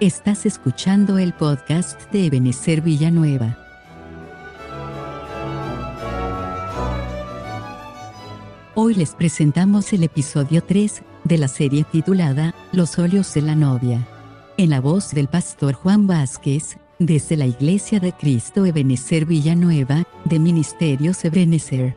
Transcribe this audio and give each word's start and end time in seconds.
Estás 0.00 0.46
escuchando 0.46 1.18
el 1.18 1.32
podcast 1.32 2.08
de 2.12 2.26
Ebenezer 2.26 2.82
Villanueva. 2.82 3.58
Hoy 8.76 8.94
les 8.94 9.16
presentamos 9.16 9.92
el 9.92 10.04
episodio 10.04 10.62
3 10.62 11.02
de 11.24 11.38
la 11.38 11.48
serie 11.48 11.82
titulada 11.82 12.54
Los 12.70 12.96
óleos 13.00 13.34
de 13.34 13.42
la 13.42 13.56
novia. 13.56 14.06
En 14.56 14.70
la 14.70 14.80
voz 14.80 15.10
del 15.10 15.26
pastor 15.26 15.74
Juan 15.74 16.06
Vázquez, 16.06 16.78
desde 17.00 17.36
la 17.36 17.46
Iglesia 17.46 17.98
de 17.98 18.12
Cristo 18.12 18.64
Ebenezer 18.66 19.26
Villanueva, 19.26 20.04
de 20.24 20.38
Ministerios 20.38 21.24
Ebenezer. 21.24 21.96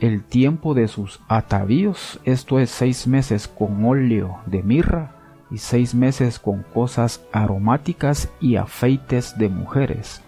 el 0.00 0.22
tiempo 0.22 0.74
de 0.74 0.88
sus 0.88 1.20
atavíos, 1.28 2.20
esto 2.24 2.58
es 2.58 2.70
seis 2.70 3.06
meses 3.06 3.48
con 3.48 3.84
óleo 3.84 4.38
de 4.46 4.62
mirra 4.62 5.13
y 5.54 5.58
seis 5.58 5.94
meses 5.94 6.40
con 6.40 6.64
cosas 6.64 7.24
aromáticas 7.30 8.28
y 8.40 8.56
afeites 8.56 9.38
de 9.38 9.48
mujeres. 9.48 10.20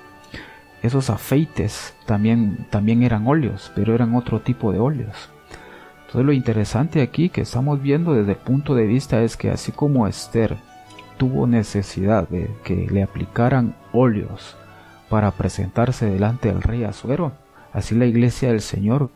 Esos 0.83 1.11
afeites 1.11 1.97
también, 2.07 2.69
también 2.71 3.03
eran 3.03 3.27
óleos, 3.27 3.73
pero 3.75 3.93
eran 3.93 4.15
otro 4.15 4.41
tipo 4.41 4.71
de 4.71 4.79
óleos. 4.79 5.29
Entonces 6.03 6.25
lo 6.25 6.33
interesante 6.33 7.03
aquí 7.03 7.29
que 7.29 7.41
estamos 7.41 7.83
viendo 7.83 8.15
desde 8.15 8.33
el 8.33 8.39
punto 8.39 8.77
de 8.77 8.87
vista 8.87 9.21
es 9.21 9.37
que 9.37 9.51
así 9.51 9.73
como 9.73 10.07
Esther 10.07 10.59
tuvo 11.17 11.49
necesidad 11.49 12.29
de 12.29 12.49
que 12.63 12.87
le 12.89 13.03
aplicaran 13.03 13.75
óleos 13.93 14.57
para 15.09 15.33
presentarse 15.33 16.07
delante 16.07 16.49
del 16.49 16.63
rey 16.63 16.85
Azuero, 16.85 17.33
así 17.73 17.97
la 17.97 18.07
iglesia 18.07 18.51
del 18.51 18.61
Señor 18.61 19.11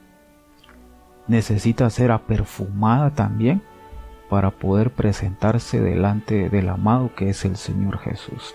necesita 1.28 1.88
ser 1.88 2.10
aperfumada 2.10 3.10
también 3.10 3.62
para 4.30 4.52
poder 4.52 4.90
presentarse 4.90 5.80
delante 5.80 6.48
del 6.48 6.70
amado 6.70 7.10
que 7.14 7.28
es 7.28 7.44
el 7.44 7.56
Señor 7.56 7.98
Jesús. 7.98 8.54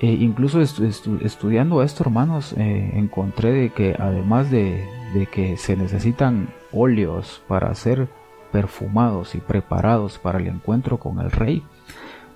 E 0.00 0.06
incluso 0.06 0.60
estudiando 0.60 1.80
esto, 1.84 2.02
hermanos, 2.02 2.54
eh, 2.58 2.90
encontré 2.94 3.52
de 3.52 3.70
que 3.70 3.94
además 3.96 4.50
de, 4.50 4.84
que 5.30 5.56
se 5.56 5.76
necesitan 5.76 6.48
óleos 6.72 7.40
para 7.46 7.72
ser 7.76 8.08
perfumados 8.50 9.36
y 9.36 9.38
preparados 9.38 10.18
para 10.18 10.40
el 10.40 10.48
encuentro 10.48 10.98
con 10.98 11.20
el 11.20 11.30
Rey, 11.30 11.62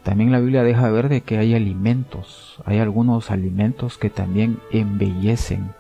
también 0.05 0.31
la 0.31 0.39
Biblia 0.39 0.63
deja 0.63 0.89
ver 0.91 1.09
de 1.09 1.23
que 1.23 1.39
hay 1.39 1.57
alimentos, 1.57 2.63
hay 2.67 2.79
algunos 2.79 3.33
alimentos 3.33 3.99
que 3.99 4.11
también 4.11 4.61
embellecen 4.71 5.73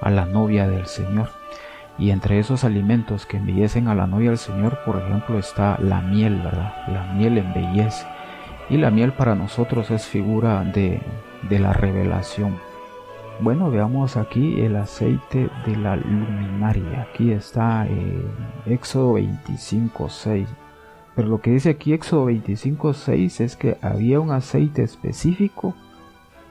a 0.00 0.10
la 0.10 0.24
novia 0.24 0.66
del 0.68 0.86
Señor. 0.86 1.28
Y 1.98 2.10
entre 2.10 2.38
esos 2.38 2.64
alimentos 2.64 3.24
que 3.24 3.38
embellecen 3.38 3.88
a 3.88 3.94
la 3.94 4.06
novia 4.06 4.30
del 4.30 4.38
Señor, 4.38 4.78
por 4.84 4.96
ejemplo, 4.98 5.38
está 5.38 5.78
la 5.80 6.00
miel, 6.00 6.40
¿verdad? 6.42 6.74
La 6.88 7.04
miel 7.14 7.38
embellece. 7.38 8.06
Y 8.68 8.76
la 8.76 8.90
miel 8.90 9.12
para 9.12 9.34
nosotros 9.34 9.90
es 9.90 10.06
figura 10.06 10.62
de, 10.64 11.00
de 11.48 11.58
la 11.58 11.72
revelación. 11.72 12.58
Bueno, 13.38 13.70
veamos 13.70 14.16
aquí 14.16 14.60
el 14.60 14.76
aceite 14.76 15.50
de 15.66 15.76
la 15.76 15.96
luminaria. 15.96 17.02
Aquí 17.02 17.32
está 17.32 17.86
eh, 17.86 18.24
Éxodo 18.66 19.14
25, 19.14 20.08
6. 20.08 20.48
Pero 21.14 21.28
lo 21.28 21.40
que 21.40 21.50
dice 21.50 21.70
aquí 21.70 21.92
Éxodo 21.92 22.26
25, 22.26 22.94
6 22.94 23.40
es 23.40 23.56
que 23.56 23.76
había 23.82 24.20
un 24.20 24.30
aceite 24.30 24.82
específico 24.82 25.74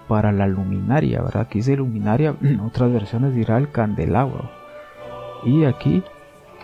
para 0.08 0.32
la 0.32 0.48
luminaria, 0.48 1.22
¿verdad? 1.22 1.44
Aquí 1.44 1.60
dice 1.60 1.76
luminaria, 1.76 2.36
en 2.42 2.60
otras 2.60 2.92
versiones 2.92 3.34
dirá 3.34 3.58
el 3.58 3.72
candelabro. 3.72 4.50
Y 5.46 5.64
aquí, 5.64 6.04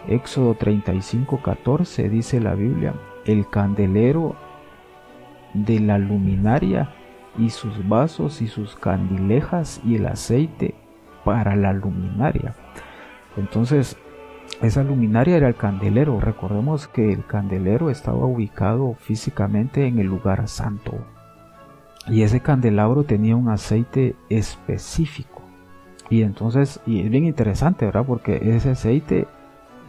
Éxodo 0.07 0.55
35, 0.55 1.41
14, 1.41 2.09
dice 2.09 2.41
la 2.41 2.55
Biblia, 2.55 2.95
el 3.25 3.47
candelero 3.47 4.35
de 5.53 5.79
la 5.79 5.99
luminaria 5.99 6.89
y 7.37 7.51
sus 7.51 7.87
vasos 7.87 8.41
y 8.41 8.47
sus 8.47 8.75
candilejas 8.75 9.79
y 9.85 9.95
el 9.95 10.07
aceite 10.07 10.73
para 11.23 11.55
la 11.55 11.73
luminaria. 11.73 12.55
Entonces, 13.37 13.97
esa 14.61 14.83
luminaria 14.83 15.37
era 15.37 15.47
el 15.47 15.55
candelero. 15.55 16.19
Recordemos 16.19 16.87
que 16.87 17.13
el 17.13 17.25
candelero 17.25 17.89
estaba 17.89 18.25
ubicado 18.25 18.95
físicamente 18.95 19.87
en 19.87 19.99
el 19.99 20.07
lugar 20.07 20.47
santo. 20.47 20.93
Y 22.07 22.23
ese 22.23 22.41
candelabro 22.41 23.03
tenía 23.03 23.35
un 23.35 23.49
aceite 23.49 24.15
específico. 24.29 25.40
Y 26.11 26.23
entonces, 26.23 26.81
y 26.85 27.01
es 27.01 27.09
bien 27.09 27.25
interesante, 27.25 27.85
¿verdad? 27.85 28.03
Porque 28.05 28.55
ese 28.55 28.71
aceite 28.71 29.27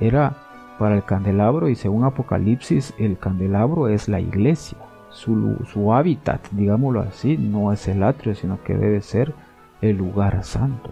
era 0.00 0.36
para 0.78 0.94
el 0.94 1.02
candelabro 1.02 1.68
y 1.68 1.74
según 1.74 2.04
Apocalipsis 2.04 2.94
el 2.96 3.18
candelabro 3.18 3.88
es 3.88 4.08
la 4.08 4.20
iglesia. 4.20 4.78
Su, 5.10 5.56
su 5.66 5.92
hábitat, 5.92 6.48
digámoslo 6.52 7.00
así, 7.00 7.36
no 7.36 7.72
es 7.72 7.86
el 7.88 8.04
atrio, 8.04 8.36
sino 8.36 8.62
que 8.62 8.74
debe 8.74 9.02
ser 9.02 9.34
el 9.82 9.96
lugar 9.98 10.44
santo. 10.44 10.90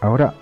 Ahora, 0.00 0.32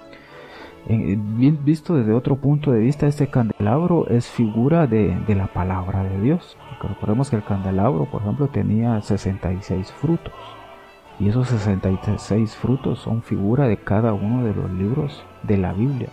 visto 0.87 1.97
desde 1.97 2.13
otro 2.13 2.37
punto 2.37 2.71
de 2.71 2.79
vista, 2.79 3.09
este 3.09 3.27
candelabro 3.27 4.07
es 4.09 4.29
figura 4.29 4.87
de, 4.87 5.19
de 5.27 5.35
la 5.35 5.49
palabra 5.49 6.05
de 6.05 6.21
Dios. 6.21 6.57
recordemos 6.81 7.31
que 7.31 7.37
el 7.37 7.45
candelabro, 7.45 8.05
por 8.05 8.23
ejemplo, 8.23 8.47
tenía 8.47 9.03
66 9.03 9.91
frutos. 9.91 10.33
Y 11.23 11.29
esos 11.29 11.47
66 11.51 12.57
frutos 12.57 12.99
son 12.99 13.23
figura 13.23 13.69
de 13.69 13.77
cada 13.77 14.13
uno 14.13 14.45
de 14.45 14.53
los 14.55 14.69
libros 14.73 15.23
de 15.45 15.57
la 15.57 15.73
Biblia. 15.73 16.09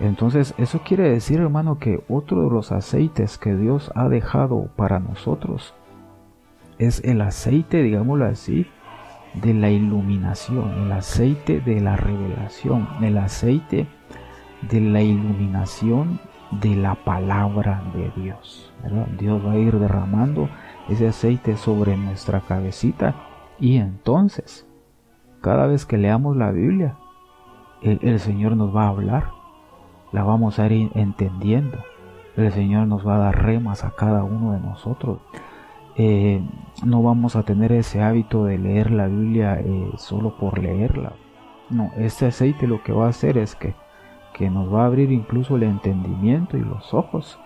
Entonces, 0.00 0.54
eso 0.56 0.80
quiere 0.82 1.10
decir, 1.10 1.38
hermano, 1.38 1.78
que 1.78 2.02
otro 2.08 2.44
de 2.44 2.48
los 2.48 2.72
aceites 2.72 3.36
que 3.36 3.54
Dios 3.54 3.92
ha 3.94 4.08
dejado 4.08 4.70
para 4.74 5.00
nosotros 5.00 5.74
es 6.78 7.04
el 7.04 7.20
aceite, 7.20 7.82
digámoslo 7.82 8.24
así, 8.24 8.66
de 9.34 9.52
la 9.52 9.68
iluminación, 9.68 10.70
el 10.84 10.92
aceite 10.92 11.60
de 11.60 11.82
la 11.82 11.96
revelación, 11.96 12.88
el 13.02 13.18
aceite 13.18 13.86
de 14.62 14.80
la 14.80 15.02
iluminación 15.02 16.20
de 16.52 16.74
la 16.74 16.94
palabra 16.94 17.82
de 17.94 18.10
Dios. 18.22 18.72
Dios 19.18 19.44
va 19.46 19.52
a 19.52 19.58
ir 19.58 19.78
derramando 19.78 20.48
ese 20.88 21.08
aceite 21.08 21.58
sobre 21.58 21.98
nuestra 21.98 22.40
cabecita 22.40 23.14
y 23.60 23.76
entonces, 23.76 24.66
cada 25.40 25.66
vez 25.66 25.86
que 25.86 25.98
leamos 25.98 26.36
la 26.36 26.50
Biblia, 26.50 26.96
el, 27.82 28.18
Señor 28.20 28.56
nos 28.56 28.74
va 28.74 28.84
a 28.84 28.88
hablar, 28.88 29.30
la 30.12 30.22
vamos 30.24 30.58
a 30.58 30.66
ir 30.66 30.90
entendiendo, 30.94 31.78
el 32.36 32.52
Señor 32.52 32.86
nos 32.86 33.06
va 33.06 33.16
a 33.16 33.20
dar 33.20 33.42
remas 33.42 33.84
a 33.84 33.90
cada 33.92 34.24
uno 34.24 34.52
de 34.52 34.60
nosotros. 34.60 35.18
Eh, 35.96 36.42
no 36.84 37.02
vamos 37.02 37.36
a 37.36 37.42
tener 37.42 37.72
ese 37.72 38.02
hábito 38.02 38.44
de 38.44 38.58
leer 38.58 38.90
la 38.90 39.06
Biblia 39.06 39.60
eh, 39.60 39.90
solo 39.96 40.36
por 40.36 40.58
leerla. 40.58 41.12
No, 41.68 41.90
este 41.96 42.26
aceite 42.26 42.66
lo 42.66 42.82
que 42.82 42.92
va 42.92 43.06
a 43.06 43.10
hacer 43.10 43.38
es 43.38 43.54
que 43.54 43.74
que 44.40 44.50
nos 44.50 44.72
va 44.72 44.82
a 44.82 44.86
abrir 44.86 45.12
incluso 45.12 45.56
el 45.56 45.64
entendimiento 45.64 46.56
y 46.56 46.60
los 46.60 46.94
ojos 46.94 47.38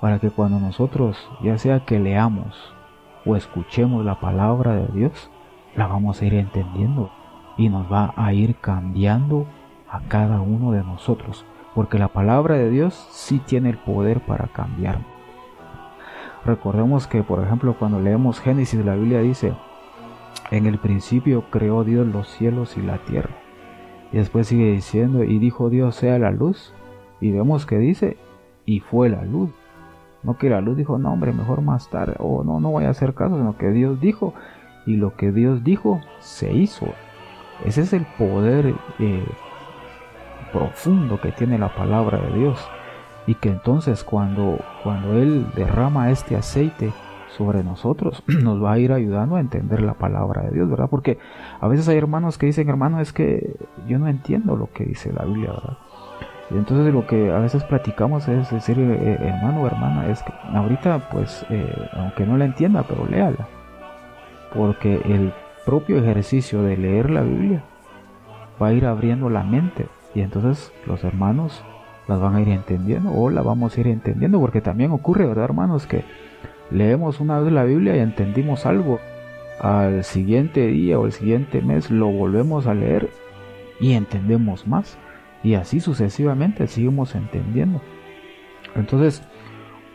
para 0.00 0.18
que 0.18 0.30
cuando 0.30 0.60
nosotros, 0.60 1.16
ya 1.42 1.56
sea 1.58 1.80
que 1.86 1.98
leamos 1.98 2.74
o 3.24 3.36
escuchemos 3.36 4.04
la 4.04 4.20
palabra 4.20 4.74
de 4.74 4.86
Dios, 4.88 5.30
la 5.76 5.86
vamos 5.86 6.20
a 6.20 6.24
ir 6.24 6.34
entendiendo 6.34 7.10
y 7.56 7.68
nos 7.68 7.90
va 7.90 8.12
a 8.16 8.32
ir 8.32 8.56
cambiando 8.56 9.46
a 9.88 10.00
cada 10.08 10.40
uno 10.40 10.72
de 10.72 10.82
nosotros, 10.82 11.44
porque 11.74 11.98
la 11.98 12.08
palabra 12.08 12.56
de 12.56 12.70
Dios 12.70 12.94
sí 13.10 13.38
tiene 13.38 13.70
el 13.70 13.78
poder 13.78 14.20
para 14.20 14.48
cambiar. 14.48 14.98
Recordemos 16.44 17.06
que, 17.06 17.22
por 17.22 17.42
ejemplo, 17.42 17.76
cuando 17.78 18.00
leemos 18.00 18.40
Génesis, 18.40 18.84
la 18.84 18.94
Biblia 18.94 19.20
dice, 19.20 19.54
en 20.50 20.66
el 20.66 20.78
principio 20.78 21.44
creó 21.50 21.82
Dios 21.84 22.06
los 22.06 22.28
cielos 22.28 22.76
y 22.76 22.82
la 22.82 22.98
tierra. 22.98 23.34
Y 24.12 24.18
después 24.18 24.46
sigue 24.46 24.70
diciendo, 24.70 25.24
y 25.24 25.38
dijo 25.38 25.70
Dios 25.70 25.96
sea 25.96 26.18
la 26.18 26.30
luz. 26.30 26.72
Y 27.20 27.32
vemos 27.32 27.66
que 27.66 27.78
dice, 27.78 28.16
y 28.64 28.80
fue 28.80 29.08
la 29.08 29.24
luz. 29.24 29.50
No 30.22 30.38
que 30.38 30.50
la 30.50 30.60
luz 30.60 30.76
dijo, 30.76 30.98
no 30.98 31.12
hombre, 31.12 31.32
mejor 31.32 31.62
más 31.62 31.90
tarde, 31.90 32.14
o 32.18 32.44
no, 32.44 32.60
no 32.60 32.70
voy 32.70 32.84
a 32.84 32.90
hacer 32.90 33.14
caso, 33.14 33.36
sino 33.36 33.56
que 33.56 33.70
Dios 33.70 34.00
dijo, 34.00 34.34
y 34.86 34.96
lo 34.96 35.16
que 35.16 35.32
Dios 35.32 35.64
dijo 35.64 36.00
se 36.20 36.52
hizo. 36.52 36.86
Ese 37.64 37.82
es 37.82 37.92
el 37.92 38.06
poder 38.18 38.74
eh, 38.98 39.26
profundo 40.52 41.20
que 41.20 41.32
tiene 41.32 41.58
la 41.58 41.74
palabra 41.74 42.18
de 42.18 42.38
Dios. 42.38 42.58
Y 43.26 43.34
que 43.34 43.48
entonces 43.48 44.04
cuando, 44.04 44.60
cuando 44.84 45.14
Él 45.14 45.46
derrama 45.56 46.10
este 46.10 46.36
aceite 46.36 46.92
sobre 47.36 47.64
nosotros, 47.64 48.22
nos 48.42 48.62
va 48.62 48.72
a 48.72 48.78
ir 48.78 48.92
ayudando 48.92 49.36
a 49.36 49.40
entender 49.40 49.82
la 49.82 49.94
palabra 49.94 50.42
de 50.42 50.52
Dios, 50.52 50.70
¿verdad? 50.70 50.88
Porque 50.88 51.18
a 51.60 51.66
veces 51.66 51.88
hay 51.88 51.98
hermanos 51.98 52.38
que 52.38 52.46
dicen, 52.46 52.68
hermano, 52.68 53.00
es 53.00 53.12
que 53.12 53.56
yo 53.88 53.98
no 53.98 54.06
entiendo 54.06 54.56
lo 54.56 54.70
que 54.72 54.84
dice 54.84 55.12
la 55.12 55.24
Biblia, 55.24 55.50
¿verdad? 55.50 55.78
Y 56.50 56.54
entonces 56.54 56.94
lo 56.94 57.04
que 57.08 57.32
a 57.32 57.40
veces 57.40 57.64
platicamos 57.64 58.28
es 58.28 58.48
decir, 58.52 58.78
eh, 58.78 58.94
eh, 58.94 59.18
hermano 59.20 59.62
o 59.62 59.66
hermana, 59.66 60.06
es 60.06 60.22
que 60.22 60.32
ahorita 60.54 61.10
pues, 61.10 61.44
aunque 61.94 62.24
no 62.24 62.36
la 62.36 62.44
entienda, 62.44 62.84
pero 62.88 63.04
léala. 63.04 63.48
Porque 64.54 65.00
el 65.04 65.32
propio 65.64 65.98
ejercicio 65.98 66.62
de 66.62 66.76
leer 66.76 67.10
la 67.10 67.22
Biblia 67.22 67.64
va 68.60 68.68
a 68.68 68.72
ir 68.72 68.86
abriendo 68.86 69.28
la 69.28 69.42
mente 69.42 69.86
y 70.14 70.20
entonces 70.20 70.72
los 70.86 71.04
hermanos 71.04 71.62
las 72.08 72.20
van 72.20 72.36
a 72.36 72.40
ir 72.40 72.48
entendiendo 72.48 73.12
o 73.12 73.30
la 73.30 73.42
vamos 73.42 73.76
a 73.76 73.80
ir 73.80 73.88
entendiendo 73.88 74.40
porque 74.40 74.60
también 74.60 74.92
ocurre, 74.92 75.26
¿verdad 75.26 75.44
hermanos? 75.44 75.86
Que 75.86 76.04
leemos 76.70 77.20
una 77.20 77.40
vez 77.40 77.52
la 77.52 77.64
Biblia 77.64 77.96
y 77.96 78.00
entendimos 78.00 78.66
algo. 78.66 79.00
Al 79.60 80.04
siguiente 80.04 80.66
día 80.66 80.98
o 80.98 81.06
el 81.06 81.12
siguiente 81.12 81.62
mes 81.62 81.90
lo 81.90 82.08
volvemos 82.08 82.66
a 82.66 82.74
leer 82.74 83.10
y 83.80 83.92
entendemos 83.92 84.66
más. 84.66 84.98
Y 85.42 85.54
así 85.54 85.80
sucesivamente 85.80 86.66
seguimos 86.66 87.14
entendiendo. 87.14 87.80
Entonces, 88.74 89.22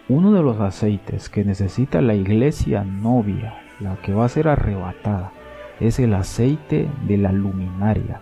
uno 0.08 0.32
de 0.32 0.42
los 0.42 0.60
aceites 0.60 1.30
que 1.30 1.46
necesita 1.46 2.02
la 2.02 2.16
iglesia 2.16 2.84
novia, 2.84 3.61
la 3.82 3.98
que 3.98 4.14
va 4.14 4.26
a 4.26 4.30
ser 4.30 4.48
arrebatada, 4.48 5.32
es 5.80 6.00
el 6.00 6.14
aceite 6.14 6.90
de 7.08 7.18
la 7.18 7.32
luminaria. 7.32 8.22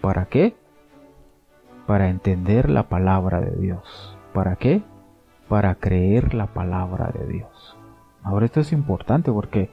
¿Para 0.00 0.26
qué? 0.26 0.56
Para 1.86 2.08
entender 2.08 2.68
la 2.68 2.88
palabra 2.88 3.40
de 3.40 3.56
Dios. 3.56 4.16
¿Para 4.32 4.56
qué? 4.56 4.82
Para 5.48 5.74
creer 5.76 6.34
la 6.34 6.46
palabra 6.48 7.12
de 7.12 7.26
Dios. 7.26 7.76
Ahora 8.22 8.46
esto 8.46 8.60
es 8.60 8.72
importante 8.72 9.30
porque 9.32 9.70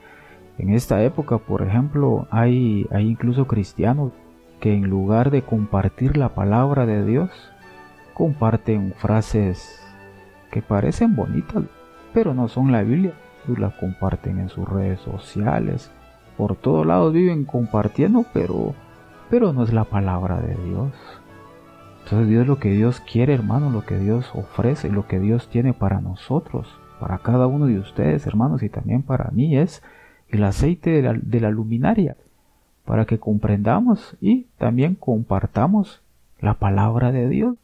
en 0.58 0.70
esta 0.70 1.04
época, 1.04 1.38
por 1.38 1.62
ejemplo, 1.62 2.28
hay, 2.32 2.88
hay 2.92 3.08
incluso 3.08 3.46
cristianos 3.48 4.12
que 4.60 4.74
en 4.74 4.90
lugar 4.90 5.30
de 5.30 5.44
compartir 5.44 6.18
la 6.18 6.30
palabra 6.30 6.86
de 6.86 7.06
Dios, 7.06 7.30
comparten 8.14 8.94
frases 8.98 9.84
que 10.52 10.62
parecen 10.62 11.16
bonitas, 11.16 11.64
pero 12.14 12.34
no 12.34 12.48
son 12.48 12.72
la 12.72 12.82
Biblia. 12.82 13.14
Y 13.48 13.56
la 13.56 13.70
comparten 13.78 14.40
en 14.40 14.50
sus 14.50 14.68
redes 14.68 15.00
sociales, 15.02 15.92
por 16.38 16.56
todos 16.56 16.86
lados 16.86 17.14
viven 17.14 17.46
compartiendo, 17.46 18.26
pero, 18.34 18.76
pero 19.30 19.54
no 19.54 19.64
es 19.64 19.74
la 19.74 19.86
palabra 19.86 20.40
de 20.42 20.56
Dios. 20.56 20.94
Entonces 22.04 22.30
Dios 22.30 22.48
lo 22.48 22.60
que 22.60 22.70
Dios 22.70 23.00
quiere, 23.02 23.34
hermano, 23.34 23.70
lo 23.70 23.86
que 23.86 23.98
Dios 23.98 24.32
ofrece, 24.34 24.90
lo 24.90 25.08
que 25.08 25.20
Dios 25.20 25.50
tiene 25.50 25.74
para 25.74 26.00
nosotros, 26.00 26.68
para 27.00 27.18
cada 27.18 27.48
uno 27.48 27.66
de 27.66 27.80
ustedes, 27.80 28.26
hermanos, 28.28 28.64
y 28.64 28.70
también 28.70 29.02
para 29.02 29.30
mí 29.32 29.58
es 29.58 29.84
el 30.30 30.44
aceite 30.44 30.90
de 30.90 31.02
la, 31.02 31.14
de 31.14 31.40
la 31.42 31.50
luminaria, 31.50 32.16
para 32.86 33.06
que 33.06 33.20
comprendamos 33.20 34.16
y 34.22 34.46
también 34.58 34.96
compartamos 34.96 36.02
la 36.40 36.54
palabra 36.54 37.12
de 37.12 37.28
Dios. 37.28 37.56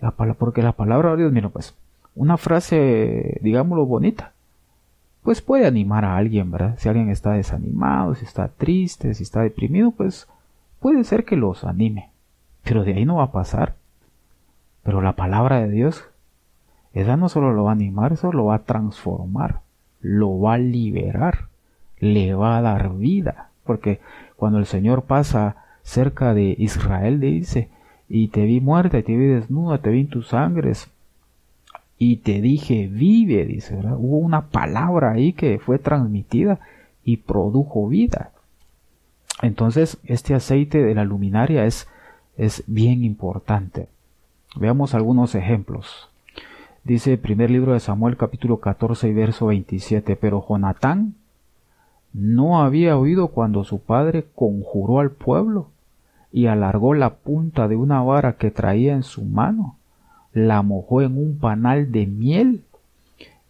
La, 0.00 0.12
porque 0.12 0.62
la 0.62 0.72
palabra 0.72 1.12
de 1.12 1.22
Dios, 1.22 1.32
mira, 1.32 1.48
pues, 1.48 1.74
una 2.14 2.36
frase, 2.36 3.38
digámoslo, 3.42 3.86
bonita, 3.86 4.33
pues 5.24 5.40
puede 5.40 5.66
animar 5.66 6.04
a 6.04 6.18
alguien, 6.18 6.50
¿verdad? 6.50 6.74
Si 6.78 6.88
alguien 6.88 7.08
está 7.08 7.32
desanimado, 7.32 8.14
si 8.14 8.26
está 8.26 8.48
triste, 8.48 9.14
si 9.14 9.22
está 9.22 9.40
deprimido, 9.40 9.90
pues 9.90 10.28
puede 10.80 11.02
ser 11.02 11.24
que 11.24 11.34
los 11.34 11.64
anime. 11.64 12.10
Pero 12.62 12.84
de 12.84 12.92
ahí 12.92 13.06
no 13.06 13.16
va 13.16 13.24
a 13.24 13.32
pasar. 13.32 13.74
Pero 14.82 15.00
la 15.00 15.14
palabra 15.14 15.60
de 15.60 15.70
Dios, 15.70 16.04
esa 16.92 17.16
no 17.16 17.30
solo 17.30 17.54
lo 17.54 17.64
va 17.64 17.70
a 17.70 17.72
animar, 17.72 18.12
eso 18.12 18.32
lo 18.32 18.44
va 18.44 18.56
a 18.56 18.64
transformar, 18.64 19.60
lo 20.02 20.38
va 20.40 20.54
a 20.54 20.58
liberar, 20.58 21.48
le 21.98 22.34
va 22.34 22.58
a 22.58 22.62
dar 22.62 22.94
vida. 22.94 23.48
Porque 23.64 24.00
cuando 24.36 24.58
el 24.58 24.66
Señor 24.66 25.04
pasa 25.04 25.56
cerca 25.82 26.34
de 26.34 26.54
Israel, 26.58 27.20
le 27.20 27.28
dice, 27.28 27.70
y 28.10 28.28
te 28.28 28.44
vi 28.44 28.60
muerta, 28.60 28.98
y 28.98 29.02
te 29.02 29.16
vi 29.16 29.24
desnuda, 29.24 29.78
te 29.78 29.88
vi 29.88 30.00
en 30.00 30.08
tus 30.08 30.28
sangres, 30.28 30.90
y 31.98 32.16
te 32.16 32.40
dije, 32.40 32.88
vive, 32.88 33.44
dice, 33.44 33.76
Hubo 33.76 34.18
una 34.18 34.48
palabra 34.48 35.12
ahí 35.12 35.32
que 35.32 35.58
fue 35.58 35.78
transmitida 35.78 36.58
y 37.04 37.18
produjo 37.18 37.88
vida. 37.88 38.32
Entonces, 39.42 39.98
este 40.04 40.34
aceite 40.34 40.82
de 40.82 40.94
la 40.94 41.04
luminaria 41.04 41.66
es, 41.66 41.88
es 42.36 42.64
bien 42.66 43.04
importante. 43.04 43.88
Veamos 44.56 44.94
algunos 44.94 45.34
ejemplos. 45.34 46.08
Dice 46.82 47.12
el 47.12 47.18
primer 47.18 47.50
libro 47.50 47.72
de 47.72 47.80
Samuel 47.80 48.16
capítulo 48.16 48.58
14 48.58 49.08
y 49.08 49.12
verso 49.12 49.46
27, 49.46 50.16
pero 50.16 50.44
Jonatán 50.46 51.14
no 52.12 52.62
había 52.62 52.96
oído 52.96 53.28
cuando 53.28 53.64
su 53.64 53.80
padre 53.80 54.26
conjuró 54.34 55.00
al 55.00 55.10
pueblo 55.10 55.70
y 56.30 56.46
alargó 56.46 56.94
la 56.94 57.14
punta 57.14 57.68
de 57.68 57.76
una 57.76 58.02
vara 58.02 58.36
que 58.36 58.50
traía 58.50 58.94
en 58.94 59.02
su 59.02 59.24
mano 59.24 59.76
la 60.34 60.62
mojó 60.62 61.00
en 61.00 61.16
un 61.16 61.38
panal 61.38 61.92
de 61.92 62.06
miel 62.06 62.64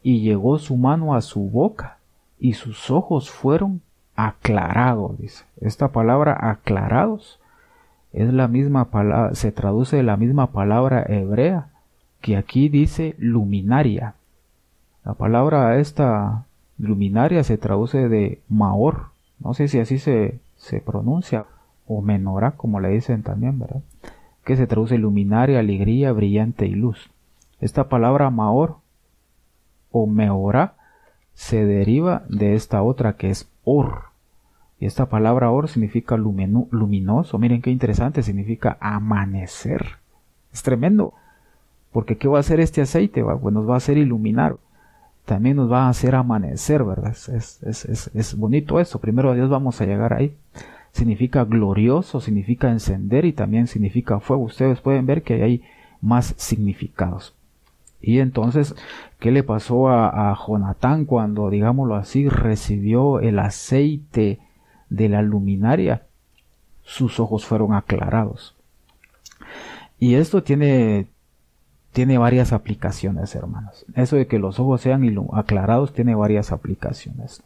y 0.02 0.20
llegó 0.20 0.58
su 0.58 0.76
mano 0.76 1.14
a 1.14 1.22
su 1.22 1.48
boca 1.48 1.98
y 2.38 2.52
sus 2.52 2.90
ojos 2.90 3.30
fueron 3.30 3.80
aclarados, 4.14 5.18
dice. 5.18 5.44
Esta 5.60 5.88
palabra 5.88 6.36
aclarados 6.50 7.40
es 8.12 8.32
la 8.32 8.48
misma 8.48 8.90
palabra, 8.90 9.34
se 9.34 9.50
traduce 9.50 9.96
de 9.96 10.02
la 10.02 10.16
misma 10.16 10.48
palabra 10.48 11.04
hebrea 11.08 11.68
que 12.20 12.36
aquí 12.36 12.68
dice 12.68 13.16
luminaria. 13.18 14.14
La 15.04 15.14
palabra 15.14 15.78
esta 15.78 16.44
luminaria 16.78 17.42
se 17.44 17.58
traduce 17.58 18.08
de 18.08 18.40
maor, 18.48 19.06
no 19.40 19.54
sé 19.54 19.68
si 19.68 19.80
así 19.80 19.98
se, 19.98 20.38
se 20.56 20.80
pronuncia, 20.80 21.46
o 21.86 22.00
menora, 22.00 22.52
como 22.52 22.80
le 22.80 22.88
dicen 22.90 23.22
también, 23.22 23.58
¿verdad? 23.58 23.82
Que 24.44 24.56
se 24.56 24.66
traduce 24.66 24.98
luminaria, 24.98 25.58
alegría, 25.58 26.12
brillante 26.12 26.66
y 26.66 26.74
luz. 26.74 27.10
Esta 27.60 27.88
palabra 27.88 28.30
maor 28.30 28.76
o 29.90 30.06
meora 30.06 30.74
se 31.32 31.64
deriva 31.64 32.24
de 32.28 32.54
esta 32.54 32.82
otra 32.82 33.16
que 33.16 33.30
es 33.30 33.48
or. 33.64 34.04
Y 34.78 34.86
esta 34.86 35.06
palabra 35.06 35.50
or 35.50 35.68
significa 35.68 36.16
luminoso. 36.16 37.38
Miren 37.38 37.62
qué 37.62 37.70
interesante, 37.70 38.22
significa 38.22 38.76
amanecer. 38.80 39.98
Es 40.52 40.62
tremendo. 40.62 41.14
Porque 41.92 42.18
¿qué 42.18 42.28
va 42.28 42.38
a 42.38 42.40
hacer 42.40 42.60
este 42.60 42.82
aceite? 42.82 43.24
Pues 43.24 43.54
nos 43.54 43.68
va 43.68 43.74
a 43.74 43.78
hacer 43.78 43.96
iluminar. 43.96 44.56
También 45.24 45.56
nos 45.56 45.72
va 45.72 45.86
a 45.86 45.88
hacer 45.88 46.14
amanecer, 46.14 46.84
¿verdad? 46.84 47.12
Es, 47.12 47.28
es, 47.62 47.84
es, 47.86 48.10
es 48.12 48.36
bonito 48.36 48.78
eso. 48.78 48.98
Primero 48.98 49.30
a 49.30 49.34
Dios 49.34 49.48
vamos 49.48 49.80
a 49.80 49.86
llegar 49.86 50.12
ahí 50.12 50.36
significa 50.94 51.44
glorioso, 51.44 52.20
significa 52.20 52.70
encender 52.70 53.24
y 53.24 53.32
también 53.32 53.66
significa 53.66 54.20
fuego. 54.20 54.44
Ustedes 54.44 54.80
pueden 54.80 55.06
ver 55.06 55.24
que 55.24 55.42
hay 55.42 55.62
más 56.00 56.34
significados. 56.36 57.34
Y 58.00 58.20
entonces, 58.20 58.76
¿qué 59.18 59.32
le 59.32 59.42
pasó 59.42 59.88
a, 59.88 60.30
a 60.30 60.36
Jonatán 60.36 61.04
cuando, 61.04 61.50
digámoslo 61.50 61.96
así, 61.96 62.28
recibió 62.28 63.18
el 63.18 63.40
aceite 63.40 64.38
de 64.88 65.08
la 65.08 65.22
luminaria? 65.22 66.02
Sus 66.84 67.18
ojos 67.18 67.44
fueron 67.44 67.74
aclarados. 67.74 68.54
Y 69.98 70.14
esto 70.14 70.44
tiene, 70.44 71.08
tiene 71.92 72.18
varias 72.18 72.52
aplicaciones, 72.52 73.34
hermanos. 73.34 73.84
Eso 73.96 74.14
de 74.14 74.28
que 74.28 74.38
los 74.38 74.60
ojos 74.60 74.82
sean 74.82 75.02
aclarados 75.32 75.92
tiene 75.92 76.14
varias 76.14 76.52
aplicaciones 76.52 77.42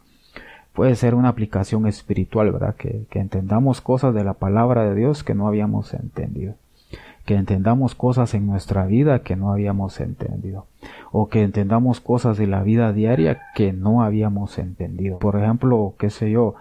puede 0.78 0.94
ser 0.94 1.16
una 1.16 1.30
aplicación 1.30 1.88
espiritual, 1.88 2.52
¿verdad? 2.52 2.76
Que, 2.76 3.04
entendamos 3.10 3.80
cosas 3.80 4.14
de 4.14 4.22
la 4.22 4.34
palabra 4.34 4.84
de 4.84 4.94
Dios 4.94 5.24
que 5.24 5.34
no 5.34 5.48
habíamos 5.48 5.92
entendido. 5.92 6.54
que 7.26 7.34
entendamos 7.34 7.96
cosas 7.96 8.32
en 8.34 8.46
nuestra 8.46 8.86
vida 8.86 9.18
que 9.18 9.34
no 9.34 9.50
habíamos 9.50 9.98
entendido, 10.00 10.66
o 11.10 11.28
que 11.28 11.42
entendamos 11.42 12.00
cosas 12.00 12.38
de 12.38 12.46
la 12.46 12.62
vida 12.62 12.92
diaria 12.92 13.40
que 13.56 13.72
no 13.72 14.04
habíamos 14.04 14.56
entendido. 14.56 15.18
Por 15.18 15.34
ejemplo, 15.34 15.94
qué 15.98 16.10
sé 16.10 16.30
yo, 16.30 16.54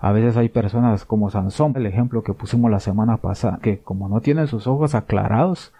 a 0.00 0.12
veces 0.12 0.36
hay 0.36 0.50
personas 0.50 1.04
como 1.04 1.30
Sansón, 1.30 1.72
el 1.74 1.86
ejemplo 1.86 2.22
que 2.22 2.32
pusimos 2.32 2.70
la 2.70 2.78
semana 2.78 3.16
pasada, 3.16 3.58
que 3.60 3.80
como 3.80 4.08
no 4.08 4.20
tienen 4.20 4.46
sus 4.46 4.68
ojos 4.68 4.94
aclarados, 4.94 5.72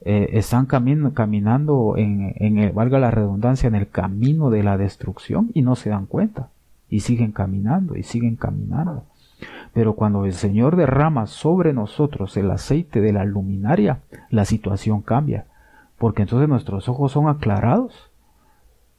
eh, 0.00 0.30
están 0.32 0.66
caminando 0.66 1.94
en, 1.96 2.34
en 2.34 2.58
el, 2.58 2.72
valga 2.72 2.98
la 2.98 3.12
redundancia, 3.12 3.68
en 3.68 3.76
el 3.76 3.88
camino 3.88 4.50
de 4.50 4.64
la 4.64 4.76
destrucción 4.76 5.52
y 5.54 5.62
no 5.62 5.76
se 5.76 5.90
dan 5.90 6.06
cuenta. 6.06 6.48
Y 6.90 7.00
siguen 7.00 7.32
caminando 7.32 7.96
y 7.96 8.02
siguen 8.02 8.36
caminando. 8.36 9.04
Pero 9.72 9.94
cuando 9.94 10.24
el 10.24 10.32
Señor 10.32 10.76
derrama 10.76 11.26
sobre 11.26 11.72
nosotros 11.72 12.36
el 12.36 12.50
aceite 12.50 13.00
de 13.00 13.12
la 13.12 13.24
luminaria, 13.24 14.00
la 14.30 14.44
situación 14.44 15.02
cambia. 15.02 15.46
Porque 15.98 16.22
entonces 16.22 16.48
nuestros 16.48 16.88
ojos 16.88 17.12
son 17.12 17.28
aclarados. 17.28 18.10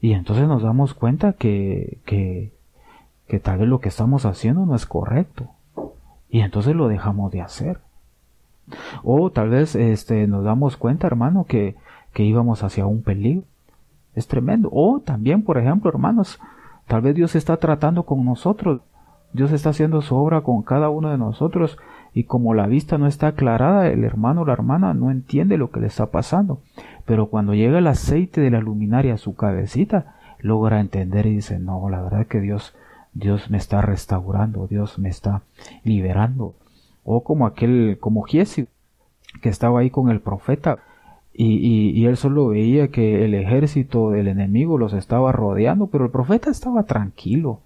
Y 0.01 0.13
entonces 0.13 0.47
nos 0.47 0.63
damos 0.63 0.93
cuenta 0.93 1.33
que, 1.33 1.97
que, 2.05 2.53
que 3.27 3.39
tal 3.39 3.59
vez 3.59 3.67
lo 3.67 3.79
que 3.79 3.89
estamos 3.89 4.25
haciendo 4.25 4.65
no 4.65 4.75
es 4.75 4.85
correcto. 4.85 5.49
Y 6.29 6.41
entonces 6.41 6.75
lo 6.75 6.87
dejamos 6.87 7.31
de 7.31 7.41
hacer. 7.41 7.79
O 9.03 9.31
tal 9.31 9.49
vez 9.49 9.75
este, 9.75 10.27
nos 10.27 10.43
damos 10.43 10.77
cuenta, 10.77 11.07
hermano, 11.07 11.45
que, 11.45 11.75
que 12.13 12.23
íbamos 12.23 12.63
hacia 12.63 12.85
un 12.85 13.01
peligro. 13.01 13.43
Es 14.15 14.27
tremendo. 14.27 14.69
O 14.71 14.99
también, 14.99 15.43
por 15.43 15.57
ejemplo, 15.57 15.89
hermanos, 15.89 16.39
tal 16.89 17.01
vez 17.01 17.15
Dios 17.15 17.35
está 17.35 17.57
tratando 17.57 18.03
con 18.03 18.25
nosotros. 18.25 18.81
Dios 19.31 19.51
está 19.51 19.69
haciendo 19.69 20.01
su 20.01 20.15
obra 20.15 20.41
con 20.41 20.63
cada 20.63 20.89
uno 20.89 21.11
de 21.11 21.19
nosotros 21.19 21.77
y 22.15 22.23
como 22.23 22.55
la 22.55 22.65
vista 22.65 22.97
no 22.97 23.05
está 23.05 23.27
aclarada, 23.27 23.87
el 23.87 24.03
hermano 24.03 24.41
o 24.41 24.45
la 24.45 24.53
hermana 24.53 24.95
no 24.95 25.11
entiende 25.11 25.59
lo 25.59 25.69
que 25.69 25.79
le 25.79 25.87
está 25.87 26.07
pasando. 26.07 26.61
Pero 27.05 27.27
cuando 27.27 27.53
llega 27.53 27.77
el 27.77 27.85
aceite 27.85 28.41
de 28.41 28.49
la 28.49 28.59
luminaria 28.59 29.13
a 29.13 29.17
su 29.19 29.35
cabecita, 29.35 30.15
logra 30.39 30.79
entender 30.79 31.27
y 31.27 31.35
dice, 31.35 31.59
no, 31.59 31.87
la 31.89 32.01
verdad 32.01 32.25
que 32.25 32.41
Dios, 32.41 32.73
Dios 33.13 33.51
me 33.51 33.59
está 33.59 33.83
restaurando, 33.83 34.65
Dios 34.65 34.97
me 34.97 35.09
está 35.09 35.43
liberando. 35.83 36.55
O 37.03 37.23
como 37.23 37.45
aquel, 37.45 37.97
como 37.99 38.23
Giesi, 38.23 38.67
que 39.43 39.49
estaba 39.49 39.81
ahí 39.81 39.91
con 39.91 40.09
el 40.09 40.21
profeta, 40.21 40.79
y, 41.33 42.05
él 42.05 42.17
solo 42.17 42.49
veía 42.49 42.89
que 42.89 43.23
el 43.23 43.33
ejército 43.33 44.11
del 44.11 44.27
enemigo 44.27 44.77
los 44.77 44.93
estaba 44.93 45.31
rodeando, 45.31 45.87
pero 45.87 46.05
el 46.05 46.11
profeta 46.11 46.49
estaba 46.49 46.83
tranquilo. 46.83 47.61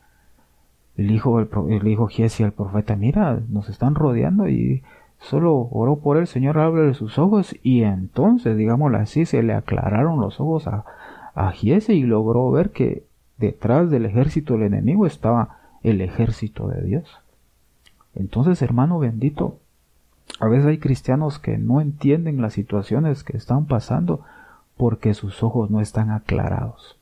El 0.96 1.10
hijo, 1.10 1.40
el, 1.40 1.50
el 1.70 1.88
hijo 1.88 2.08
Giesi, 2.08 2.44
el 2.44 2.52
profeta, 2.52 2.96
mira, 2.96 3.40
nos 3.50 3.70
están 3.70 3.96
rodeando 3.96 4.48
y 4.48 4.84
solo 5.18 5.70
oró 5.72 5.96
por 5.96 6.18
él, 6.18 6.28
Señor, 6.28 6.60
ábrele 6.60 6.94
sus 6.94 7.18
ojos 7.18 7.56
y 7.64 7.84
entonces, 7.84 8.58
digámoslo 8.58 8.98
así, 8.98 9.26
se 9.26 9.42
le 9.42 9.54
aclararon 9.54 10.22
los 10.22 10.40
ojos 10.40 10.68
a, 10.68 10.86
a 11.34 11.52
Giesi 11.52 11.94
y 11.94 12.04
logró 12.04 12.52
ver 12.52 12.70
que 12.72 13.04
detrás 13.38 13.90
del 13.90 14.06
ejército 14.06 14.54
del 14.54 14.64
enemigo 14.74 15.08
estaba 15.08 15.58
el 15.82 16.02
ejército 16.02 16.68
de 16.68 16.84
Dios. 16.84 17.20
Entonces, 18.16 18.62
hermano 18.62 19.00
bendito, 19.00 19.58
a 20.40 20.48
veces 20.48 20.66
hay 20.66 20.78
cristianos 20.78 21.40
que 21.40 21.58
no 21.58 21.82
entienden 21.82 22.42
las 22.42 22.54
situaciones 22.54 23.24
que 23.24 23.38
están 23.38 23.66
pasando 23.66 24.22
porque 24.78 25.14
sus 25.14 25.44
ojos 25.44 25.70
no 25.70 25.82
están 25.82 26.10
aclarados. 26.10 26.98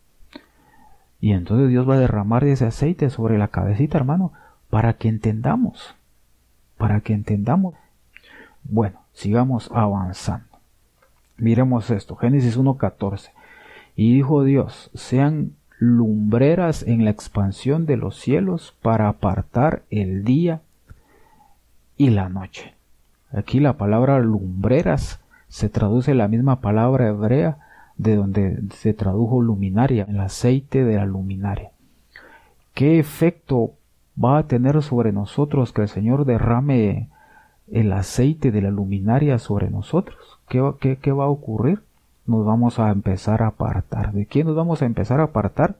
Y 1.19 1.33
entonces 1.33 1.69
Dios 1.69 1.87
va 1.87 1.95
a 1.95 1.99
derramar 1.99 2.43
ese 2.43 2.65
aceite 2.65 3.09
sobre 3.09 3.37
la 3.37 3.47
cabecita, 3.47 3.97
hermano, 3.97 4.33
para 4.69 4.93
que 4.93 5.07
entendamos, 5.07 5.95
para 6.77 7.01
que 7.01 7.13
entendamos. 7.13 7.75
Bueno, 8.63 9.01
sigamos 9.13 9.69
avanzando. 9.73 10.47
Miremos 11.37 11.89
esto, 11.89 12.15
Génesis 12.15 12.57
1.14. 12.57 13.29
Y 13.95 14.15
dijo 14.15 14.43
Dios, 14.43 14.89
sean 14.93 15.53
lumbreras 15.77 16.83
en 16.83 17.05
la 17.05 17.11
expansión 17.11 17.85
de 17.85 17.97
los 17.97 18.19
cielos 18.19 18.75
para 18.81 19.07
apartar 19.07 19.83
el 19.89 20.23
día 20.23 20.61
y 21.97 22.09
la 22.09 22.29
noche. 22.29 22.75
Aquí 23.33 23.59
la 23.59 23.73
palabra 23.73 24.19
lumbreras 24.19 25.21
se 25.47 25.69
traduce 25.69 26.13
la 26.15 26.27
misma 26.27 26.61
palabra 26.61 27.07
hebrea 27.07 27.57
de 27.97 28.15
donde 28.15 28.63
se 28.73 28.93
tradujo 28.93 29.41
luminaria, 29.41 30.05
el 30.09 30.19
aceite 30.19 30.83
de 30.83 30.95
la 30.95 31.05
luminaria. 31.05 31.71
¿Qué 32.73 32.99
efecto 32.99 33.73
va 34.21 34.37
a 34.37 34.47
tener 34.47 34.81
sobre 34.81 35.11
nosotros 35.11 35.71
que 35.71 35.83
el 35.83 35.87
Señor 35.87 36.25
derrame 36.25 37.09
el 37.69 37.93
aceite 37.93 38.51
de 38.51 38.61
la 38.61 38.71
luminaria 38.71 39.39
sobre 39.39 39.69
nosotros? 39.69 40.39
¿Qué, 40.47 40.61
qué, 40.79 40.97
qué 40.97 41.11
va 41.11 41.25
a 41.25 41.29
ocurrir? 41.29 41.81
Nos 42.25 42.45
vamos 42.45 42.79
a 42.79 42.89
empezar 42.91 43.43
a 43.43 43.47
apartar. 43.47 44.13
¿De 44.13 44.25
quién 44.25 44.47
nos 44.47 44.55
vamos 44.55 44.81
a 44.81 44.85
empezar 44.85 45.19
a 45.19 45.25
apartar? 45.25 45.75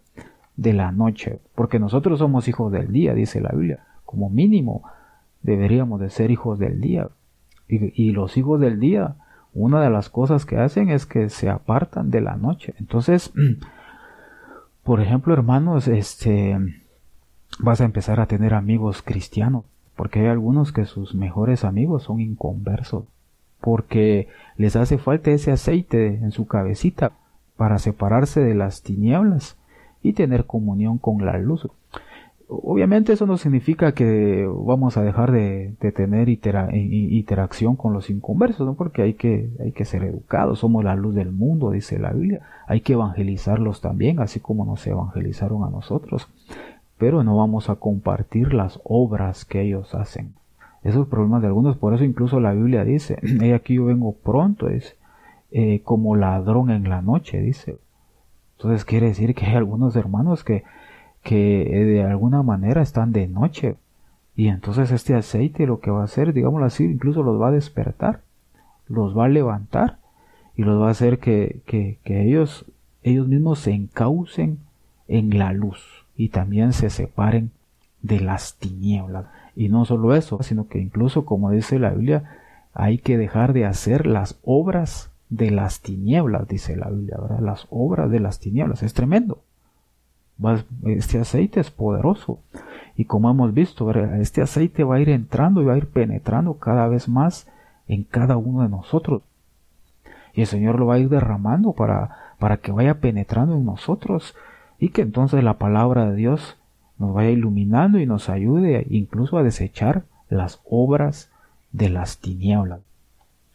De 0.56 0.74
la 0.74 0.92
noche, 0.92 1.40
porque 1.56 1.80
nosotros 1.80 2.20
somos 2.20 2.48
hijos 2.48 2.72
del 2.72 2.92
día, 2.92 3.14
dice 3.14 3.42
la 3.42 3.50
Biblia. 3.50 3.80
Como 4.06 4.30
mínimo, 4.30 4.84
deberíamos 5.42 6.00
de 6.02 6.10
ser 6.10 6.30
hijos 6.30 6.60
del 6.60 6.82
día. 6.82 7.08
Y, 7.72 8.12
los 8.12 8.36
hijos 8.36 8.60
del 8.60 8.80
día, 8.82 9.16
una 9.54 9.82
de 9.82 9.90
las 9.90 10.10
cosas 10.10 10.46
que 10.46 10.58
hacen 10.58 10.90
es 10.90 11.06
que 11.06 11.30
se 11.30 11.50
apartan 11.50 12.12
de 12.12 12.20
la 12.20 12.36
noche. 12.36 12.74
Entonces, 12.80 13.32
por 14.84 15.00
ejemplo, 15.00 15.34
hermanos, 15.34 15.88
este, 15.88 16.58
vas 17.60 17.80
a 17.80 17.86
empezar 17.86 18.20
a 18.20 18.26
tener 18.26 18.54
amigos 18.54 19.02
cristianos, 19.02 19.64
porque 19.96 20.20
hay 20.20 20.28
algunos 20.28 20.74
que 20.74 20.86
sus 20.86 21.16
mejores 21.16 21.64
amigos 21.64 22.04
son 22.04 22.20
inconversos, 22.20 23.06
porque 23.62 24.28
les 24.58 24.76
hace 24.76 24.98
falta 24.98 25.32
ese 25.32 25.52
aceite 25.52 26.08
en 26.08 26.32
su 26.32 26.48
cabecita 26.48 27.14
para 27.56 27.80
separarse 27.80 28.42
de 28.42 28.56
las 28.56 28.82
tinieblas 28.82 29.56
y 30.04 30.14
tener 30.14 30.46
comunión 30.46 30.98
con 30.98 31.26
la 31.26 31.38
luz. 31.38 31.68
Obviamente 32.54 33.14
eso 33.14 33.26
no 33.26 33.38
significa 33.38 33.94
que 33.94 34.46
vamos 34.46 34.98
a 34.98 35.04
dejar 35.04 35.32
de, 35.32 35.74
tener 35.96 36.28
interacción 36.28 37.78
con 37.78 37.94
los 37.94 38.10
inconversos, 38.10 38.68
¿no? 38.68 38.74
porque 38.74 39.04
hay 39.04 39.14
que, 39.14 39.50
hay 39.62 39.72
que 39.72 39.86
ser 39.86 40.04
educados, 40.04 40.60
somos 40.60 40.84
la 40.84 40.96
luz 40.96 41.16
del 41.16 41.32
mundo, 41.32 41.72
dice 41.72 41.98
la 41.98 42.12
Biblia, 42.12 42.42
hay 42.68 42.82
que 42.82 42.92
evangelizarlos 42.92 43.80
también, 43.80 44.20
así 44.20 44.42
como 44.42 44.66
nos 44.66 44.86
evangelizaron 44.86 45.64
a 45.64 45.70
nosotros, 45.70 46.28
pero 46.98 47.24
no 47.24 47.38
vamos 47.38 47.70
a 47.70 47.76
compartir 47.76 48.54
las 48.54 48.82
obras 48.84 49.46
que 49.46 49.62
ellos 49.62 49.96
hacen. 49.96 50.34
Esos 50.84 51.08
problemas 51.08 51.42
de 51.42 51.48
algunos, 51.48 51.78
por 51.78 51.94
eso 51.94 52.04
incluso 52.04 52.42
la 52.42 52.52
Biblia 52.52 52.84
dice, 52.84 53.18
he 53.42 53.54
aquí 53.54 53.76
yo 53.76 53.86
vengo 53.86 54.12
pronto, 54.12 54.68
es 54.68 54.98
eh, 55.52 55.80
como 55.86 56.18
ladrón 56.18 56.70
en 56.70 56.90
la 56.90 57.02
noche, 57.02 57.40
dice. 57.40 57.78
Entonces 58.58 58.84
quiere 58.84 59.08
decir 59.08 59.36
que 59.36 59.46
hay 59.46 59.56
algunos 59.56 59.96
hermanos 59.96 60.44
que 60.44 60.66
que 61.24 61.62
eh, 61.62 61.86
de 61.86 62.04
alguna 62.04 62.44
manera 62.44 62.82
están 62.82 63.12
de 63.12 63.28
noche. 63.28 63.76
Y 64.36 64.48
entonces 64.48 64.92
este 64.92 65.16
aceite 65.16 65.68
lo 65.68 65.80
que 65.80 65.92
va 65.92 66.02
a 66.02 66.06
hacer, 66.06 66.34
digámoslo 66.34 66.66
así, 66.66 66.86
incluso 66.86 67.24
los 67.24 67.40
va 67.40 67.50
a 67.50 67.52
despertar, 67.52 68.22
los 68.88 69.18
va 69.18 69.26
a 69.26 69.30
levantar 69.30 69.98
y 70.56 70.64
los 70.64 70.82
va 70.82 70.88
a 70.88 70.92
hacer 70.92 71.20
que, 71.20 71.62
que, 71.66 72.00
que 72.04 72.24
ellos, 72.24 72.66
ellos 73.04 73.28
mismos 73.28 73.60
se 73.60 73.74
encaucen 73.74 74.60
en 75.08 75.38
la 75.38 75.54
luz 75.54 76.06
y 76.16 76.30
también 76.30 76.74
se 76.74 76.90
separen 76.90 77.52
de 78.02 78.20
las 78.20 78.56
tinieblas. 78.56 79.26
Y 79.56 79.70
no 79.70 79.86
solo 79.86 80.16
eso, 80.16 80.42
sino 80.44 80.68
que 80.68 80.80
incluso, 80.80 81.26
como 81.26 81.52
dice 81.52 81.78
la 81.78 81.92
Biblia, 81.92 82.38
hay 82.74 82.98
que 82.98 83.18
dejar 83.18 83.54
de 83.54 83.66
hacer 83.66 84.08
las 84.08 84.40
obras 84.44 85.12
de 85.30 85.52
las 85.52 85.82
tinieblas, 85.82 86.48
dice 86.48 86.76
la 86.78 86.90
Biblia. 86.90 87.18
Las 87.42 87.68
obras 87.70 88.10
de 88.10 88.22
las 88.22 88.40
tinieblas. 88.40 88.82
Es 88.82 88.94
tremendo 88.94 89.44
este 90.86 91.20
aceite 91.20 91.60
es 91.60 91.72
poderoso. 91.72 92.40
Y 92.96 93.06
como 93.06 93.30
hemos 93.30 93.54
visto, 93.54 93.92
este 93.92 94.42
aceite 94.42 94.84
va 94.84 94.96
a 94.96 95.00
ir 95.00 95.10
entrando 95.10 95.62
y 95.62 95.66
va 95.66 95.74
a 95.74 95.78
ir 95.78 95.88
penetrando 95.88 96.56
cada 96.56 96.88
vez 96.88 97.08
más 97.08 97.48
en 97.88 98.04
cada 98.04 98.38
uno 98.38 98.64
de 98.64 98.70
nosotros. 98.70 99.22
Y 100.34 100.42
el 100.42 100.48
Señor 100.48 100.80
lo 100.80 100.88
va 100.88 100.96
a 100.96 101.00
ir 101.00 101.10
derramando 101.10 101.74
para, 101.74 102.36
para 102.40 102.58
que 102.58 102.72
vaya 102.72 103.00
penetrando 103.00 103.56
en 103.56 103.66
nosotros 103.66 104.36
y 104.80 104.90
que 104.90 105.02
entonces 105.02 105.44
la 105.44 105.56
palabra 105.56 106.10
de 106.10 106.16
Dios 106.16 106.58
nos 106.98 107.14
vaya 107.14 107.30
iluminando 107.32 108.00
y 108.00 108.06
nos 108.06 108.30
ayude 108.30 108.86
incluso 108.90 109.38
a 109.38 109.44
desechar 109.44 110.04
las 110.30 110.62
obras 110.70 111.32
de 111.72 111.90
las 111.90 112.20
tinieblas. 112.20 112.82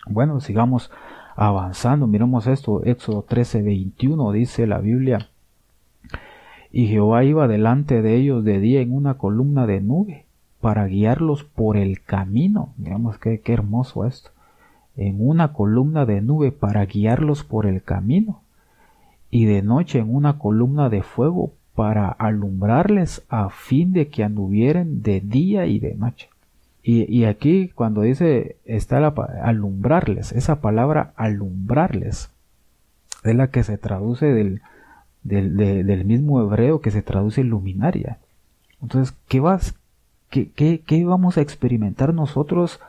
Bueno, 0.07 0.41
sigamos 0.41 0.91
avanzando. 1.37 2.07
Miremos 2.07 2.47
esto. 2.47 2.85
Éxodo 2.85 3.23
13, 3.23 3.63
21 3.63 4.33
dice 4.33 4.67
la 4.67 4.79
Biblia. 4.79 5.29
Y 6.73 6.89
Jehová 6.89 7.25
iba 7.25 7.49
delante 7.49 8.03
de 8.03 8.17
ellos 8.17 8.45
de 8.45 8.61
día 8.61 8.81
en 8.81 8.93
una 8.93 9.15
columna 9.15 9.67
de 9.67 9.81
nube 9.81 10.27
para 10.61 10.87
guiarlos 10.87 11.45
por 11.45 11.77
el 11.77 12.03
camino. 12.03 12.73
Digamos 12.77 13.19
qué, 13.19 13.41
qué 13.41 13.53
hermoso 13.53 14.07
esto. 14.07 14.31
En 14.97 15.17
una 15.19 15.53
columna 15.53 16.07
de 16.07 16.21
nube 16.21 16.53
para 16.53 16.85
guiarlos 16.87 17.45
por 17.45 17.67
el 17.67 17.83
camino. 17.83 18.41
Y 19.31 19.45
de 19.45 19.63
noche 19.63 19.99
en 19.99 20.15
una 20.15 20.39
columna 20.39 20.89
de 20.89 21.03
fuego 21.03 21.53
para 21.75 22.09
alumbrarles 22.09 23.23
a 23.29 23.51
fin 23.51 23.93
de 23.93 24.09
que 24.09 24.25
anduvieren 24.25 25.03
de 25.03 25.21
día 25.21 25.67
y 25.67 25.79
de 25.79 25.95
noche. 25.95 26.29
Y, 26.89 27.25
aquí 27.25 27.69
cuando 27.75 28.03
dice 28.03 28.59
está 28.65 29.01
la, 29.01 29.09
alumbrarles, 29.43 30.31
esa 30.31 30.61
palabra 30.61 31.13
alumbrarles 31.17 32.31
es 33.25 33.35
la 33.35 33.51
que 33.51 33.65
se 33.65 33.77
traduce 33.77 34.27
del, 34.27 34.63
del, 35.27 36.05
mismo 36.05 36.41
hebreo 36.41 36.81
que 36.81 36.91
se 36.91 37.03
traduce 37.03 37.45
luminaria. 37.45 38.19
Entonces, 38.83 39.15
¿qué, 39.29 39.41
vas, 39.41 39.75
qué, 40.31 40.51
qué, 40.51 41.05
vamos 41.05 41.39
a 41.39 41.41
experimentar 41.41 42.15
nosotros? 42.15 42.81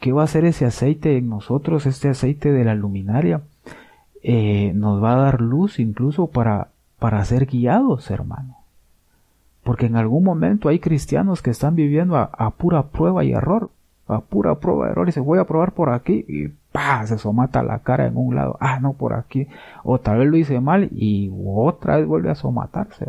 ¿Qué 0.00 0.12
va 0.12 0.22
a 0.22 0.24
hacer 0.24 0.44
ese 0.44 0.66
aceite 0.66 1.16
en 1.16 1.28
nosotros, 1.28 1.86
este 1.86 2.08
aceite 2.08 2.52
de 2.52 2.64
la 2.64 2.74
luminaria? 2.74 3.42
Eh, 4.22 4.72
nos 4.74 5.02
va 5.02 5.14
a 5.14 5.18
dar 5.18 5.40
luz 5.40 5.78
incluso 5.78 6.26
para, 6.26 6.68
para 6.98 7.24
ser 7.24 7.46
guiados, 7.46 8.10
hermano. 8.10 8.56
Porque 9.62 9.86
en 9.86 9.96
algún 9.96 10.24
momento 10.24 10.68
hay 10.68 10.78
cristianos 10.78 11.40
que 11.40 11.50
están 11.50 11.74
viviendo 11.74 12.16
a, 12.16 12.50
pura 12.50 12.84
prueba 12.84 13.24
y 13.24 13.32
error. 13.32 13.70
A 14.06 14.20
pura 14.20 14.56
prueba 14.56 14.88
y 14.88 14.90
error. 14.90 15.08
Y 15.08 15.12
se 15.12 15.20
voy 15.20 15.38
a 15.38 15.44
probar 15.44 15.72
por 15.72 15.88
aquí 15.88 16.24
y 16.28 16.52
¡pah! 16.74 17.06
se 17.06 17.18
somata 17.18 17.62
la 17.62 17.78
cara 17.78 18.06
en 18.06 18.16
un 18.16 18.34
lado. 18.34 18.56
Ah, 18.58 18.80
no, 18.80 18.94
por 18.94 19.14
aquí. 19.14 19.46
O 19.84 20.00
tal 20.00 20.18
vez 20.18 20.28
lo 20.28 20.36
hice 20.36 20.60
mal 20.60 20.88
y 20.92 21.30
otra 21.46 21.98
vez 21.98 22.06
vuelve 22.06 22.30
a 22.30 22.34
somatarse. 22.34 23.06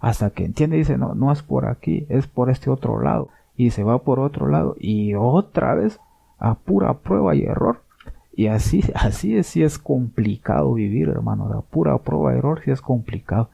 Hasta 0.00 0.30
que 0.30 0.44
entiende 0.44 0.76
y 0.76 0.80
dice, 0.80 0.98
no, 0.98 1.14
no 1.14 1.32
es 1.32 1.42
por 1.42 1.66
aquí, 1.66 2.06
es 2.08 2.28
por 2.28 2.48
este 2.48 2.70
otro 2.70 3.00
lado. 3.02 3.28
Y 3.56 3.70
se 3.70 3.82
va 3.82 3.98
por 3.98 4.20
otro 4.20 4.46
lado 4.46 4.76
y 4.78 5.14
otra 5.14 5.74
vez 5.74 5.98
a 6.38 6.54
pura 6.54 6.94
prueba 6.94 7.34
y 7.34 7.42
error. 7.42 7.82
Y 8.34 8.46
así, 8.46 8.82
así 8.94 9.36
es, 9.36 9.48
sí 9.48 9.64
es 9.64 9.78
complicado 9.80 10.72
vivir, 10.74 11.08
hermano. 11.08 11.46
A 11.52 11.62
pura 11.62 11.98
prueba 11.98 12.34
y 12.34 12.38
error 12.38 12.60
sí 12.64 12.70
es 12.70 12.80
complicado. 12.80 13.50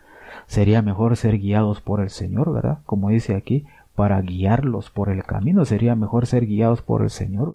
Sería 0.46 0.82
mejor 0.82 1.16
ser 1.16 1.38
guiados 1.38 1.80
por 1.80 2.00
el 2.00 2.10
Señor, 2.10 2.52
¿verdad? 2.52 2.80
Como 2.84 3.08
dice 3.08 3.34
aquí, 3.34 3.64
para 3.94 4.20
guiarlos 4.20 4.90
por 4.90 5.08
el 5.08 5.24
camino, 5.24 5.64
sería 5.64 5.96
mejor 5.96 6.26
ser 6.26 6.46
guiados 6.46 6.82
por 6.82 7.02
el 7.02 7.10
Señor. 7.10 7.54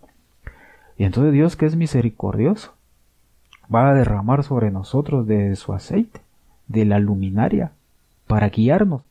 Y 0.98 1.06
entonces 1.06 1.34
Dios, 1.34 1.56
que 1.56 1.66
es 1.66 1.76
misericordioso, 1.76 2.74
va 3.74 3.90
a 3.90 3.94
derramar 3.94 4.44
sobre 4.44 4.72
nosotros 4.72 5.28
de 5.28 5.56
su 5.56 5.74
aceite, 5.74 6.22
de 6.68 6.86
la 6.86 7.00
luminaria, 7.00 7.72
para 8.28 8.50
guiarnos, 8.50 9.02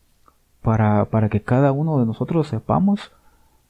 para, 0.63 1.05
para 1.07 1.29
que 1.29 1.43
cada 1.43 1.73
uno 1.73 1.99
de 1.99 2.07
nosotros 2.07 2.49
sepamos 2.49 3.13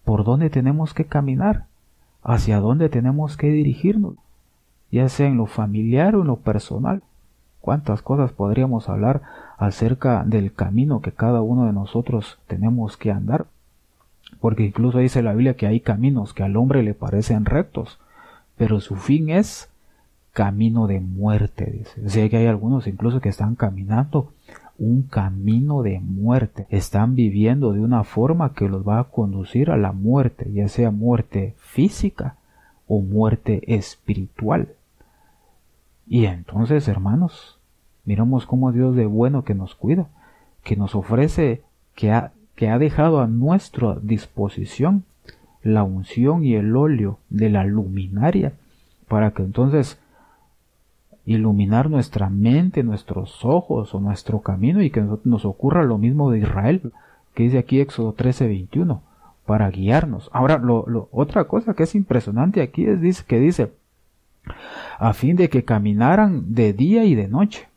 por 0.04 0.24
dónde 0.24 0.50
tenemos 0.50 0.94
que 0.94 1.06
caminar, 1.06 1.66
hacia 2.22 2.60
dónde 2.60 2.88
tenemos 2.88 3.36
que 3.36 3.48
dirigirnos, 3.48 4.14
ya 4.90 5.08
sea 5.08 5.26
en 5.26 5.36
lo 5.36 5.46
familiar 5.46 6.14
o 6.14 6.20
en 6.20 6.28
lo 6.28 6.36
personal. 6.36 7.02
Cuántas 7.60 8.02
cosas 8.02 8.32
podríamos 8.32 8.88
hablar 8.88 9.22
acerca 9.56 10.24
del 10.24 10.52
camino 10.52 11.00
que 11.00 11.12
cada 11.12 11.42
uno 11.42 11.66
de 11.66 11.72
nosotros 11.72 12.38
tenemos 12.48 12.96
que 12.96 13.12
andar. 13.12 13.46
Porque 14.40 14.64
incluso 14.64 14.98
dice 14.98 15.22
la 15.22 15.32
Biblia 15.32 15.54
que 15.54 15.66
hay 15.66 15.80
caminos 15.80 16.34
que 16.34 16.42
al 16.42 16.56
hombre 16.56 16.82
le 16.82 16.94
parecen 16.94 17.44
rectos, 17.44 18.00
pero 18.62 18.80
su 18.80 18.94
fin 18.94 19.28
es 19.28 19.68
camino 20.32 20.86
de 20.86 21.00
muerte, 21.00 21.64
dice. 21.64 22.00
O 22.06 22.08
sea 22.08 22.28
que 22.28 22.36
hay 22.36 22.46
algunos 22.46 22.86
incluso 22.86 23.20
que 23.20 23.28
están 23.28 23.56
caminando 23.56 24.30
un 24.78 25.02
camino 25.02 25.82
de 25.82 25.98
muerte. 25.98 26.68
Están 26.70 27.16
viviendo 27.16 27.72
de 27.72 27.80
una 27.80 28.04
forma 28.04 28.52
que 28.54 28.68
los 28.68 28.86
va 28.86 29.00
a 29.00 29.04
conducir 29.10 29.72
a 29.72 29.76
la 29.76 29.90
muerte, 29.90 30.48
ya 30.52 30.68
sea 30.68 30.92
muerte 30.92 31.56
física 31.58 32.36
o 32.86 33.00
muerte 33.00 33.64
espiritual. 33.66 34.68
Y 36.06 36.26
entonces, 36.26 36.86
hermanos, 36.86 37.58
miramos 38.04 38.46
cómo 38.46 38.70
Dios 38.70 38.94
de 38.94 39.06
bueno 39.06 39.42
que 39.42 39.54
nos 39.54 39.74
cuida, 39.74 40.06
que 40.62 40.76
nos 40.76 40.94
ofrece, 40.94 41.62
que 41.96 42.12
ha, 42.12 42.30
que 42.54 42.68
ha 42.68 42.78
dejado 42.78 43.22
a 43.22 43.26
nuestra 43.26 43.96
disposición 44.00 45.02
la 45.62 45.84
unción 45.84 46.44
y 46.44 46.54
el 46.54 46.76
óleo 46.76 47.18
de 47.30 47.50
la 47.50 47.64
luminaria, 47.64 48.52
para 49.08 49.32
que 49.32 49.42
entonces 49.42 49.98
iluminar 51.24 51.88
nuestra 51.88 52.28
mente, 52.28 52.82
nuestros 52.82 53.44
ojos 53.44 53.94
o 53.94 54.00
nuestro 54.00 54.40
camino 54.40 54.82
y 54.82 54.90
que 54.90 55.04
nos 55.24 55.44
ocurra 55.44 55.84
lo 55.84 55.98
mismo 55.98 56.30
de 56.30 56.40
Israel, 56.40 56.92
que 57.34 57.44
dice 57.44 57.58
aquí 57.58 57.80
Éxodo 57.80 58.14
13:21, 58.14 59.00
para 59.46 59.70
guiarnos. 59.70 60.30
Ahora, 60.32 60.58
lo, 60.58 61.08
otra 61.12 61.44
cosa 61.44 61.74
que 61.74 61.84
es 61.84 61.94
impresionante 61.94 62.62
aquí 62.62 62.84
es 62.86 63.22
que 63.22 63.38
dice, 63.38 63.72
a 64.98 65.12
fin 65.12 65.36
de 65.36 65.48
que 65.48 65.64
caminaran 65.64 66.54
de 66.54 66.72
día 66.72 67.04
y 67.04 67.14
de 67.14 67.28
noche. 67.28 67.68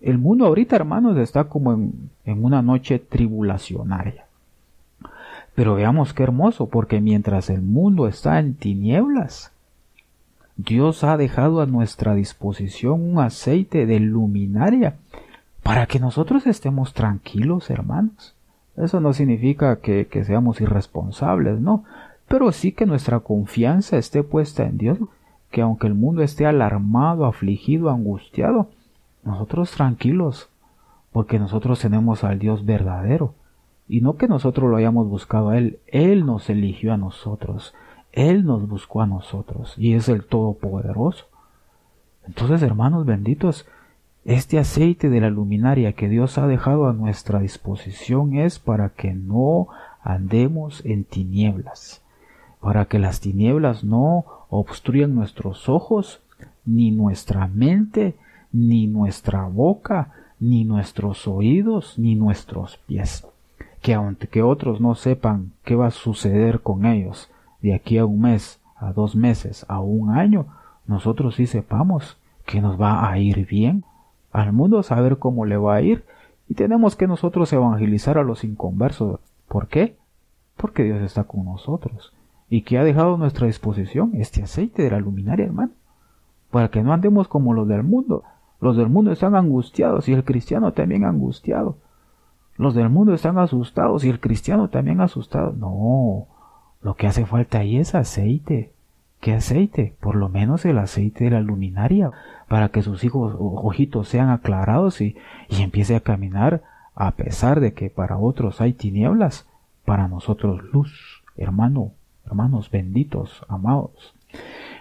El 0.00 0.18
mundo 0.18 0.46
ahorita, 0.46 0.74
hermanos, 0.74 1.16
está 1.16 1.44
como 1.44 1.72
en, 1.72 2.10
en 2.24 2.44
una 2.44 2.60
noche 2.60 2.98
tribulacionaria. 2.98 4.26
Pero 5.54 5.74
veamos 5.74 6.14
qué 6.14 6.22
hermoso, 6.22 6.66
porque 6.66 7.00
mientras 7.00 7.50
el 7.50 7.62
mundo 7.62 8.08
está 8.08 8.38
en 8.38 8.54
tinieblas, 8.54 9.52
Dios 10.56 11.02
ha 11.04 11.16
dejado 11.16 11.60
a 11.60 11.66
nuestra 11.66 12.14
disposición 12.14 13.00
un 13.02 13.18
aceite 13.20 13.86
de 13.86 14.00
luminaria 14.00 14.96
para 15.62 15.86
que 15.86 15.98
nosotros 15.98 16.46
estemos 16.46 16.92
tranquilos, 16.92 17.70
hermanos. 17.70 18.34
Eso 18.76 19.00
no 19.00 19.12
significa 19.12 19.76
que, 19.76 20.06
que 20.06 20.24
seamos 20.24 20.60
irresponsables, 20.60 21.60
no, 21.60 21.84
pero 22.28 22.52
sí 22.52 22.72
que 22.72 22.86
nuestra 22.86 23.20
confianza 23.20 23.98
esté 23.98 24.22
puesta 24.22 24.64
en 24.64 24.78
Dios, 24.78 24.98
que 25.50 25.60
aunque 25.60 25.86
el 25.86 25.94
mundo 25.94 26.22
esté 26.22 26.46
alarmado, 26.46 27.26
afligido, 27.26 27.90
angustiado, 27.90 28.70
nosotros 29.22 29.70
tranquilos, 29.70 30.48
porque 31.12 31.38
nosotros 31.38 31.80
tenemos 31.80 32.24
al 32.24 32.38
Dios 32.38 32.64
verdadero, 32.64 33.34
y 33.92 34.00
no 34.00 34.16
que 34.16 34.26
nosotros 34.26 34.70
lo 34.70 34.76
hayamos 34.78 35.06
buscado 35.06 35.50
a 35.50 35.58
Él, 35.58 35.78
Él 35.86 36.24
nos 36.24 36.48
eligió 36.48 36.94
a 36.94 36.96
nosotros, 36.96 37.74
Él 38.10 38.46
nos 38.46 38.66
buscó 38.66 39.02
a 39.02 39.06
nosotros, 39.06 39.74
y 39.76 39.92
es 39.92 40.08
el 40.08 40.24
Todopoderoso. 40.24 41.26
Entonces, 42.26 42.62
hermanos 42.62 43.04
benditos, 43.04 43.66
este 44.24 44.58
aceite 44.58 45.10
de 45.10 45.20
la 45.20 45.28
luminaria 45.28 45.92
que 45.92 46.08
Dios 46.08 46.38
ha 46.38 46.46
dejado 46.46 46.88
a 46.88 46.94
nuestra 46.94 47.40
disposición 47.40 48.34
es 48.38 48.58
para 48.58 48.88
que 48.88 49.12
no 49.12 49.68
andemos 50.02 50.82
en 50.86 51.04
tinieblas, 51.04 52.02
para 52.62 52.86
que 52.86 52.98
las 52.98 53.20
tinieblas 53.20 53.84
no 53.84 54.24
obstruyan 54.48 55.14
nuestros 55.14 55.68
ojos, 55.68 56.22
ni 56.64 56.92
nuestra 56.92 57.46
mente, 57.46 58.14
ni 58.52 58.86
nuestra 58.86 59.44
boca, 59.48 60.14
ni 60.40 60.64
nuestros 60.64 61.28
oídos, 61.28 61.98
ni 61.98 62.14
nuestros 62.14 62.78
pies. 62.86 63.26
Que 63.82 63.94
aunque 63.94 64.42
otros 64.42 64.80
no 64.80 64.94
sepan 64.94 65.52
qué 65.64 65.74
va 65.74 65.88
a 65.88 65.90
suceder 65.90 66.60
con 66.60 66.86
ellos 66.86 67.30
de 67.60 67.74
aquí 67.74 67.98
a 67.98 68.06
un 68.06 68.22
mes, 68.22 68.60
a 68.76 68.92
dos 68.92 69.14
meses, 69.14 69.66
a 69.68 69.80
un 69.80 70.10
año, 70.10 70.46
nosotros 70.86 71.34
sí 71.34 71.46
sepamos 71.46 72.16
que 72.46 72.60
nos 72.60 72.80
va 72.80 73.08
a 73.08 73.18
ir 73.18 73.46
bien. 73.46 73.84
Al 74.32 74.52
mundo 74.52 74.82
saber 74.82 75.18
cómo 75.18 75.44
le 75.44 75.56
va 75.56 75.74
a 75.74 75.82
ir 75.82 76.04
y 76.48 76.54
tenemos 76.54 76.96
que 76.96 77.06
nosotros 77.06 77.52
evangelizar 77.52 78.18
a 78.18 78.22
los 78.22 78.44
inconversos. 78.44 79.20
¿Por 79.48 79.68
qué? 79.68 79.96
Porque 80.56 80.84
Dios 80.84 81.02
está 81.02 81.24
con 81.24 81.44
nosotros 81.44 82.12
y 82.52 82.62
que 82.62 82.76
ha 82.76 82.84
dejado 82.84 83.14
a 83.14 83.18
nuestra 83.18 83.46
disposición 83.46 84.10
este 84.14 84.42
aceite 84.42 84.82
de 84.82 84.90
la 84.90 85.00
luminaria, 85.00 85.46
hermano, 85.46 85.72
para 86.50 86.68
que 86.68 86.82
no 86.82 86.92
andemos 86.92 87.26
como 87.26 87.54
los 87.54 87.66
del 87.66 87.82
mundo. 87.82 88.24
Los 88.60 88.76
del 88.76 88.90
mundo 88.90 89.10
están 89.10 89.34
angustiados 89.34 90.08
y 90.08 90.12
el 90.12 90.22
cristiano 90.22 90.72
también 90.72 91.04
angustiado. 91.04 91.76
Los 92.56 92.74
del 92.74 92.88
mundo 92.88 93.14
están 93.14 93.38
asustados 93.38 94.04
y 94.04 94.10
el 94.10 94.20
cristiano 94.20 94.68
también 94.68 95.00
asustado. 95.00 95.52
No, 95.52 96.26
lo 96.82 96.94
que 96.94 97.06
hace 97.06 97.26
falta 97.26 97.58
ahí 97.58 97.78
es 97.78 97.94
aceite. 97.94 98.72
¿Qué 99.20 99.34
aceite? 99.34 99.94
Por 100.00 100.16
lo 100.16 100.28
menos 100.28 100.64
el 100.64 100.78
aceite 100.78 101.24
de 101.24 101.30
la 101.30 101.40
luminaria, 101.40 102.10
para 102.48 102.70
que 102.70 102.82
sus 102.82 103.04
hijos 103.04 103.34
ojitos 103.38 104.08
sean 104.08 104.30
aclarados 104.30 105.00
y, 105.00 105.16
y 105.48 105.62
empiece 105.62 105.94
a 105.94 106.00
caminar 106.00 106.62
a 106.94 107.12
pesar 107.12 107.60
de 107.60 107.72
que 107.72 107.88
para 107.88 108.18
otros 108.18 108.60
hay 108.60 108.72
tinieblas, 108.72 109.46
para 109.84 110.08
nosotros 110.08 110.62
luz, 110.72 111.22
hermano, 111.36 111.92
hermanos 112.26 112.70
benditos, 112.70 113.44
amados. 113.48 114.14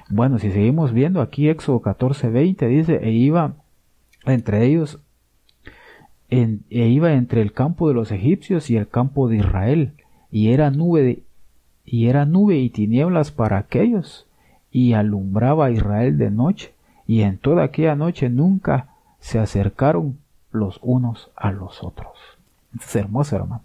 Bueno, 0.09 0.39
si 0.39 0.51
seguimos 0.51 0.91
viendo 0.91 1.21
aquí 1.21 1.47
Éxodo 1.49 1.81
14:20 1.81 2.67
dice, 2.67 2.99
e 3.01 3.11
iba 3.11 3.53
entre 4.25 4.65
ellos, 4.65 4.99
e 6.31 6.87
iba 6.87 7.13
entre 7.13 7.41
el 7.41 7.51
campo 7.51 7.89
de 7.89 7.93
los 7.93 8.11
egipcios 8.11 8.69
y 8.69 8.77
el 8.77 8.87
campo 8.87 9.27
de 9.27 9.37
Israel, 9.37 9.91
y 10.31 10.51
era 10.51 10.71
nube 10.71 11.23
y 11.85 12.69
tinieblas 12.69 13.31
para 13.31 13.57
aquellos, 13.57 14.25
y 14.71 14.93
alumbraba 14.93 15.65
a 15.65 15.71
Israel 15.71 16.17
de 16.17 16.31
noche, 16.31 16.73
y 17.05 17.21
en 17.21 17.37
toda 17.37 17.63
aquella 17.63 17.95
noche 17.95 18.29
nunca 18.29 18.87
se 19.19 19.39
acercaron 19.39 20.17
los 20.51 20.79
unos 20.81 21.29
a 21.35 21.51
los 21.51 21.83
otros. 21.83 22.17
Es 22.79 22.95
hermoso, 22.95 23.35
hermano. 23.35 23.63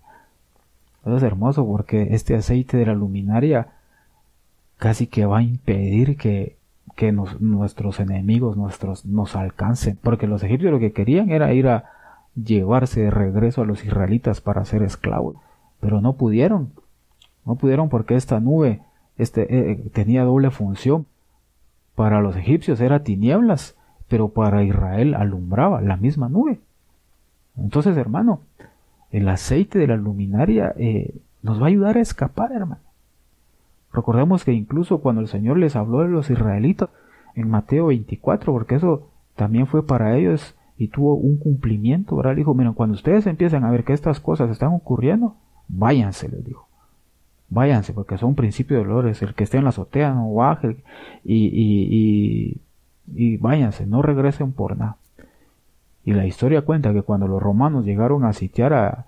es 1.05 1.23
hermoso 1.23 1.65
porque 1.65 2.09
este 2.11 2.35
aceite 2.35 2.77
de 2.77 2.87
la 2.87 2.95
luminaria 2.95 3.69
casi 4.77 5.07
que 5.07 5.25
va 5.25 5.39
a 5.39 5.43
impedir 5.43 6.17
que, 6.17 6.57
que 6.97 7.13
nuestros 7.13 8.01
enemigos 8.01 8.57
nuestros, 8.57 9.05
nos 9.05 9.37
alcancen. 9.37 9.99
Porque 10.03 10.27
los 10.27 10.43
egipcios 10.43 10.73
lo 10.73 10.81
que 10.81 10.93
querían 10.93 11.31
era 11.31 11.53
ir 11.55 11.69
a 11.69 11.96
llevarse 12.37 13.03
de 13.03 13.11
regreso 13.11 13.63
a 13.63 13.67
los 13.67 13.85
israelitas 13.85 14.41
para 14.41 14.65
ser 14.65 14.83
esclavos. 14.83 15.37
Pero 15.81 16.01
no 16.01 16.15
pudieron. 16.15 16.73
No 17.45 17.57
pudieron 17.57 17.89
porque 17.89 18.17
esta 18.17 18.41
nube 18.41 18.81
este, 19.17 19.43
eh, 19.43 19.73
eh, 19.73 19.91
tenía 19.93 20.25
doble 20.25 20.51
función. 20.51 21.07
Para 21.95 22.21
los 22.21 22.37
egipcios 22.37 22.81
era 22.81 23.03
tinieblas, 23.03 23.77
pero 24.09 24.29
para 24.29 24.63
Israel 24.63 25.15
alumbraba 25.15 25.81
la 25.81 25.97
misma 25.97 26.29
nube. 26.29 26.61
Entonces, 27.57 27.97
hermano, 27.97 28.41
el 29.11 29.29
aceite 29.29 29.79
de 29.79 29.87
la 29.87 29.97
luminaria 29.97 30.75
eh, 30.77 31.15
nos 31.43 31.61
va 31.61 31.65
a 31.65 31.69
ayudar 31.69 31.97
a 31.97 32.03
escapar, 32.03 32.53
hermano. 32.53 32.83
Recordemos 33.93 34.45
que 34.45 34.53
incluso 34.53 34.99
cuando 34.99 35.23
el 35.23 35.29
Señor 35.29 35.57
les 35.57 35.75
habló 35.75 36.01
de 36.01 36.09
los 36.09 36.29
israelitas 36.29 36.91
en 37.35 37.49
Mateo 37.49 37.87
24, 37.87 38.53
porque 38.53 38.75
eso 38.75 39.09
también 39.37 39.67
fue 39.67 39.87
para 39.87 40.17
ellos 40.17 40.56
y 40.79 40.89
tuvo 40.89 41.15
un 41.15 41.39
cumplimiento, 41.39 42.17
¿verdad? 42.17 42.37
dijo, 42.37 42.55
miren, 42.55 42.75
cuando 42.75 42.95
ustedes 42.95 43.27
empiezan 43.27 43.65
a 43.65 43.71
ver 43.71 43.85
que 43.85 43.93
estas 43.93 44.21
cosas 44.21 44.51
están 44.51 44.75
ocurriendo, 44.75 45.37
váyanse, 45.69 46.29
les 46.29 46.45
dijo. 46.45 46.67
Váyanse, 47.49 47.93
porque 47.93 48.19
son 48.19 48.35
principios 48.35 48.83
de 48.83 48.89
dolores. 48.89 49.23
El 49.23 49.35
que 49.35 49.45
esté 49.45 49.59
en 49.59 49.65
la 49.65 49.71
azotea 49.71 50.13
no 50.13 50.35
baje 50.35 50.77
y, 51.25 51.47
y, 51.47 52.61
y, 53.15 53.37
váyanse, 53.39 53.87
no 53.87 54.03
regresen 54.03 54.53
por 54.53 54.77
nada. 54.77 54.97
Y 56.05 56.13
la 56.13 56.27
historia 56.27 56.63
cuenta 56.63 56.93
que 56.93 57.03
cuando 57.03 57.29
los 57.29 57.43
romanos 57.43 57.85
llegaron 57.85 58.25
a 58.25 58.33
sitiar 58.33 58.73
a, 58.73 59.07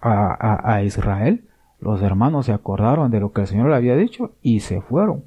a, 0.00 0.74
a, 0.74 0.82
Israel, 0.82 1.44
los 1.80 2.02
hermanos 2.02 2.46
se 2.46 2.52
acordaron 2.52 3.10
de 3.10 3.20
lo 3.20 3.32
que 3.32 3.42
el 3.42 3.46
Señor 3.46 3.70
le 3.70 3.76
había 3.76 3.96
dicho 3.96 4.32
y 4.42 4.60
se 4.60 4.80
fueron. 4.80 5.24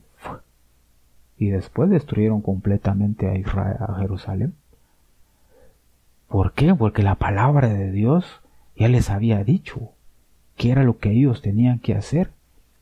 Y 1.38 1.50
después 1.50 1.90
destruyeron 1.90 2.42
completamente 2.42 3.28
a 3.28 3.38
Israel, 3.38 3.78
a 3.80 3.96
Jerusalén. 4.00 4.54
¿Por 6.28 6.52
qué? 6.52 6.76
Porque 6.76 7.04
la 7.04 7.16
palabra 7.16 7.70
de 7.70 7.92
Dios 7.92 8.42
ya 8.76 8.90
les 8.90 9.10
había 9.10 9.44
dicho 9.44 9.92
qué 10.58 10.72
era 10.72 10.84
lo 10.84 10.98
que 10.98 11.12
ellos 11.12 11.42
tenían 11.42 11.80
que 11.80 11.96
hacer. 11.96 12.32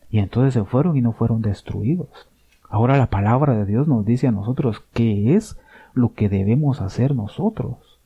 Y 0.10 0.20
entonces 0.20 0.54
se 0.54 0.64
fueron 0.64 0.98
y 0.98 1.02
no 1.02 1.12
fueron 1.12 1.42
destruidos. 1.42 2.28
Ahora 2.70 2.98
la 2.98 3.08
palabra 3.08 3.54
de 3.54 3.66
Dios 3.66 3.88
nos 3.88 4.06
dice 4.06 4.28
a 4.28 4.32
nosotros 4.32 4.84
qué 4.94 5.36
es 5.36 5.58
lo 5.94 6.14
que 6.14 6.30
debemos 6.30 6.82
hacer 6.82 7.14
nosotros. 7.16 8.00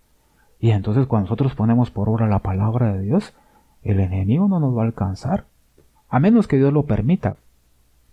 Y 0.59 0.71
entonces 0.71 1.07
cuando 1.07 1.27
nosotros 1.27 1.55
ponemos 1.55 1.89
por 1.89 2.09
obra 2.09 2.27
la 2.27 2.39
palabra 2.39 2.93
de 2.93 3.01
Dios, 3.01 3.33
el 3.81 4.01
enemigo 4.01 4.47
no 4.49 4.59
nos 4.59 4.77
va 4.77 4.81
a 4.81 4.85
alcanzar. 4.85 5.45
A 6.09 6.19
menos 6.19 6.47
que 6.47 6.57
Dios 6.57 6.73
lo 6.73 6.83
permita. 6.83 7.37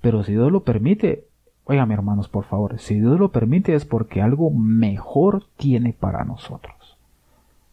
Pero 0.01 0.23
si 0.23 0.33
Dios 0.33 0.53
lo 0.53 0.63
permite, 0.63 1.25
oigan 1.65 1.91
hermanos, 1.91 2.29
por 2.29 2.45
favor, 2.45 2.79
si 2.79 3.01
Dios 3.01 3.19
lo 3.19 3.31
permite 3.31 3.75
es 3.75 3.85
porque 3.85 4.23
algo 4.23 4.51
mejor 4.51 5.45
tiene 5.57 5.93
para 5.93 6.25
nosotros. 6.25 6.76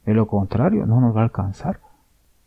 De 0.05 0.13
lo 0.13 0.27
contrario, 0.27 0.85
no 0.85 0.99
nos 0.99 1.15
va 1.15 1.21
a 1.21 1.25
alcanzar. 1.25 1.79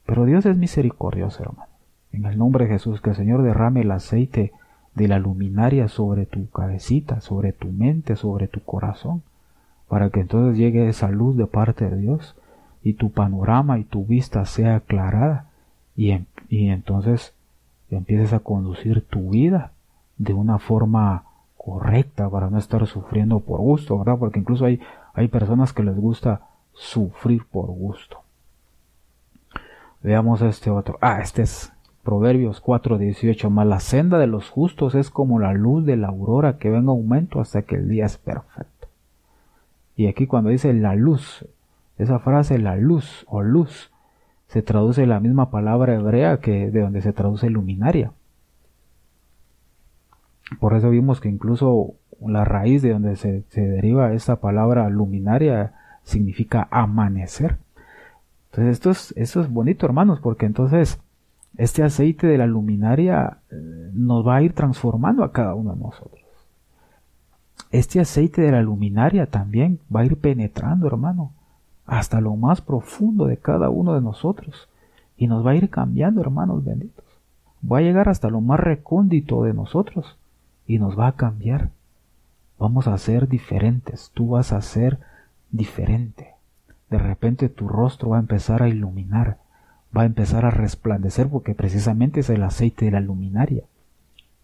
Pero 0.04 0.24
Dios 0.24 0.46
es 0.46 0.56
misericordioso, 0.56 1.42
hermano. 1.42 1.70
En 2.12 2.24
el 2.26 2.38
nombre 2.38 2.64
de 2.64 2.72
Jesús, 2.72 3.00
que 3.00 3.10
el 3.10 3.16
Señor 3.16 3.42
derrame 3.42 3.82
el 3.82 3.90
aceite 3.90 4.52
de 4.94 5.08
la 5.08 5.18
luminaria 5.18 5.88
sobre 5.88 6.26
tu 6.26 6.48
cabecita, 6.50 7.20
sobre 7.20 7.52
tu 7.52 7.68
mente, 7.68 8.16
sobre 8.16 8.48
tu 8.48 8.60
corazón, 8.60 9.22
para 9.88 10.10
que 10.10 10.20
entonces 10.20 10.56
llegue 10.56 10.88
esa 10.88 11.10
luz 11.10 11.36
de 11.36 11.46
parte 11.46 11.88
de 11.88 11.96
Dios 11.98 12.34
y 12.82 12.94
tu 12.94 13.10
panorama 13.10 13.78
y 13.78 13.84
tu 13.84 14.04
vista 14.04 14.44
sea 14.46 14.76
aclarada 14.76 15.46
y, 15.96 16.12
y 16.48 16.68
entonces 16.68 17.34
empieces 17.90 18.32
a 18.32 18.40
conducir 18.40 19.04
tu 19.06 19.30
vida 19.30 19.72
de 20.18 20.32
una 20.32 20.58
forma 20.58 21.24
correcta 21.56 22.28
para 22.30 22.48
no 22.48 22.58
estar 22.58 22.86
sufriendo 22.86 23.40
por 23.40 23.60
gusto, 23.60 23.98
¿verdad? 23.98 24.18
Porque 24.18 24.38
incluso 24.38 24.64
hay, 24.64 24.80
hay 25.14 25.28
personas 25.28 25.72
que 25.72 25.82
les 25.82 25.96
gusta 25.96 26.42
sufrir 26.76 27.44
por 27.46 27.66
gusto. 27.66 28.20
Veamos 30.02 30.42
este 30.42 30.70
otro. 30.70 30.98
Ah, 31.00 31.20
este 31.20 31.42
es 31.42 31.72
Proverbios 32.04 32.62
4:18. 32.62 33.50
Más 33.50 33.66
la 33.66 33.80
senda 33.80 34.18
de 34.18 34.28
los 34.28 34.48
justos 34.50 34.94
es 34.94 35.10
como 35.10 35.40
la 35.40 35.52
luz 35.52 35.84
de 35.84 35.96
la 35.96 36.08
aurora 36.08 36.58
que 36.58 36.70
va 36.70 36.78
en 36.78 36.88
aumento 36.88 37.40
hasta 37.40 37.62
que 37.62 37.76
el 37.76 37.88
día 37.88 38.06
es 38.06 38.18
perfecto. 38.18 38.88
Y 39.96 40.06
aquí 40.06 40.26
cuando 40.26 40.50
dice 40.50 40.72
la 40.72 40.94
luz, 40.94 41.46
esa 41.98 42.18
frase 42.18 42.58
la 42.58 42.76
luz 42.76 43.24
o 43.26 43.42
luz 43.42 43.90
se 44.46 44.62
traduce 44.62 45.06
la 45.06 45.18
misma 45.18 45.50
palabra 45.50 45.94
hebrea 45.94 46.38
que 46.38 46.70
de 46.70 46.80
donde 46.82 47.00
se 47.02 47.12
traduce 47.12 47.50
luminaria. 47.50 48.12
Por 50.60 50.76
eso 50.76 50.90
vimos 50.90 51.20
que 51.20 51.28
incluso 51.28 51.94
la 52.24 52.44
raíz 52.44 52.82
de 52.82 52.92
donde 52.92 53.16
se, 53.16 53.42
se 53.48 53.66
deriva 53.66 54.12
esta 54.12 54.36
palabra 54.36 54.88
luminaria 54.90 55.72
significa 56.06 56.68
amanecer. 56.70 57.58
Entonces 58.50 58.72
esto 58.72 58.90
es, 58.90 59.12
esto 59.16 59.40
es 59.42 59.50
bonito 59.50 59.84
hermanos 59.84 60.20
porque 60.20 60.46
entonces 60.46 60.98
este 61.58 61.82
aceite 61.82 62.26
de 62.26 62.38
la 62.38 62.46
luminaria 62.46 63.38
eh, 63.50 63.90
nos 63.92 64.26
va 64.26 64.36
a 64.36 64.42
ir 64.42 64.54
transformando 64.54 65.24
a 65.24 65.32
cada 65.32 65.54
uno 65.54 65.74
de 65.74 65.80
nosotros. 65.80 66.22
Este 67.70 68.00
aceite 68.00 68.40
de 68.40 68.52
la 68.52 68.62
luminaria 68.62 69.26
también 69.26 69.80
va 69.94 70.00
a 70.00 70.06
ir 70.06 70.16
penetrando 70.18 70.86
hermano 70.86 71.32
hasta 71.84 72.20
lo 72.20 72.36
más 72.36 72.60
profundo 72.60 73.26
de 73.26 73.36
cada 73.36 73.68
uno 73.68 73.94
de 73.94 74.00
nosotros 74.00 74.68
y 75.16 75.26
nos 75.26 75.44
va 75.44 75.50
a 75.50 75.56
ir 75.56 75.68
cambiando 75.70 76.20
hermanos 76.20 76.64
benditos. 76.64 77.04
Va 77.70 77.78
a 77.78 77.82
llegar 77.82 78.08
hasta 78.08 78.30
lo 78.30 78.40
más 78.40 78.60
recóndito 78.60 79.42
de 79.42 79.54
nosotros 79.54 80.16
y 80.66 80.78
nos 80.78 80.98
va 80.98 81.08
a 81.08 81.16
cambiar. 81.16 81.70
Vamos 82.58 82.86
a 82.86 82.96
ser 82.96 83.28
diferentes. 83.28 84.12
Tú 84.14 84.30
vas 84.30 84.52
a 84.52 84.60
ser 84.60 84.98
diferente. 85.50 86.34
De 86.90 86.98
repente 86.98 87.48
tu 87.48 87.68
rostro 87.68 88.10
va 88.10 88.16
a 88.18 88.20
empezar 88.20 88.62
a 88.62 88.68
iluminar, 88.68 89.38
va 89.96 90.02
a 90.02 90.06
empezar 90.06 90.44
a 90.44 90.50
resplandecer 90.50 91.28
porque 91.28 91.54
precisamente 91.54 92.20
es 92.20 92.30
el 92.30 92.42
aceite 92.42 92.86
de 92.86 92.92
la 92.92 93.00
luminaria. 93.00 93.64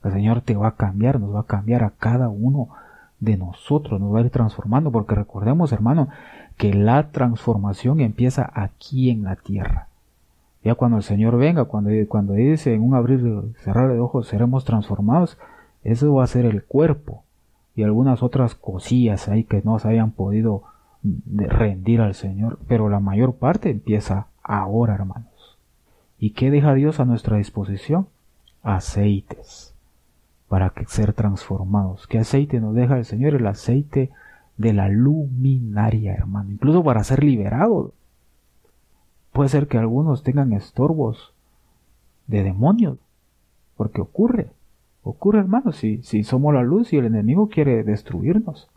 El 0.04 0.12
Señor 0.12 0.40
te 0.40 0.56
va 0.56 0.68
a 0.68 0.76
cambiar, 0.76 1.20
nos 1.20 1.34
va 1.34 1.40
a 1.40 1.46
cambiar 1.46 1.84
a 1.84 1.90
cada 1.90 2.28
uno 2.28 2.70
de 3.20 3.36
nosotros, 3.36 4.00
nos 4.00 4.12
va 4.12 4.18
a 4.18 4.22
ir 4.22 4.30
transformando 4.30 4.90
porque 4.90 5.14
recordemos 5.14 5.72
hermano 5.72 6.08
que 6.56 6.74
la 6.74 7.10
transformación 7.10 8.00
empieza 8.00 8.50
aquí 8.52 9.10
en 9.10 9.22
la 9.22 9.36
tierra. 9.36 9.88
Ya 10.64 10.74
cuando 10.74 10.96
el 10.96 11.02
Señor 11.02 11.36
venga, 11.36 11.64
cuando, 11.64 11.90
cuando 12.08 12.34
dice 12.34 12.74
en 12.74 12.82
un 12.82 12.94
abrir 12.94 13.20
y 13.20 13.62
cerrar 13.62 13.92
de 13.92 14.00
ojos 14.00 14.28
seremos 14.28 14.64
transformados, 14.64 15.38
eso 15.84 16.14
va 16.14 16.24
a 16.24 16.28
ser 16.28 16.44
el 16.44 16.64
cuerpo 16.64 17.22
y 17.74 17.82
algunas 17.82 18.22
otras 18.22 18.54
cosillas 18.54 19.28
ahí 19.28 19.44
que 19.44 19.62
no 19.64 19.78
se 19.78 19.88
hayan 19.88 20.10
podido 20.10 20.64
de 21.02 21.46
rendir 21.48 22.00
al 22.00 22.14
Señor, 22.14 22.58
pero 22.68 22.88
la 22.88 23.00
mayor 23.00 23.34
parte 23.34 23.70
empieza 23.70 24.28
ahora, 24.42 24.94
hermanos. 24.94 25.58
¿Y 26.18 26.30
qué 26.30 26.50
deja 26.50 26.74
Dios 26.74 27.00
a 27.00 27.04
nuestra 27.04 27.38
disposición? 27.38 28.06
Aceites 28.62 29.72
para 30.52 30.68
que 30.68 30.84
ser 30.84 31.14
transformados. 31.14 32.06
¿Qué 32.06 32.18
aceite 32.18 32.60
nos 32.60 32.74
deja 32.74 32.98
el 32.98 33.06
Señor? 33.06 33.34
El 33.34 33.46
aceite 33.46 34.10
de 34.58 34.74
la 34.74 34.88
luminaria, 34.88 36.12
hermano. 36.12 36.50
Incluso 36.50 36.84
para 36.84 37.02
ser 37.04 37.24
liberados. 37.24 37.92
Puede 39.32 39.48
ser 39.48 39.66
que 39.66 39.78
algunos 39.78 40.22
tengan 40.22 40.52
estorbos 40.52 41.32
de 42.26 42.42
demonios, 42.42 42.98
porque 43.78 44.02
ocurre. 44.02 44.50
Ocurre, 45.02 45.38
hermano, 45.38 45.72
si 45.72 46.22
somos 46.22 46.52
la 46.52 46.62
luz 46.62 46.92
y 46.92 46.98
el 46.98 47.06
enemigo 47.06 47.48
quiere 47.48 47.82
destruirnos. 47.82 48.68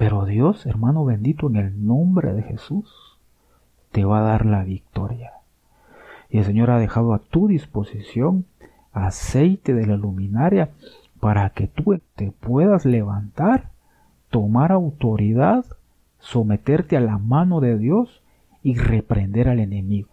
Pero 0.00 0.24
Dios, 0.24 0.64
hermano 0.64 1.04
bendito, 1.04 1.48
en 1.48 1.56
el 1.56 1.86
nombre 1.86 2.32
de 2.32 2.42
Jesús, 2.42 3.18
te 3.92 4.06
va 4.06 4.20
a 4.20 4.22
dar 4.22 4.46
la 4.46 4.64
victoria. 4.64 5.32
Y 6.30 6.38
el 6.38 6.44
Señor 6.46 6.70
ha 6.70 6.78
dejado 6.78 7.12
a 7.12 7.18
tu 7.18 7.48
disposición 7.48 8.46
aceite 8.94 9.74
de 9.74 9.86
la 9.86 9.98
luminaria 9.98 10.70
para 11.20 11.50
que 11.50 11.66
tú 11.66 12.00
te 12.16 12.32
puedas 12.32 12.86
levantar, 12.86 13.72
tomar 14.30 14.72
autoridad, 14.72 15.66
someterte 16.18 16.96
a 16.96 17.00
la 17.00 17.18
mano 17.18 17.60
de 17.60 17.76
Dios 17.76 18.22
y 18.62 18.76
reprender 18.76 19.50
al 19.50 19.60
enemigo. 19.60 20.08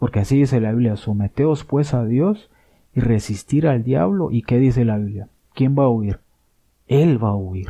Porque 0.00 0.18
así 0.18 0.36
dice 0.36 0.60
la 0.60 0.72
Biblia, 0.72 0.96
someteos 0.96 1.62
pues 1.62 1.94
a 1.94 2.04
Dios 2.04 2.50
y 2.92 2.98
resistir 2.98 3.68
al 3.68 3.84
diablo. 3.84 4.32
¿Y 4.32 4.42
qué 4.42 4.58
dice 4.58 4.84
la 4.84 4.98
Biblia? 4.98 5.28
¿Quién 5.54 5.78
va 5.78 5.84
a 5.84 5.90
huir? 5.90 6.18
Él 6.88 7.22
va 7.22 7.28
a 7.28 7.36
huir. 7.36 7.68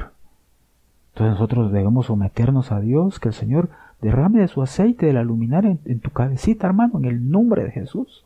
Entonces 1.18 1.40
nosotros 1.40 1.72
debemos 1.72 2.06
someternos 2.06 2.70
a 2.70 2.78
Dios, 2.78 3.18
que 3.18 3.30
el 3.30 3.34
Señor 3.34 3.70
derrame 4.00 4.38
de 4.38 4.46
su 4.46 4.62
aceite 4.62 5.06
de 5.06 5.12
la 5.12 5.24
luminaria 5.24 5.76
en, 5.84 5.98
tu 5.98 6.10
cabecita, 6.10 6.68
hermano, 6.68 6.96
en 7.00 7.06
el 7.06 7.28
nombre 7.28 7.64
de 7.64 7.72
Jesús. 7.72 8.24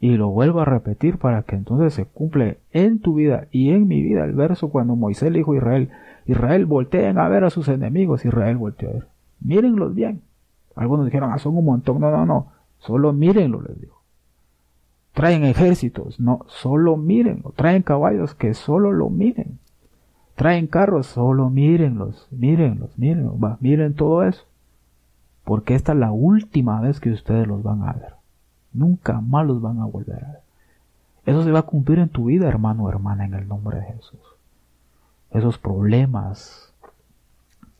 Y 0.00 0.16
lo 0.16 0.30
vuelvo 0.30 0.62
a 0.62 0.64
repetir 0.64 1.16
para 1.16 1.44
que 1.44 1.54
entonces 1.54 1.94
se 1.94 2.06
cumple 2.06 2.58
en 2.72 2.98
tu 2.98 3.14
vida 3.14 3.46
y 3.52 3.70
en 3.70 3.86
mi 3.86 4.02
vida 4.02 4.24
el 4.24 4.32
verso 4.32 4.70
cuando 4.70 4.96
Moisés 4.96 5.30
le 5.30 5.38
dijo 5.38 5.52
a 5.52 5.56
Israel, 5.58 5.90
Israel 6.26 6.66
volteen 6.66 7.18
a 7.18 7.28
ver 7.28 7.44
a 7.44 7.50
sus 7.50 7.68
enemigos, 7.68 8.24
Israel 8.24 8.56
volteó 8.56 8.88
a 8.88 8.92
ver. 8.94 9.06
Mírenlos 9.40 9.94
bien. 9.94 10.22
Algunos 10.74 11.04
dijeron, 11.04 11.30
ah, 11.32 11.38
son 11.38 11.56
un 11.56 11.66
montón. 11.66 12.00
No, 12.00 12.10
no, 12.10 12.26
no. 12.26 12.48
Solo 12.80 13.12
mírenlo, 13.12 13.62
les 13.62 13.80
dijo. 13.80 14.02
Traen 15.12 15.44
ejércitos. 15.44 16.18
No, 16.18 16.46
solo 16.48 16.96
mírenlo. 16.96 17.52
Traen 17.54 17.82
caballos 17.82 18.34
que 18.34 18.54
solo 18.54 18.90
lo 18.90 19.08
miren 19.08 19.60
traen 20.34 20.66
carros, 20.66 21.06
solo 21.06 21.50
mírenlos, 21.50 22.26
mírenlos, 22.30 22.98
mírenlos, 22.98 23.60
miren 23.60 23.94
todo 23.94 24.24
eso. 24.24 24.44
Porque 25.44 25.74
esta 25.74 25.92
es 25.92 25.98
la 25.98 26.12
última 26.12 26.80
vez 26.80 27.00
que 27.00 27.10
ustedes 27.10 27.46
los 27.46 27.62
van 27.62 27.82
a 27.82 27.92
ver. 27.92 28.14
Nunca 28.72 29.20
más 29.20 29.46
los 29.46 29.60
van 29.60 29.80
a 29.80 29.84
volver 29.84 30.24
a 30.24 30.28
ver. 30.28 30.40
Eso 31.26 31.44
se 31.44 31.52
va 31.52 31.60
a 31.60 31.62
cumplir 31.62 31.98
en 31.98 32.08
tu 32.08 32.26
vida, 32.26 32.48
hermano 32.48 32.84
o 32.84 32.88
hermana, 32.88 33.24
en 33.24 33.34
el 33.34 33.46
nombre 33.46 33.78
de 33.78 33.86
Jesús. 33.86 34.20
Esos 35.30 35.58
problemas 35.58 36.72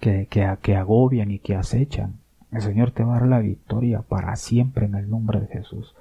que, 0.01 0.27
que, 0.27 0.57
que 0.63 0.77
agobian 0.77 1.31
y 1.31 1.39
que 1.39 1.57
acechan, 1.57 2.15
el 2.53 2.63
Señor 2.63 2.93
te 2.93 3.03
va 3.05 3.17
a 3.17 3.21
dar 3.21 3.29
la 3.29 3.41
victoria 3.41 4.03
para 4.03 4.37
siempre 4.37 4.87
en 4.87 4.95
el 4.95 5.11
nombre 5.11 5.41
de 5.41 5.49
Jesús. 5.49 5.95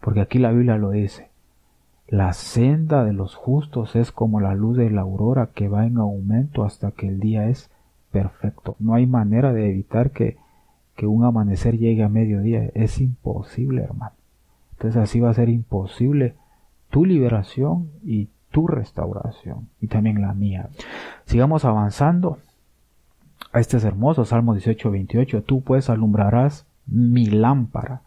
Porque 0.00 0.20
aquí 0.20 0.38
la 0.38 0.50
Biblia 0.50 0.76
lo 0.76 0.90
dice. 0.90 1.29
La 2.10 2.32
senda 2.32 3.04
de 3.04 3.12
los 3.12 3.36
justos 3.36 3.94
es 3.94 4.10
como 4.10 4.40
la 4.40 4.54
luz 4.56 4.76
de 4.76 4.90
la 4.90 5.02
aurora 5.02 5.50
que 5.54 5.68
va 5.68 5.86
en 5.86 5.96
aumento 5.96 6.64
hasta 6.64 6.90
que 6.90 7.06
el 7.06 7.20
día 7.20 7.48
es 7.48 7.70
perfecto. 8.10 8.74
No 8.80 8.94
hay 8.94 9.06
manera 9.06 9.52
de 9.52 9.70
evitar 9.70 10.10
que, 10.10 10.36
que 10.96 11.06
un 11.06 11.22
amanecer 11.22 11.78
llegue 11.78 12.02
a 12.02 12.08
mediodía. 12.08 12.68
Es 12.74 13.00
imposible, 13.00 13.84
hermano. 13.84 14.16
Entonces 14.72 15.00
así 15.00 15.20
va 15.20 15.30
a 15.30 15.34
ser 15.34 15.50
imposible 15.50 16.34
tu 16.90 17.04
liberación 17.04 17.90
y 18.02 18.28
tu 18.50 18.66
restauración 18.66 19.68
y 19.80 19.86
también 19.86 20.20
la 20.20 20.34
mía. 20.34 20.68
Sigamos 21.26 21.64
avanzando. 21.64 22.38
Este 23.54 23.76
es 23.76 23.84
hermoso, 23.84 24.24
Salmo 24.24 24.54
18, 24.54 24.90
28. 24.90 25.42
Tú 25.44 25.62
pues 25.62 25.88
alumbrarás 25.88 26.66
mi 26.86 27.26
lámpara. 27.26 28.02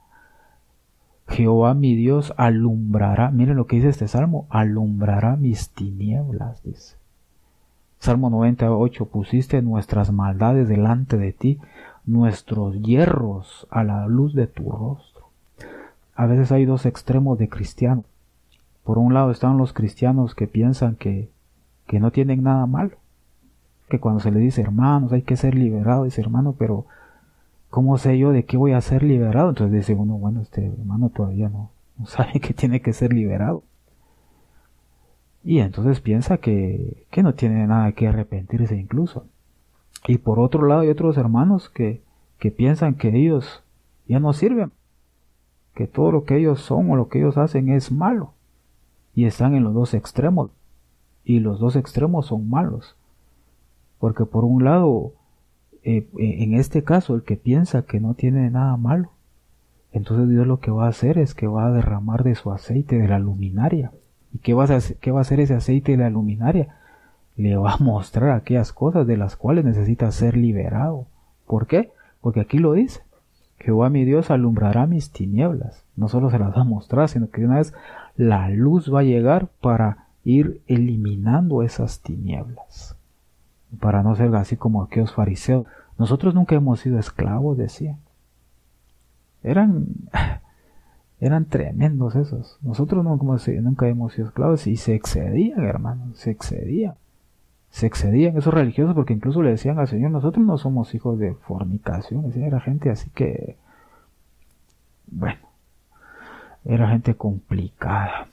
Jehová 1.34 1.74
mi 1.74 1.96
Dios 1.96 2.32
alumbrará, 2.38 3.32
miren 3.32 3.58
lo 3.58 3.66
que 3.66 3.78
dice 3.78 3.90
este 3.90 4.08
salmo, 4.08 4.46
alumbrará 4.52 5.36
mis 5.36 5.70
tinieblas, 5.70 6.62
dice. 6.64 6.96
Salmo 7.98 8.30
98, 8.30 9.06
pusiste 9.06 9.62
nuestras 9.64 10.12
maldades 10.12 10.68
delante 10.68 11.18
de 11.18 11.34
ti, 11.34 11.60
nuestros 12.06 12.80
hierros 12.84 13.68
a 13.72 13.84
la 13.84 14.06
luz 14.08 14.36
de 14.36 14.46
tu 14.46 14.70
rostro. 14.72 15.30
A 16.14 16.28
veces 16.28 16.52
hay 16.52 16.66
dos 16.66 16.86
extremos 16.86 17.40
de 17.40 17.50
cristianos. 17.50 18.06
Por 18.84 19.00
un 19.00 19.16
lado 19.16 19.32
están 19.32 19.58
los 19.58 19.74
cristianos 19.74 20.36
que 20.36 20.48
piensan 20.48 20.96
que, 20.96 21.30
que 21.88 22.00
no 22.00 22.12
tienen 22.12 22.44
nada 22.44 22.68
malo. 22.68 22.98
Que 23.90 24.00
cuando 24.00 24.20
se 24.20 24.30
le 24.30 24.40
dice 24.40 24.62
hermanos 24.62 25.14
hay 25.14 25.24
que 25.24 25.38
ser 25.38 25.56
liberados, 25.56 26.06
dice 26.06 26.22
hermano, 26.22 26.54
pero 26.60 26.86
¿cómo 27.74 27.98
sé 27.98 28.20
yo 28.20 28.32
de 28.32 28.46
qué 28.46 28.56
voy 28.56 28.74
a 28.74 28.82
ser 28.82 29.02
liberado? 29.02 29.50
Entonces 29.50 29.74
dice 29.74 29.96
uno, 29.96 30.14
bueno, 30.14 30.42
este 30.42 30.64
hermano 30.64 31.10
todavía 31.10 31.50
no, 31.50 31.72
sabe 32.06 32.40
que 32.40 32.54
tiene 32.54 32.84
que 32.84 32.94
ser 32.94 33.12
liberado. 33.12 33.64
Y 35.44 35.58
entonces 35.58 36.00
piensa 36.00 36.38
que, 36.38 37.08
que 37.10 37.24
no 37.24 37.34
tiene 37.34 37.66
nada 37.66 37.92
que 37.94 38.08
arrepentirse 38.08 38.76
incluso. 38.76 39.26
Y 40.08 40.20
por 40.20 40.40
otro 40.40 40.68
lado 40.68 40.82
hay 40.82 40.90
otros 40.90 41.18
hermanos 41.18 41.68
que, 41.68 42.04
que 42.38 42.52
piensan 42.52 42.94
que 42.94 43.18
ellos 43.18 43.64
ya 44.08 44.20
no 44.20 44.34
sirven, 44.34 44.72
que 45.74 45.88
todo 45.88 46.12
lo 46.12 46.26
que 46.26 46.38
ellos 46.38 46.62
son 46.62 46.92
o 46.92 46.96
lo 46.96 47.10
que 47.10 47.22
ellos 47.22 47.40
hacen 47.40 47.70
es 47.70 47.92
malo 47.92 48.36
y 49.16 49.26
están 49.26 49.56
en 49.56 49.64
los 49.64 49.74
dos 49.74 49.96
extremos. 49.96 50.52
Y 51.24 51.40
los 51.40 51.60
dos 51.60 51.76
extremos 51.76 52.28
son 52.28 52.48
malos. 52.52 52.96
Porque 53.98 54.26
por 54.26 54.44
un 54.44 54.64
lado, 54.64 55.14
eh, 55.84 56.08
eh, 56.18 56.44
en 56.44 56.54
este 56.54 56.84
caso, 56.84 57.16
el 57.16 57.24
que 57.24 57.36
piensa 57.36 57.84
que 57.84 58.00
no 58.00 58.14
tiene 58.14 58.50
nada 58.50 58.78
malo, 58.78 59.12
entonces 59.92 60.30
Dios 60.30 60.48
lo 60.48 60.60
que 60.60 60.72
va 60.72 60.86
a 60.86 60.90
hacer 60.90 61.18
es 61.18 61.34
que 61.36 61.48
va 61.48 61.68
a 61.68 61.72
derramar 61.72 62.24
de 62.24 62.36
su 62.36 62.52
aceite 62.52 62.98
de 62.98 63.08
la 63.08 63.20
luminaria. 63.20 63.92
¿Y 64.34 64.40
qué 64.40 64.54
va 64.54 64.64
a 64.64 64.76
hacer, 64.76 64.98
qué 64.98 65.12
va 65.12 65.20
a 65.20 65.22
hacer 65.22 65.40
ese 65.40 65.54
aceite 65.54 65.92
de 65.92 66.00
la 66.00 66.10
luminaria? 66.10 66.76
Le 67.36 67.56
va 67.58 67.74
a 67.74 67.78
mostrar 67.78 68.32
aquellas 68.32 68.74
cosas 68.74 69.06
de 69.06 69.18
las 69.18 69.36
cuales 69.36 69.66
necesita 69.66 70.12
ser 70.12 70.36
liberado. 70.36 71.06
¿Por 71.46 71.68
qué? 71.68 71.92
Porque 72.22 72.40
aquí 72.40 72.58
lo 72.58 72.74
dice. 72.74 73.02
Jehová 73.60 73.90
mi 73.90 74.04
Dios 74.04 74.32
alumbrará 74.32 74.88
mis 74.88 75.12
tinieblas. 75.12 75.86
No 75.96 76.10
solo 76.10 76.30
se 76.30 76.40
las 76.40 76.56
va 76.56 76.62
a 76.62 76.66
mostrar, 76.66 77.08
sino 77.08 77.30
que 77.30 77.46
una 77.46 77.58
vez 77.58 77.74
la 78.16 78.50
luz 78.50 78.94
va 78.94 79.02
a 79.02 79.04
llegar 79.04 79.48
para 79.62 80.08
ir 80.26 80.62
eliminando 80.68 81.64
esas 81.64 82.02
tinieblas. 82.02 82.96
Para 83.80 84.04
no 84.04 84.16
ser 84.16 84.34
así 84.36 84.58
como 84.58 84.84
aquellos 84.84 85.14
fariseos. 85.14 85.66
Nosotros 85.98 86.34
nunca 86.34 86.56
hemos 86.56 86.80
sido 86.80 87.00
esclavos, 87.00 87.58
decían. 87.58 87.98
Eran, 89.44 89.88
eran 91.20 91.46
tremendos 91.46 92.16
esos. 92.16 92.58
Nosotros 92.62 93.04
nunca 93.04 93.88
hemos 93.88 94.14
sido 94.14 94.28
esclavos 94.28 94.68
y 94.68 94.78
se 94.78 94.96
excedían, 94.96 95.64
hermanos, 95.64 96.18
se 96.18 96.32
excedían. 96.32 96.96
Se 97.70 97.88
excedían 97.88 98.38
esos 98.38 98.54
religiosos 98.54 98.94
porque 98.94 99.14
incluso 99.14 99.42
le 99.42 99.50
decían 99.50 99.80
al 99.80 99.88
Señor, 99.88 100.12
nosotros 100.12 100.46
no 100.46 100.58
somos 100.60 100.94
hijos 100.94 101.18
de 101.18 101.34
fornicación. 101.34 102.32
Era 102.36 102.60
gente 102.60 102.92
así 102.92 103.10
que, 103.10 103.58
bueno, 105.08 105.40
era 106.66 106.90
gente 106.90 107.16
complicada. 107.16 108.28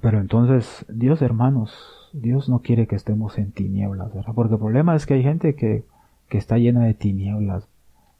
Pero 0.00 0.18
entonces, 0.18 0.84
Dios 0.88 1.22
hermanos, 1.22 2.03
Dios 2.14 2.48
no 2.48 2.60
quiere 2.60 2.86
que 2.86 2.94
estemos 2.94 3.38
en 3.38 3.50
tinieblas, 3.50 4.14
¿verdad? 4.14 4.34
Porque 4.36 4.54
el 4.54 4.60
problema 4.60 4.94
es 4.94 5.04
que 5.04 5.14
hay 5.14 5.24
gente 5.24 5.56
que, 5.56 5.84
que 6.28 6.38
está 6.38 6.58
llena 6.58 6.84
de 6.84 6.94
tinieblas, 6.94 7.66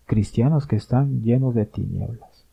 cristianos 0.06 0.66
que 0.66 0.74
están 0.74 1.22
llenos 1.22 1.54
de 1.54 1.64
tinieblas, 1.64 2.44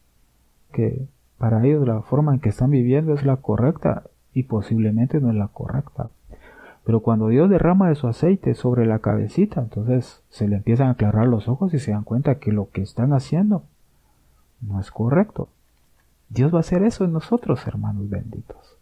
que 0.71 1.07
para 1.39 1.65
ellos 1.65 1.87
la 1.87 2.03
forma 2.03 2.35
en 2.35 2.41
que 2.41 2.49
están 2.49 2.69
viviendo 2.69 3.15
es 3.15 3.25
la 3.25 3.37
correcta 3.37 4.03
y 4.35 4.43
posiblemente 4.43 5.19
no 5.19 5.31
es 5.31 5.35
la 5.35 5.47
correcta. 5.47 6.11
Pero 6.85 6.99
cuando 6.99 7.29
Dios 7.29 7.49
derrama 7.49 7.89
de 7.89 7.95
su 7.95 8.07
aceite 8.07 8.53
sobre 8.53 8.85
la 8.85 8.99
cabecita, 8.99 9.61
entonces 9.61 10.21
se 10.29 10.47
le 10.47 10.57
empiezan 10.57 10.89
a 10.89 10.91
aclarar 10.91 11.27
los 11.27 11.47
ojos 11.47 11.73
y 11.73 11.79
se 11.79 11.91
dan 11.91 12.03
cuenta 12.03 12.35
que 12.35 12.51
lo 12.51 12.69
que 12.69 12.83
están 12.83 13.13
haciendo 13.13 13.63
no 14.61 14.79
es 14.79 14.91
correcto. 14.91 15.49
Dios 16.29 16.53
va 16.53 16.57
a 16.57 16.61
hacer 16.61 16.83
eso 16.83 17.03
en 17.03 17.13
nosotros, 17.13 17.65
hermanos 17.65 18.09
benditos. 18.09 18.77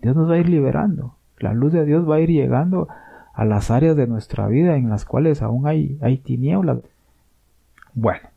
Dios 0.00 0.14
nos 0.14 0.30
va 0.30 0.34
a 0.34 0.38
ir 0.38 0.48
liberando. 0.48 1.17
La 1.40 1.52
luz 1.52 1.72
de 1.72 1.84
Dios 1.84 2.08
va 2.08 2.16
a 2.16 2.20
ir 2.20 2.30
llegando 2.30 2.88
a 3.34 3.44
las 3.44 3.70
áreas 3.70 3.96
de 3.96 4.06
nuestra 4.06 4.46
vida 4.48 4.76
en 4.76 4.90
las 4.90 5.04
cuales 5.04 5.42
aún 5.42 5.66
hay, 5.66 5.98
hay 6.00 6.18
tinieblas. 6.18 6.78
Bueno, 7.94 8.28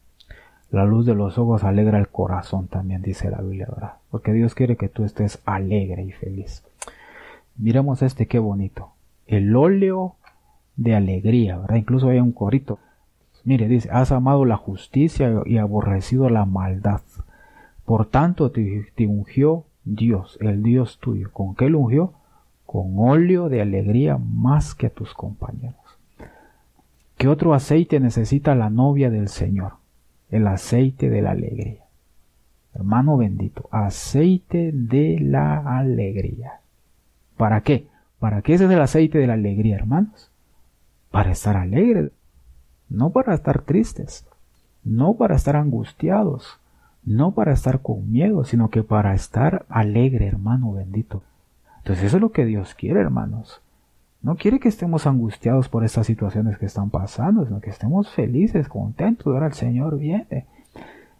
la 0.72 0.86
luz 0.86 1.06
de 1.06 1.16
los 1.16 1.38
ojos 1.38 1.64
alegra 1.64 2.00
el 2.00 2.08
corazón 2.08 2.68
también, 2.68 3.02
dice 3.02 3.30
la 3.30 3.42
Biblia, 3.42 3.68
¿verdad? 3.70 3.94
Porque 4.10 4.32
Dios 4.32 4.56
quiere 4.56 4.78
que 4.78 4.90
tú 4.90 5.04
estés 5.04 5.42
alegre 5.46 6.04
y 6.04 6.12
feliz. 6.12 6.64
Miremos 7.58 8.02
este, 8.02 8.28
qué 8.28 8.40
bonito. 8.40 8.92
El 9.28 9.56
óleo 9.56 10.16
de 10.78 10.96
alegría, 10.96 11.58
¿verdad? 11.58 11.76
Incluso 11.76 12.10
hay 12.10 12.20
un 12.20 12.32
corito. 12.32 12.80
Mire, 13.44 13.68
dice, 13.68 13.90
has 13.92 14.12
amado 14.12 14.46
la 14.46 14.56
justicia 14.58 15.42
y 15.46 15.58
aborrecido 15.58 16.30
la 16.30 16.46
maldad. 16.46 17.02
Por 17.86 18.06
tanto 18.06 18.52
te, 18.52 18.86
ungió 19.06 19.66
Dios, 19.84 20.38
el 20.42 20.64
Dios 20.64 21.00
tuyo. 21.00 21.32
¿Con 21.32 21.56
qué 21.56 21.70
lo 21.70 21.80
ungió? 21.80 22.14
Con 22.72 22.94
óleo 23.00 23.50
de 23.50 23.62
alegría 23.62 24.18
más 24.18 24.76
que 24.76 24.88
a 24.88 24.90
tus 24.92 25.14
compañeros. 25.14 25.76
¿Qué 27.18 27.28
otro 27.28 27.54
aceite 27.54 28.00
necesita 28.00 28.56
la 28.56 28.70
novia 28.70 29.10
del 29.10 29.28
Señor? 29.28 29.74
El 30.30 30.48
aceite 30.48 31.10
de 31.10 31.22
la 31.22 31.32
alegría. 31.32 31.84
Hermano 32.74 33.18
bendito, 33.18 33.68
aceite 33.72 34.72
de 34.72 35.20
la 35.20 35.80
alegría. 35.80 36.62
¿Para 37.36 37.60
qué? 37.60 37.88
¿Para 38.20 38.42
qué 38.42 38.54
ese 38.54 38.64
es 38.64 38.72
el 38.72 38.80
aceite 38.80 39.18
de 39.18 39.28
la 39.28 39.34
alegría, 39.34 39.76
hermanos? 39.76 40.32
Para 41.10 41.32
estar 41.32 41.58
alegres, 41.58 42.14
no 42.88 43.10
para 43.10 43.34
estar 43.34 43.64
tristes, 43.64 44.26
no 44.86 45.16
para 45.16 45.36
estar 45.36 45.58
angustiados, 45.58 46.58
no 47.04 47.34
para 47.34 47.52
estar 47.52 47.82
con 47.82 48.10
miedo, 48.10 48.46
sino 48.46 48.70
que 48.70 48.82
para 48.82 49.14
estar 49.14 49.66
alegre, 49.68 50.26
hermano 50.26 50.72
bendito. 50.72 51.22
Entonces 51.82 52.06
eso 52.06 52.18
es 52.18 52.22
lo 52.22 52.32
que 52.32 52.46
Dios 52.46 52.76
quiere, 52.76 53.00
hermanos. 53.00 53.62
No 54.22 54.36
quiere 54.36 54.60
que 54.60 54.70
estemos 54.70 55.08
angustiados 55.08 55.68
por 55.68 55.84
estas 55.84 56.06
situaciones 56.06 56.60
que 56.60 56.68
están 56.68 56.92
pasando, 56.92 57.44
sino 57.44 57.60
que 57.60 57.72
estemos 57.72 58.12
felices, 58.12 58.70
contentos. 58.70 59.26
Ahora 59.28 59.48
el 59.48 59.54
Señor 59.54 59.98
viene. 59.98 60.46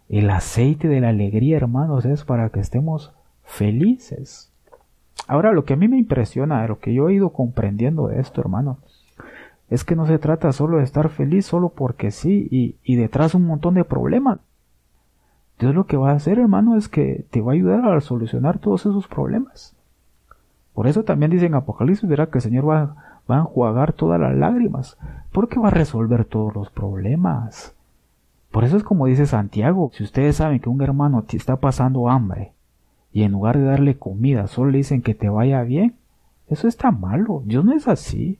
El 0.08 0.30
aceite 0.30 0.86
de 0.86 1.00
la 1.00 1.08
alegría, 1.08 1.56
hermanos, 1.56 2.04
es 2.04 2.24
para 2.24 2.50
que 2.50 2.60
estemos 2.60 3.12
felices. 3.42 4.52
Ahora, 5.26 5.52
lo 5.52 5.64
que 5.64 5.72
a 5.72 5.76
mí 5.76 5.88
me 5.88 5.98
impresiona, 5.98 6.66
lo 6.66 6.78
que 6.78 6.94
yo 6.94 7.08
he 7.08 7.14
ido 7.14 7.30
comprendiendo 7.30 8.06
de 8.06 8.20
esto, 8.20 8.40
hermano, 8.40 8.78
es 9.68 9.82
que 9.82 9.96
no 9.96 10.06
se 10.06 10.18
trata 10.18 10.52
solo 10.52 10.78
de 10.78 10.84
estar 10.84 11.08
feliz 11.08 11.46
solo 11.46 11.70
porque 11.70 12.12
sí 12.12 12.46
y, 12.50 12.76
y 12.84 12.96
detrás 12.96 13.34
un 13.34 13.46
montón 13.46 13.74
de 13.74 13.84
problemas. 13.84 14.38
Dios 15.58 15.74
lo 15.74 15.86
que 15.86 15.96
va 15.96 16.10
a 16.10 16.14
hacer, 16.14 16.38
hermano, 16.38 16.76
es 16.76 16.88
que 16.88 17.24
te 17.30 17.40
va 17.40 17.52
a 17.52 17.54
ayudar 17.54 17.84
a 17.84 18.00
solucionar 18.00 18.58
todos 18.58 18.82
esos 18.82 19.08
problemas. 19.08 19.74
Por 20.74 20.86
eso 20.86 21.04
también 21.04 21.30
dice 21.30 21.46
en 21.46 21.54
Apocalipsis, 21.54 22.08
verá 22.08 22.26
que 22.26 22.38
el 22.38 22.42
Señor 22.42 22.68
va, 22.68 22.96
a 23.28 23.38
enjuagar 23.38 23.92
todas 23.92 24.20
las 24.20 24.34
lágrimas, 24.34 24.98
porque 25.32 25.58
va 25.58 25.68
a 25.68 25.72
resolver 25.72 26.24
todos 26.24 26.54
los 26.54 26.70
problemas. 26.70 27.74
Por 28.50 28.64
eso 28.64 28.76
es 28.76 28.82
como 28.82 29.06
dice 29.06 29.26
Santiago, 29.26 29.90
si 29.94 30.02
ustedes 30.04 30.36
saben 30.36 30.60
que 30.60 30.68
un 30.68 30.82
hermano 30.82 31.24
está 31.28 31.56
pasando 31.56 32.08
hambre 32.08 32.52
y 33.12 33.22
en 33.22 33.32
lugar 33.32 33.56
de 33.56 33.64
darle 33.64 33.98
comida 33.98 34.46
solo 34.46 34.70
le 34.70 34.78
dicen 34.78 35.02
que 35.02 35.14
te 35.14 35.28
vaya 35.28 35.62
bien, 35.62 35.94
eso 36.48 36.68
está 36.68 36.90
malo. 36.90 37.42
Dios 37.46 37.64
no 37.64 37.72
es 37.72 37.88
así. 37.88 38.38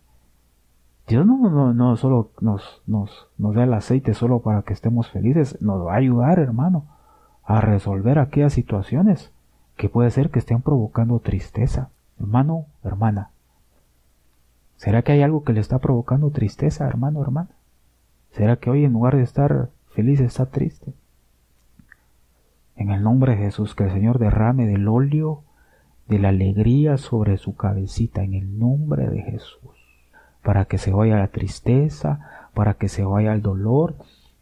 Dios 1.08 1.26
no, 1.26 1.48
no, 1.48 1.72
no 1.72 1.96
solo 1.96 2.30
nos, 2.40 2.82
nos, 2.86 3.28
nos 3.38 3.54
da 3.54 3.64
el 3.64 3.72
aceite 3.72 4.14
solo 4.14 4.40
para 4.40 4.62
que 4.62 4.72
estemos 4.72 5.08
felices, 5.08 5.58
nos 5.62 5.86
va 5.86 5.94
a 5.94 5.98
ayudar, 5.98 6.38
hermano 6.38 6.84
a 7.44 7.60
resolver 7.60 8.18
aquellas 8.18 8.52
situaciones 8.52 9.32
que 9.76 9.88
puede 9.88 10.10
ser 10.10 10.30
que 10.30 10.38
estén 10.38 10.62
provocando 10.62 11.18
tristeza. 11.18 11.90
Hermano, 12.18 12.66
hermana, 12.84 13.30
¿será 14.76 15.02
que 15.02 15.12
hay 15.12 15.22
algo 15.22 15.44
que 15.44 15.52
le 15.52 15.60
está 15.60 15.78
provocando 15.78 16.30
tristeza, 16.30 16.86
hermano, 16.86 17.22
hermana? 17.22 17.50
¿Será 18.32 18.56
que 18.56 18.70
hoy 18.70 18.84
en 18.84 18.92
lugar 18.92 19.16
de 19.16 19.22
estar 19.22 19.70
feliz 19.94 20.20
está 20.20 20.46
triste? 20.46 20.92
En 22.76 22.90
el 22.90 23.02
nombre 23.02 23.32
de 23.32 23.42
Jesús, 23.42 23.74
que 23.74 23.84
el 23.84 23.92
Señor 23.92 24.18
derrame 24.18 24.66
del 24.66 24.88
óleo 24.88 25.42
de 26.08 26.18
la 26.18 26.30
alegría 26.30 26.98
sobre 26.98 27.36
su 27.36 27.56
cabecita, 27.56 28.22
en 28.22 28.34
el 28.34 28.58
nombre 28.58 29.08
de 29.08 29.22
Jesús, 29.22 29.76
para 30.42 30.64
que 30.64 30.78
se 30.78 30.92
vaya 30.92 31.16
la 31.16 31.28
tristeza, 31.28 32.48
para 32.54 32.74
que 32.74 32.88
se 32.88 33.04
vaya 33.04 33.32
el 33.32 33.42
dolor 33.42 33.94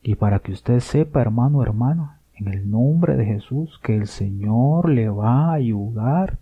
y 0.03 0.15
para 0.15 0.39
que 0.39 0.53
usted 0.53 0.81
sepa, 0.81 1.21
hermano, 1.21 1.63
hermana, 1.63 2.21
en 2.35 2.49
el 2.49 2.71
nombre 2.71 3.17
de 3.17 3.27
Jesús, 3.27 3.79
que 3.83 3.97
el 3.97 4.07
Señor 4.07 4.89
le 4.89 5.09
va 5.09 5.51
a 5.51 5.53
ayudar 5.53 6.39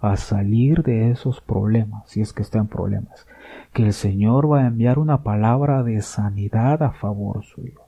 a 0.00 0.16
salir 0.16 0.82
de 0.82 1.10
esos 1.10 1.40
problemas, 1.40 2.08
si 2.08 2.20
es 2.20 2.32
que 2.32 2.42
está 2.42 2.58
en 2.58 2.68
problemas, 2.68 3.26
que 3.72 3.84
el 3.84 3.92
Señor 3.92 4.50
va 4.50 4.60
a 4.60 4.66
enviar 4.66 4.98
una 4.98 5.22
palabra 5.22 5.82
de 5.82 6.00
sanidad 6.02 6.82
a 6.82 6.92
favor 6.92 7.44
suyo, 7.44 7.80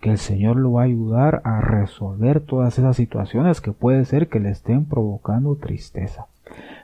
que 0.00 0.10
el 0.10 0.18
Señor 0.18 0.56
lo 0.56 0.72
va 0.72 0.82
a 0.82 0.86
ayudar 0.86 1.40
a 1.44 1.60
resolver 1.60 2.40
todas 2.40 2.78
esas 2.78 2.96
situaciones 2.96 3.60
que 3.60 3.72
puede 3.72 4.04
ser 4.04 4.28
que 4.28 4.40
le 4.40 4.50
estén 4.50 4.84
provocando 4.84 5.56
tristeza. 5.56 6.26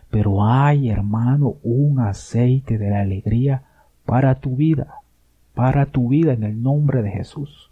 Pero 0.08 0.44
hay, 0.44 0.90
hermano, 0.90 1.56
un 1.62 2.00
aceite 2.00 2.78
de 2.78 2.90
la 2.90 3.00
alegría 3.00 3.62
para 4.06 4.36
tu 4.36 4.56
vida, 4.56 4.94
para 5.54 5.86
tu 5.86 6.08
vida 6.08 6.32
en 6.32 6.44
el 6.44 6.62
nombre 6.62 7.02
de 7.02 7.10
Jesús, 7.10 7.70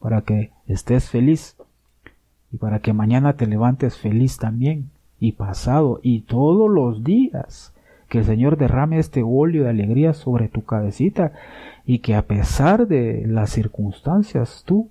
para 0.00 0.22
que 0.22 0.50
estés 0.66 1.08
feliz 1.08 1.56
y 2.52 2.56
para 2.56 2.80
que 2.80 2.92
mañana 2.92 3.34
te 3.34 3.46
levantes 3.46 3.96
feliz 3.96 4.36
también 4.38 4.90
y 5.20 5.32
pasado 5.32 6.00
y 6.02 6.22
todos 6.22 6.70
los 6.70 7.04
días 7.04 7.74
que 8.08 8.18
el 8.18 8.24
Señor 8.24 8.56
derrame 8.56 8.98
este 8.98 9.22
óleo 9.22 9.64
de 9.64 9.70
alegría 9.70 10.14
sobre 10.14 10.48
tu 10.48 10.64
cabecita 10.64 11.32
y 11.84 11.98
que 11.98 12.14
a 12.14 12.26
pesar 12.26 12.86
de 12.86 13.26
las 13.26 13.50
circunstancias 13.50 14.62
tú 14.66 14.88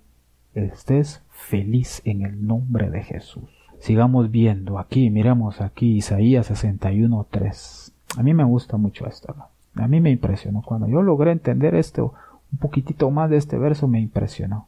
estés 0.53 1.23
feliz 1.29 2.01
en 2.05 2.23
el 2.23 2.45
nombre 2.45 2.89
de 2.89 3.03
Jesús. 3.03 3.49
Sigamos 3.79 4.31
viendo 4.31 4.79
aquí, 4.79 5.09
miremos 5.09 5.61
aquí 5.61 5.97
Isaías 5.97 6.51
61.3. 6.51 7.93
A 8.17 8.23
mí 8.23 8.33
me 8.33 8.43
gusta 8.43 8.77
mucho 8.77 9.05
esto. 9.07 9.35
A 9.75 9.87
mí 9.87 10.01
me 10.01 10.09
impresionó. 10.09 10.63
Cuando 10.63 10.87
yo 10.87 11.01
logré 11.03 11.31
entender 11.31 11.75
esto, 11.75 12.13
un 12.51 12.57
poquitito 12.57 13.11
más 13.11 13.29
de 13.29 13.37
este 13.37 13.57
verso 13.57 13.87
me 13.87 13.99
impresionó. 13.99 14.67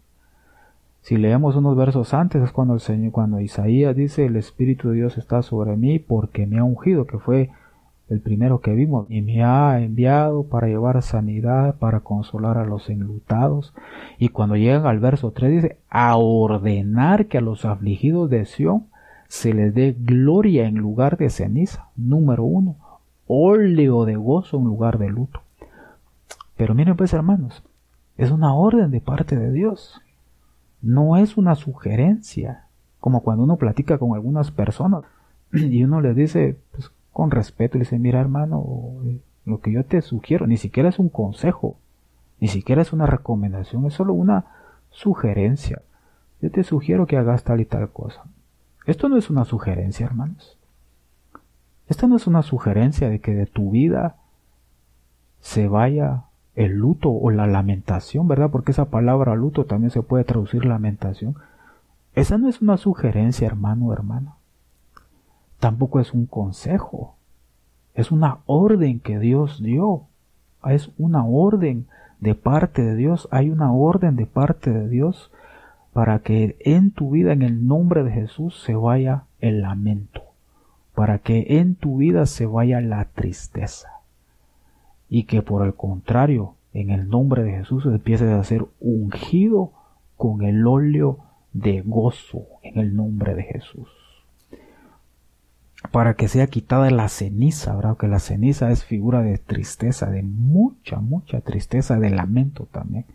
Si 1.02 1.18
leemos 1.18 1.56
unos 1.56 1.76
versos 1.76 2.14
antes 2.14 2.44
es 2.44 2.52
cuando 2.52 2.74
el 2.74 2.80
Señor, 2.80 3.12
cuando 3.12 3.40
Isaías 3.40 3.96
dice 3.96 4.26
el 4.26 4.36
Espíritu 4.36 4.90
de 4.90 4.96
Dios 4.96 5.18
está 5.18 5.42
sobre 5.42 5.76
mí 5.76 6.00
porque 6.00 6.46
me 6.46 6.60
ha 6.60 6.64
ungido, 6.64 7.08
que 7.08 7.20
fue 7.20 7.50
el 8.10 8.22
primero 8.22 8.60
que 8.60 8.74
vimos, 8.74 9.06
y 9.10 9.22
me 9.22 9.44
ha 9.44 9.80
enviado 9.80 10.44
para 10.44 10.68
llevar 10.68 11.02
sanidad, 11.02 11.76
para 11.76 12.00
consolar 12.00 12.58
a 12.58 12.66
los 12.66 12.90
enlutados. 12.90 13.74
Y 14.18 14.30
cuando 14.30 14.56
llegan 14.56 14.86
al 14.88 15.00
verso 15.00 15.32
3 15.32 15.52
dice, 15.52 15.78
a 15.90 16.18
ordenar 16.18 17.28
que 17.28 17.38
a 17.38 17.42
los 17.42 17.66
afligidos 17.66 18.30
de 18.30 18.46
Sión 18.46 18.86
se 19.28 19.54
les 19.54 19.74
dé 19.76 19.96
gloria 19.98 20.66
en 20.66 20.76
lugar 20.76 21.18
de 21.18 21.30
ceniza. 21.30 21.90
Número 21.96 22.44
uno, 22.44 22.78
óleo 23.28 24.06
de 24.06 24.16
gozo 24.16 24.58
en 24.58 24.66
lugar 24.66 24.98
de 24.98 25.10
luto. 25.10 25.42
Pero 26.58 26.74
miren 26.74 26.98
pues 26.98 27.14
hermanos, 27.14 27.64
es 28.18 28.32
una 28.32 28.54
orden 28.56 28.90
de 28.92 29.02
parte 29.02 29.38
de 29.38 29.52
Dios. 29.52 30.02
No 30.82 31.18
es 31.18 31.38
una 31.38 31.56
sugerencia, 31.56 32.68
como 33.00 33.22
cuando 33.22 33.44
uno 33.44 33.58
platica 33.58 33.98
con 33.98 34.14
algunas 34.14 34.52
personas 34.52 35.04
y 35.52 35.84
uno 35.84 36.02
le 36.02 36.14
dice 36.14 36.58
pues, 36.72 36.92
con 37.12 37.32
respeto, 37.32 37.78
le 37.78 37.84
dice, 37.84 38.00
mira 38.00 38.20
hermano, 38.20 38.96
lo 39.46 39.62
que 39.62 39.72
yo 39.72 39.84
te 39.86 40.02
sugiero, 40.02 40.48
ni 40.48 40.58
siquiera 40.58 40.90
es 40.90 41.00
un 41.00 41.10
consejo, 41.10 41.78
ni 42.40 42.48
siquiera 42.48 42.82
es 42.82 42.94
una 42.94 43.06
recomendación, 43.06 43.86
es 43.86 43.94
solo 43.94 44.14
una 44.14 44.46
sugerencia. 44.90 45.82
Yo 46.42 46.52
te 46.52 46.64
sugiero 46.64 47.06
que 47.06 47.18
hagas 47.18 47.44
tal 47.44 47.60
y 47.60 47.66
tal 47.66 47.90
cosa. 47.90 48.24
Esto 48.86 49.10
no 49.10 49.18
es 49.18 49.30
una 49.30 49.44
sugerencia, 49.46 50.06
hermanos. 50.06 50.58
Esta 51.88 52.08
no 52.08 52.16
es 52.16 52.28
una 52.28 52.44
sugerencia 52.44 53.10
de 53.10 53.20
que 53.20 53.34
de 53.34 53.46
tu 53.46 53.72
vida 53.72 54.16
se 55.40 55.68
vaya 55.68 56.24
el 56.60 56.74
luto 56.74 57.10
o 57.10 57.32
la 57.32 57.48
lamentación, 57.48 58.28
¿verdad? 58.28 58.52
Porque 58.52 58.72
esa 58.72 58.90
palabra 58.90 59.34
luto 59.34 59.66
también 59.66 59.92
se 59.92 60.02
puede 60.02 60.26
traducir 60.26 60.66
lamentación. 60.66 61.36
Esa 62.16 62.38
no 62.38 62.50
es 62.50 62.62
una 62.62 62.76
sugerencia, 62.76 63.48
hermano 63.48 63.88
o 63.88 63.94
hermana. 63.94 64.36
Tampoco 65.62 66.02
es 66.02 66.14
un 66.14 66.26
consejo. 66.26 67.16
Es 67.94 68.12
una 68.12 68.40
orden 68.46 69.00
que 69.00 69.20
Dios 69.20 69.64
dio. 69.64 70.04
Es 70.66 70.92
una 70.98 71.24
orden 71.24 71.88
de 72.20 72.36
parte 72.36 72.82
de 72.82 72.98
Dios. 72.98 73.30
Hay 73.32 73.50
una 73.50 73.72
orden 73.72 74.18
de 74.18 74.26
parte 74.26 74.72
de 74.72 74.90
Dios 74.90 75.32
para 75.94 76.20
que 76.20 76.58
en 76.60 76.92
tu 76.92 77.12
vida, 77.12 77.32
en 77.32 77.42
el 77.42 77.68
nombre 77.68 78.04
de 78.04 78.12
Jesús, 78.12 78.62
se 78.66 78.76
vaya 78.76 79.24
el 79.40 79.62
lamento. 79.62 80.24
Para 80.94 81.20
que 81.20 81.60
en 81.60 81.76
tu 81.76 81.96
vida 81.96 82.26
se 82.26 82.46
vaya 82.46 82.82
la 82.82 83.06
tristeza 83.06 83.99
y 85.10 85.24
que 85.24 85.42
por 85.42 85.66
el 85.66 85.74
contrario, 85.74 86.56
en 86.74 86.92
el 86.92 87.10
nombre 87.10 87.44
de 87.44 87.52
Jesús 87.52 87.86
empieces 87.86 88.30
a 88.30 88.44
ser 88.44 88.66
ungido 88.80 89.72
con 90.18 90.44
el 90.44 90.68
óleo 90.68 91.20
de 91.54 91.82
gozo 91.82 92.46
en 92.62 92.80
el 92.80 92.96
nombre 92.96 93.34
de 93.36 93.44
Jesús. 93.44 93.88
Para 95.92 96.14
que 96.14 96.28
sea 96.28 96.48
quitada 96.48 96.92
la 96.92 97.08
ceniza, 97.08 97.76
¿verdad? 97.76 97.98
Que 97.98 98.08
la 98.08 98.20
ceniza 98.20 98.70
es 98.70 98.84
figura 98.84 99.22
de 99.22 99.38
tristeza, 99.38 100.12
de 100.12 100.22
mucha, 100.22 101.00
mucha 101.00 101.40
tristeza, 101.42 101.98
de 101.98 102.10
lamento 102.10 102.68
también. 102.70 103.06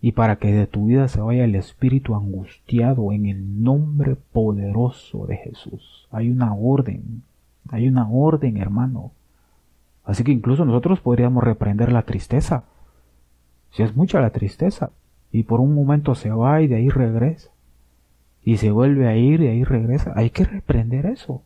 Y 0.00 0.12
para 0.12 0.36
que 0.36 0.52
de 0.52 0.66
tu 0.66 0.86
vida 0.86 1.06
se 1.08 1.20
vaya 1.20 1.44
el 1.44 1.54
espíritu 1.54 2.14
angustiado 2.14 3.12
en 3.12 3.26
el 3.26 3.62
nombre 3.62 4.16
poderoso 4.32 5.26
de 5.26 5.36
Jesús. 5.36 6.08
Hay 6.10 6.30
una 6.30 6.54
orden, 6.54 7.22
hay 7.68 7.86
una 7.86 8.08
orden, 8.08 8.56
hermano, 8.56 9.12
Así 10.10 10.24
que 10.24 10.32
incluso 10.32 10.64
nosotros 10.64 10.98
podríamos 10.98 11.44
reprender 11.44 11.92
la 11.92 12.02
tristeza. 12.02 12.64
Si 13.70 13.84
es 13.84 13.94
mucha 13.94 14.20
la 14.20 14.30
tristeza 14.30 14.90
y 15.30 15.44
por 15.44 15.60
un 15.60 15.72
momento 15.72 16.16
se 16.16 16.30
va 16.30 16.60
y 16.62 16.66
de 16.66 16.74
ahí 16.74 16.88
regresa 16.88 17.52
y 18.42 18.56
se 18.56 18.72
vuelve 18.72 19.06
a 19.06 19.14
ir 19.14 19.40
y 19.40 19.46
ahí 19.46 19.62
regresa, 19.62 20.12
hay 20.16 20.30
que 20.30 20.44
reprender 20.44 21.06
eso. 21.06 21.44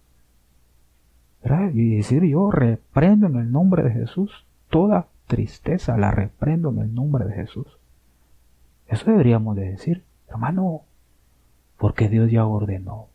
Y 1.75 1.97
decir 1.97 2.25
yo 2.25 2.51
reprendo 2.51 3.27
en 3.27 3.37
el 3.37 3.53
nombre 3.53 3.83
de 3.83 3.91
Jesús 3.91 4.47
toda 4.71 5.09
tristeza, 5.27 5.99
la 5.99 6.11
reprendo 6.11 6.71
en 6.71 6.79
el 6.79 6.95
nombre 6.95 7.27
de 7.27 7.35
Jesús. 7.35 7.67
Eso 8.89 9.11
deberíamos 9.11 9.57
de 9.57 9.73
decir, 9.73 10.05
hermano, 10.27 10.85
porque 11.77 12.09
Dios 12.09 12.31
ya 12.31 12.47
ordenó. 12.47 13.09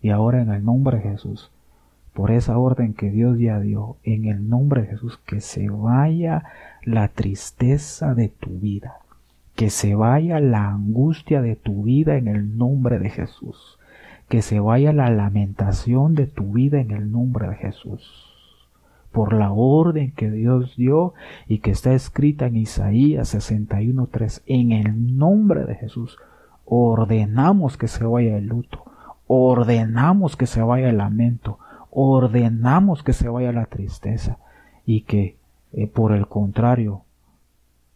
Y 0.00 0.10
ahora 0.10 0.42
en 0.42 0.52
el 0.52 0.64
nombre 0.64 0.98
de 0.98 1.10
Jesús 1.10 1.50
por 2.16 2.30
esa 2.30 2.56
orden 2.56 2.94
que 2.94 3.10
Dios 3.10 3.38
ya 3.38 3.60
dio, 3.60 3.98
en 4.02 4.24
el 4.24 4.48
nombre 4.48 4.80
de 4.80 4.88
Jesús, 4.88 5.20
que 5.26 5.42
se 5.42 5.68
vaya 5.68 6.44
la 6.82 7.08
tristeza 7.08 8.14
de 8.14 8.30
tu 8.30 8.58
vida, 8.58 9.00
que 9.54 9.68
se 9.68 9.94
vaya 9.94 10.40
la 10.40 10.70
angustia 10.70 11.42
de 11.42 11.56
tu 11.56 11.82
vida 11.82 12.16
en 12.16 12.28
el 12.28 12.56
nombre 12.56 12.98
de 12.98 13.10
Jesús, 13.10 13.78
que 14.30 14.40
se 14.40 14.60
vaya 14.60 14.94
la 14.94 15.10
lamentación 15.10 16.14
de 16.14 16.26
tu 16.26 16.52
vida 16.52 16.80
en 16.80 16.90
el 16.90 17.12
nombre 17.12 17.50
de 17.50 17.56
Jesús. 17.56 18.32
Por 19.12 19.34
la 19.34 19.52
orden 19.52 20.12
que 20.12 20.30
Dios 20.30 20.74
dio 20.74 21.12
y 21.46 21.58
que 21.58 21.70
está 21.70 21.92
escrita 21.92 22.46
en 22.46 22.56
Isaías 22.56 23.34
61.3, 23.34 24.42
en 24.46 24.72
el 24.72 25.18
nombre 25.18 25.66
de 25.66 25.74
Jesús, 25.74 26.16
ordenamos 26.64 27.76
que 27.76 27.88
se 27.88 28.06
vaya 28.06 28.38
el 28.38 28.46
luto, 28.46 28.84
ordenamos 29.26 30.36
que 30.36 30.46
se 30.46 30.62
vaya 30.62 30.88
el 30.88 30.96
lamento, 30.96 31.58
ordenamos 31.98 33.02
que 33.02 33.14
se 33.14 33.26
vaya 33.26 33.52
la 33.52 33.64
tristeza 33.64 34.36
y 34.84 35.00
que 35.02 35.38
eh, 35.72 35.86
por 35.86 36.12
el 36.12 36.26
contrario 36.26 37.04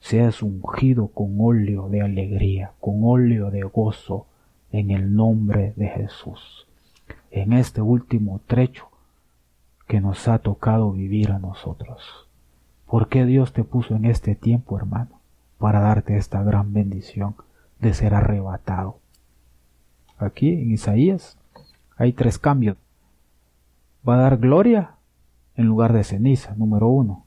seas 0.00 0.42
ungido 0.42 1.08
con 1.08 1.36
óleo 1.38 1.90
de 1.90 2.00
alegría, 2.00 2.72
con 2.80 3.00
óleo 3.02 3.50
de 3.50 3.60
gozo 3.60 4.26
en 4.72 4.90
el 4.90 5.14
nombre 5.14 5.74
de 5.76 5.88
Jesús. 5.88 6.66
En 7.30 7.52
este 7.52 7.82
último 7.82 8.40
trecho 8.46 8.88
que 9.86 10.00
nos 10.00 10.28
ha 10.28 10.38
tocado 10.38 10.92
vivir 10.92 11.30
a 11.30 11.38
nosotros. 11.38 12.26
¿Por 12.86 13.08
qué 13.08 13.26
Dios 13.26 13.52
te 13.52 13.64
puso 13.64 13.96
en 13.96 14.06
este 14.06 14.34
tiempo, 14.34 14.78
hermano? 14.78 15.20
Para 15.58 15.80
darte 15.80 16.16
esta 16.16 16.42
gran 16.42 16.72
bendición 16.72 17.34
de 17.80 17.92
ser 17.92 18.14
arrebatado. 18.14 18.98
Aquí 20.16 20.48
en 20.54 20.70
Isaías 20.70 21.36
hay 21.98 22.14
tres 22.14 22.38
cambios 22.38 22.78
va 24.08 24.14
a 24.14 24.22
dar 24.22 24.38
gloria 24.38 24.92
en 25.56 25.66
lugar 25.66 25.92
de 25.92 26.04
ceniza, 26.04 26.54
número 26.56 26.88
uno. 26.88 27.24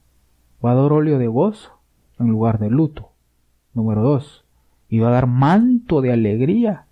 Va 0.64 0.72
a 0.72 0.74
dar 0.74 0.92
óleo 0.92 1.18
de 1.18 1.26
gozo 1.26 1.78
en 2.18 2.28
lugar 2.28 2.58
de 2.58 2.70
luto, 2.70 3.10
número 3.74 4.02
dos. 4.02 4.44
Y 4.88 4.98
va 4.98 5.08
a 5.08 5.12
dar 5.12 5.26
manto 5.26 6.00
de 6.00 6.12
alegría 6.12 6.84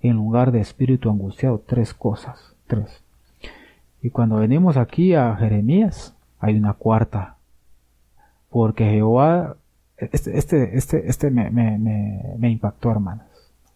en 0.00 0.16
lugar 0.16 0.52
de 0.52 0.60
espíritu 0.60 1.10
angustiado. 1.10 1.62
Tres 1.66 1.94
cosas, 1.94 2.54
tres. 2.66 3.02
Y 4.02 4.10
cuando 4.10 4.36
venimos 4.36 4.76
aquí 4.76 5.14
a 5.14 5.34
Jeremías, 5.36 6.14
hay 6.38 6.56
una 6.56 6.74
cuarta. 6.74 7.36
Porque 8.50 8.84
Jehová, 8.84 9.56
este, 9.96 10.38
este, 10.38 10.76
este, 10.76 11.08
este 11.08 11.30
me, 11.30 11.50
me, 11.50 11.78
me, 12.38 12.50
impactó, 12.50 12.90
hermanas. 12.90 13.27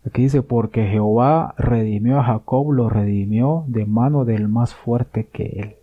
Aquí 0.06 0.22
dice, 0.22 0.42
porque 0.42 0.86
Jehová 0.86 1.54
redimió 1.58 2.18
a 2.18 2.24
Jacob, 2.24 2.72
lo 2.72 2.88
redimió 2.88 3.64
de 3.68 3.86
mano 3.86 4.24
del 4.24 4.48
más 4.48 4.74
fuerte 4.74 5.26
que 5.26 5.44
él. 5.44 5.76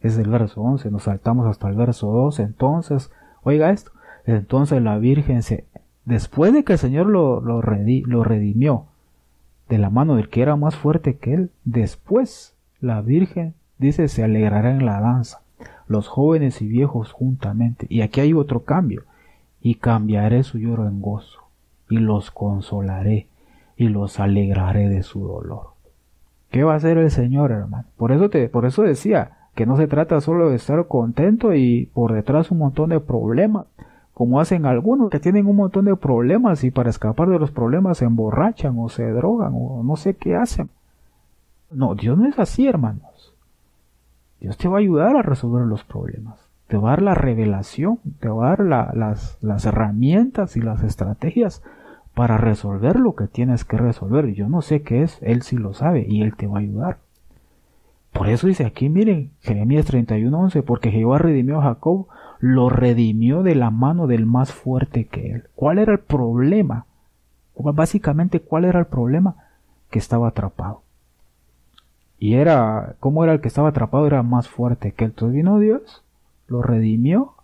Es 0.00 0.18
el 0.18 0.28
verso 0.28 0.60
11, 0.60 0.90
nos 0.90 1.04
saltamos 1.04 1.46
hasta 1.46 1.68
el 1.68 1.76
verso 1.76 2.08
12. 2.12 2.42
Entonces, 2.42 3.10
oiga 3.42 3.70
esto, 3.70 3.92
entonces 4.26 4.82
la 4.82 4.98
Virgen 4.98 5.42
se, 5.42 5.64
después 6.04 6.52
de 6.52 6.64
que 6.64 6.74
el 6.74 6.78
Señor 6.78 7.06
lo, 7.06 7.40
lo, 7.40 7.62
lo 7.62 8.24
redimió 8.24 8.86
de 9.68 9.78
la 9.78 9.90
mano 9.90 10.16
del 10.16 10.28
que 10.28 10.42
era 10.42 10.56
más 10.56 10.76
fuerte 10.76 11.16
que 11.16 11.34
él, 11.34 11.50
después 11.64 12.54
la 12.80 13.00
Virgen 13.00 13.54
dice 13.78 14.08
se 14.08 14.22
alegrará 14.22 14.70
en 14.70 14.84
la 14.84 15.00
danza, 15.00 15.40
los 15.88 16.08
jóvenes 16.08 16.60
y 16.60 16.66
viejos 16.66 17.12
juntamente. 17.12 17.86
Y 17.88 18.02
aquí 18.02 18.20
hay 18.20 18.34
otro 18.34 18.64
cambio, 18.64 19.04
y 19.62 19.76
cambiaré 19.76 20.42
su 20.42 20.58
lloro 20.58 20.86
en 20.86 21.00
gozo, 21.00 21.43
y 21.88 21.98
los 21.98 22.30
consolaré, 22.30 23.28
y 23.76 23.88
los 23.88 24.20
alegraré 24.20 24.88
de 24.88 25.02
su 25.02 25.26
dolor. 25.26 25.74
¿Qué 26.50 26.62
va 26.62 26.74
a 26.74 26.76
hacer 26.76 26.98
el 26.98 27.10
Señor, 27.10 27.50
hermano? 27.50 27.86
Por 27.96 28.12
eso 28.12 28.30
te, 28.30 28.48
por 28.48 28.64
eso 28.64 28.82
decía 28.82 29.38
que 29.54 29.66
no 29.66 29.76
se 29.76 29.86
trata 29.86 30.20
solo 30.20 30.50
de 30.50 30.56
estar 30.56 30.86
contento 30.86 31.54
y 31.54 31.86
por 31.92 32.12
detrás 32.12 32.50
un 32.50 32.58
montón 32.58 32.90
de 32.90 33.00
problemas, 33.00 33.66
como 34.12 34.40
hacen 34.40 34.64
algunos 34.64 35.10
que 35.10 35.18
tienen 35.18 35.46
un 35.46 35.56
montón 35.56 35.84
de 35.86 35.96
problemas 35.96 36.62
y 36.62 36.70
para 36.70 36.90
escapar 36.90 37.28
de 37.28 37.38
los 37.38 37.50
problemas 37.50 37.98
se 37.98 38.04
emborrachan 38.04 38.78
o 38.78 38.88
se 38.88 39.10
drogan 39.10 39.52
o 39.54 39.82
no 39.82 39.96
sé 39.96 40.14
qué 40.14 40.36
hacen. 40.36 40.70
No, 41.70 41.94
Dios 41.94 42.16
no 42.16 42.26
es 42.28 42.38
así, 42.38 42.68
hermanos. 42.68 43.34
Dios 44.40 44.56
te 44.56 44.68
va 44.68 44.76
a 44.76 44.80
ayudar 44.80 45.16
a 45.16 45.22
resolver 45.22 45.66
los 45.66 45.84
problemas. 45.84 46.38
Te 46.68 46.76
va 46.76 46.90
a 46.90 46.92
dar 46.92 47.02
la 47.02 47.14
revelación, 47.14 47.98
te 48.20 48.28
va 48.28 48.46
a 48.46 48.56
dar 48.56 48.94
las, 48.94 49.38
las 49.42 49.66
herramientas 49.66 50.56
y 50.56 50.60
las 50.60 50.82
estrategias 50.82 51.62
para 52.14 52.38
resolver 52.38 52.98
lo 52.98 53.14
que 53.14 53.26
tienes 53.26 53.64
que 53.64 53.76
resolver. 53.76 54.32
Yo 54.34 54.48
no 54.48 54.62
sé 54.62 54.82
qué 54.82 55.02
es, 55.02 55.18
Él 55.22 55.42
sí 55.42 55.56
lo 55.56 55.74
sabe 55.74 56.06
y 56.08 56.22
Él 56.22 56.36
te 56.36 56.46
va 56.46 56.58
a 56.58 56.60
ayudar. 56.62 56.98
Por 58.14 58.28
eso 58.28 58.46
dice 58.46 58.64
aquí, 58.64 58.88
miren, 58.88 59.32
Jeremías 59.40 59.86
31:11, 59.86 60.62
porque 60.62 60.92
Jehová 60.92 61.18
redimió 61.18 61.58
a 61.58 61.64
Jacob, 61.64 62.06
lo 62.38 62.68
redimió 62.68 63.42
de 63.42 63.56
la 63.56 63.70
mano 63.70 64.06
del 64.06 64.24
más 64.24 64.52
fuerte 64.52 65.06
que 65.06 65.32
él. 65.32 65.44
¿Cuál 65.56 65.78
era 65.78 65.92
el 65.92 65.98
problema? 65.98 66.86
Básicamente, 67.56 68.40
¿cuál 68.40 68.66
era 68.66 68.78
el 68.78 68.86
problema? 68.86 69.34
Que 69.90 69.98
estaba 69.98 70.28
atrapado. 70.28 70.82
Y 72.20 72.34
era, 72.34 72.94
¿cómo 73.00 73.24
era 73.24 73.32
el 73.32 73.40
que 73.40 73.48
estaba 73.48 73.70
atrapado? 73.70 74.06
Era 74.06 74.22
más 74.22 74.48
fuerte 74.48 74.92
que 74.92 75.04
él. 75.04 75.10
Entonces 75.10 75.34
vino 75.34 75.58
Dios, 75.58 76.04
lo 76.46 76.62
redimió, 76.62 77.34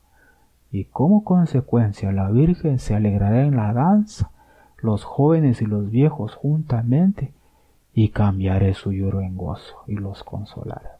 y 0.70 0.84
como 0.84 1.24
consecuencia 1.24 2.12
la 2.12 2.30
Virgen 2.30 2.78
se 2.78 2.94
alegrará 2.94 3.42
en 3.42 3.56
la 3.56 3.72
danza, 3.72 4.30
los 4.82 5.04
jóvenes 5.04 5.62
y 5.62 5.66
los 5.66 5.90
viejos 5.90 6.34
juntamente, 6.34 7.32
y 7.92 8.10
cambiaré 8.10 8.74
su 8.74 8.92
lloro 8.92 9.20
en 9.20 9.36
gozo 9.36 9.82
y 9.86 9.94
los 9.94 10.22
consolaré. 10.22 10.90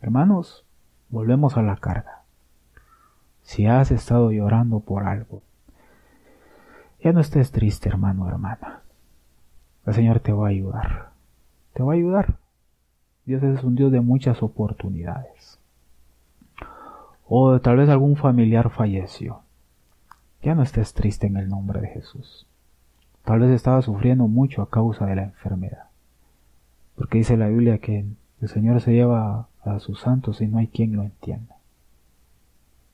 Hermanos, 0.00 0.64
volvemos 1.08 1.56
a 1.56 1.62
la 1.62 1.76
carga. 1.76 2.22
Si 3.42 3.66
has 3.66 3.90
estado 3.90 4.30
llorando 4.30 4.80
por 4.80 5.04
algo, 5.04 5.42
ya 7.02 7.12
no 7.12 7.20
estés 7.20 7.52
triste, 7.52 7.88
hermano, 7.88 8.28
hermana. 8.28 8.82
El 9.86 9.94
Señor 9.94 10.20
te 10.20 10.32
va 10.32 10.46
a 10.46 10.50
ayudar. 10.50 11.10
Te 11.72 11.82
va 11.82 11.92
a 11.92 11.96
ayudar. 11.96 12.38
Dios 13.24 13.42
es 13.42 13.62
un 13.62 13.74
Dios 13.74 13.92
de 13.92 14.00
muchas 14.00 14.42
oportunidades. 14.42 15.60
O 17.28 17.60
tal 17.60 17.76
vez 17.76 17.88
algún 17.88 18.16
familiar 18.16 18.70
falleció. 18.70 19.42
Ya 20.46 20.54
no 20.54 20.62
estés 20.62 20.94
triste 20.94 21.26
en 21.26 21.36
el 21.38 21.48
nombre 21.48 21.80
de 21.80 21.88
Jesús. 21.88 22.46
Tal 23.24 23.40
vez 23.40 23.50
estaba 23.50 23.82
sufriendo 23.82 24.28
mucho 24.28 24.62
a 24.62 24.70
causa 24.70 25.04
de 25.04 25.16
la 25.16 25.24
enfermedad. 25.24 25.86
Porque 26.94 27.18
dice 27.18 27.36
la 27.36 27.48
Biblia 27.48 27.78
que 27.78 28.06
el 28.40 28.48
Señor 28.48 28.80
se 28.80 28.92
lleva 28.92 29.48
a 29.64 29.80
sus 29.80 29.98
santos 29.98 30.40
y 30.40 30.46
no 30.46 30.58
hay 30.58 30.68
quien 30.68 30.94
lo 30.94 31.02
entienda. 31.02 31.56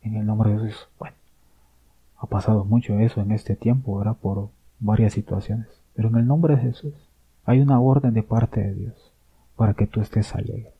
En 0.01 0.17
el 0.17 0.25
nombre 0.25 0.51
de 0.51 0.61
Jesús, 0.61 0.89
bueno, 0.99 1.15
ha 2.17 2.27
pasado 2.27 2.65
mucho 2.65 2.99
eso 2.99 3.21
en 3.21 3.33
este 3.33 3.55
tiempo, 3.55 3.99
¿verdad? 3.99 4.17
Por 4.17 4.49
varias 4.81 5.13
situaciones. 5.13 5.69
Pero 5.93 6.09
en 6.09 6.17
el 6.17 6.27
nombre 6.27 6.57
de 6.57 6.63
Jesús 6.63 6.95
hay 7.45 7.61
una 7.61 7.81
orden 7.81 8.15
de 8.15 8.23
parte 8.23 8.63
de 8.63 8.73
Dios 8.73 9.13
para 9.57 9.75
que 9.75 9.87
tú 9.87 10.01
estés 10.01 10.35
alegre. 10.35 10.73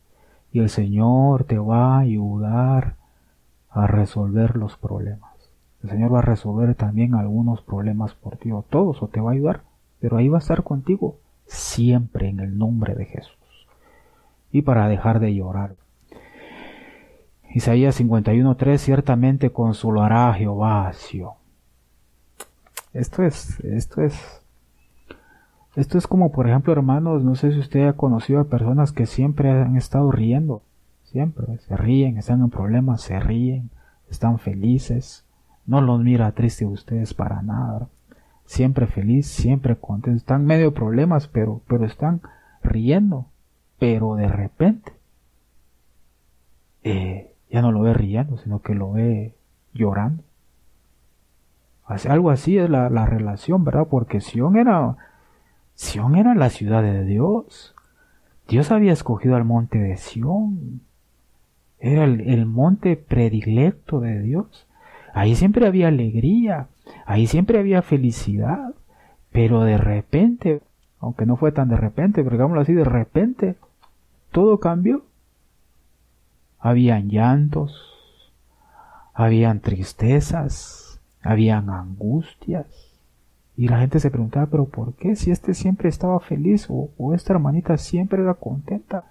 Y 0.51 0.57
el 0.57 0.69
Señor 0.69 1.43
te 1.43 1.59
va 1.59 1.97
a 1.97 1.99
ayudar 1.99 2.95
a 3.69 3.85
resolver 3.85 4.55
los 4.57 4.75
problemas. 4.75 5.32
El 5.83 5.89
Señor 5.89 6.13
va 6.13 6.19
a 6.19 6.23
resolver 6.23 6.75
también 6.75 7.13
algunos 7.13 7.61
problemas 7.61 8.13
por 8.13 8.37
ti, 8.37 8.51
o 8.51 8.61
todos, 8.61 9.03
o 9.03 9.07
te 9.07 9.19
va 9.19 9.31
a 9.31 9.33
ayudar, 9.33 9.63
pero 9.99 10.17
ahí 10.17 10.29
va 10.29 10.37
a 10.37 10.41
estar 10.41 10.63
contigo 10.63 11.17
siempre 11.45 12.29
en 12.29 12.39
el 12.39 12.57
nombre 12.57 12.95
de 12.95 13.05
Jesús. 13.05 13.37
Y 14.51 14.61
para 14.61 14.87
dejar 14.87 15.19
de 15.19 15.35
llorar. 15.35 15.75
Isaías 17.53 17.99
51.3 17.99 18.77
ciertamente 18.77 19.51
consolará 19.51 20.29
a 20.29 20.33
Jehová 20.33 20.87
a 20.87 20.93
Esto 22.93 23.23
es, 23.23 23.59
esto 23.59 24.01
es, 24.01 24.41
esto 25.75 25.97
es 25.97 26.07
como 26.07 26.31
por 26.31 26.47
ejemplo 26.47 26.73
hermanos, 26.73 27.23
no 27.23 27.35
sé 27.35 27.51
si 27.51 27.59
usted 27.59 27.87
ha 27.87 27.93
conocido 27.93 28.39
a 28.39 28.45
personas 28.45 28.91
que 28.91 29.05
siempre 29.05 29.51
han 29.51 29.75
estado 29.75 30.11
riendo, 30.11 30.63
siempre, 31.03 31.59
se 31.59 31.77
ríen, 31.77 32.17
están 32.17 32.41
en 32.41 32.49
problemas, 32.49 33.01
se 33.01 33.19
ríen, 33.19 33.69
están 34.09 34.39
felices, 34.39 35.22
no 35.65 35.81
los 35.81 35.99
mira 36.01 36.31
triste 36.33 36.65
ustedes 36.65 37.13
para 37.13 37.41
nada. 37.41 37.87
Siempre 38.45 38.87
feliz, 38.87 39.27
siempre 39.27 39.75
contento. 39.77 40.17
Están 40.17 40.45
medio 40.45 40.73
problemas, 40.73 41.27
pero, 41.27 41.61
pero 41.67 41.85
están 41.85 42.21
riendo. 42.61 43.27
Pero 43.79 44.15
de 44.15 44.27
repente, 44.27 44.91
eh, 46.83 47.33
ya 47.49 47.61
no 47.61 47.71
lo 47.71 47.81
ve 47.81 47.93
riendo, 47.93 48.37
sino 48.37 48.61
que 48.61 48.75
lo 48.75 48.91
ve 48.91 49.35
llorando. 49.73 50.23
Algo 51.85 52.31
así 52.31 52.57
es 52.57 52.69
la, 52.69 52.89
la 52.89 53.05
relación, 53.05 53.63
¿verdad? 53.63 53.87
Porque 53.89 54.21
Sion 54.21 54.57
era, 54.57 54.95
Sion 55.75 56.15
era 56.15 56.33
la 56.33 56.49
ciudad 56.49 56.81
de 56.81 57.03
Dios. 57.03 57.75
Dios 58.47 58.71
había 58.71 58.93
escogido 58.93 59.35
al 59.35 59.45
monte 59.45 59.79
de 59.79 59.97
Sion. 59.97 60.81
Era 61.79 62.05
el, 62.05 62.21
el 62.21 62.45
monte 62.45 62.95
predilecto 62.95 63.99
de 63.99 64.21
Dios. 64.21 64.67
Ahí 65.13 65.35
siempre 65.35 65.67
había 65.67 65.89
alegría, 65.89 66.67
ahí 67.05 67.27
siempre 67.27 67.59
había 67.59 67.83
felicidad, 67.83 68.73
pero 69.31 69.61
de 69.61 69.77
repente, 69.77 70.61
aunque 70.99 71.27
no 71.27 71.37
fue 71.37 71.51
tan 71.51 71.69
de 71.69 71.77
repente, 71.77 72.23
pero 72.23 72.35
digámoslo 72.35 72.61
así, 72.61 72.73
de 72.73 72.83
repente, 72.83 73.55
todo 74.31 74.59
cambió. 74.59 75.05
Habían 76.59 77.09
llantos, 77.09 78.33
habían 79.13 79.59
tristezas, 79.59 80.99
habían 81.21 81.69
angustias. 81.69 82.65
Y 83.55 83.67
la 83.67 83.79
gente 83.79 83.99
se 83.99 84.09
preguntaba, 84.09 84.47
pero 84.47 84.65
¿por 84.65 84.93
qué? 84.95 85.15
Si 85.15 85.29
este 85.29 85.53
siempre 85.53 85.89
estaba 85.89 86.19
feliz 86.19 86.67
o, 86.69 86.89
o, 86.97 87.13
esta 87.13 87.33
hermanita 87.33 87.77
siempre 87.77 88.23
era 88.23 88.33
contenta. 88.33 89.03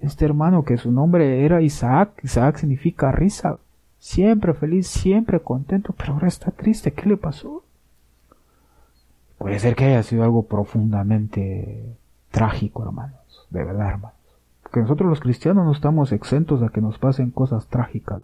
Este 0.00 0.24
hermano 0.24 0.64
que 0.64 0.76
su 0.76 0.90
nombre 0.90 1.44
era 1.44 1.62
Isaac, 1.62 2.18
Isaac 2.24 2.56
significa 2.56 3.12
risa 3.12 3.58
siempre 4.00 4.54
feliz, 4.54 4.88
siempre 4.88 5.40
contento, 5.40 5.94
pero 5.96 6.14
ahora 6.14 6.26
está 6.26 6.50
triste. 6.50 6.92
¿Qué 6.92 7.08
le 7.08 7.16
pasó? 7.16 7.62
Puede 9.38 9.58
ser 9.60 9.76
que 9.76 9.84
haya 9.84 10.02
sido 10.02 10.24
algo 10.24 10.42
profundamente 10.46 11.96
trágico, 12.30 12.82
hermanos, 12.82 13.46
de 13.50 13.64
verdad, 13.64 13.90
hermanos. 13.90 14.18
Porque 14.62 14.80
nosotros 14.80 15.08
los 15.08 15.20
cristianos 15.20 15.64
no 15.64 15.72
estamos 15.72 16.12
exentos 16.12 16.62
a 16.62 16.70
que 16.70 16.80
nos 16.80 16.98
pasen 16.98 17.30
cosas 17.30 17.66
trágicas. 17.68 18.22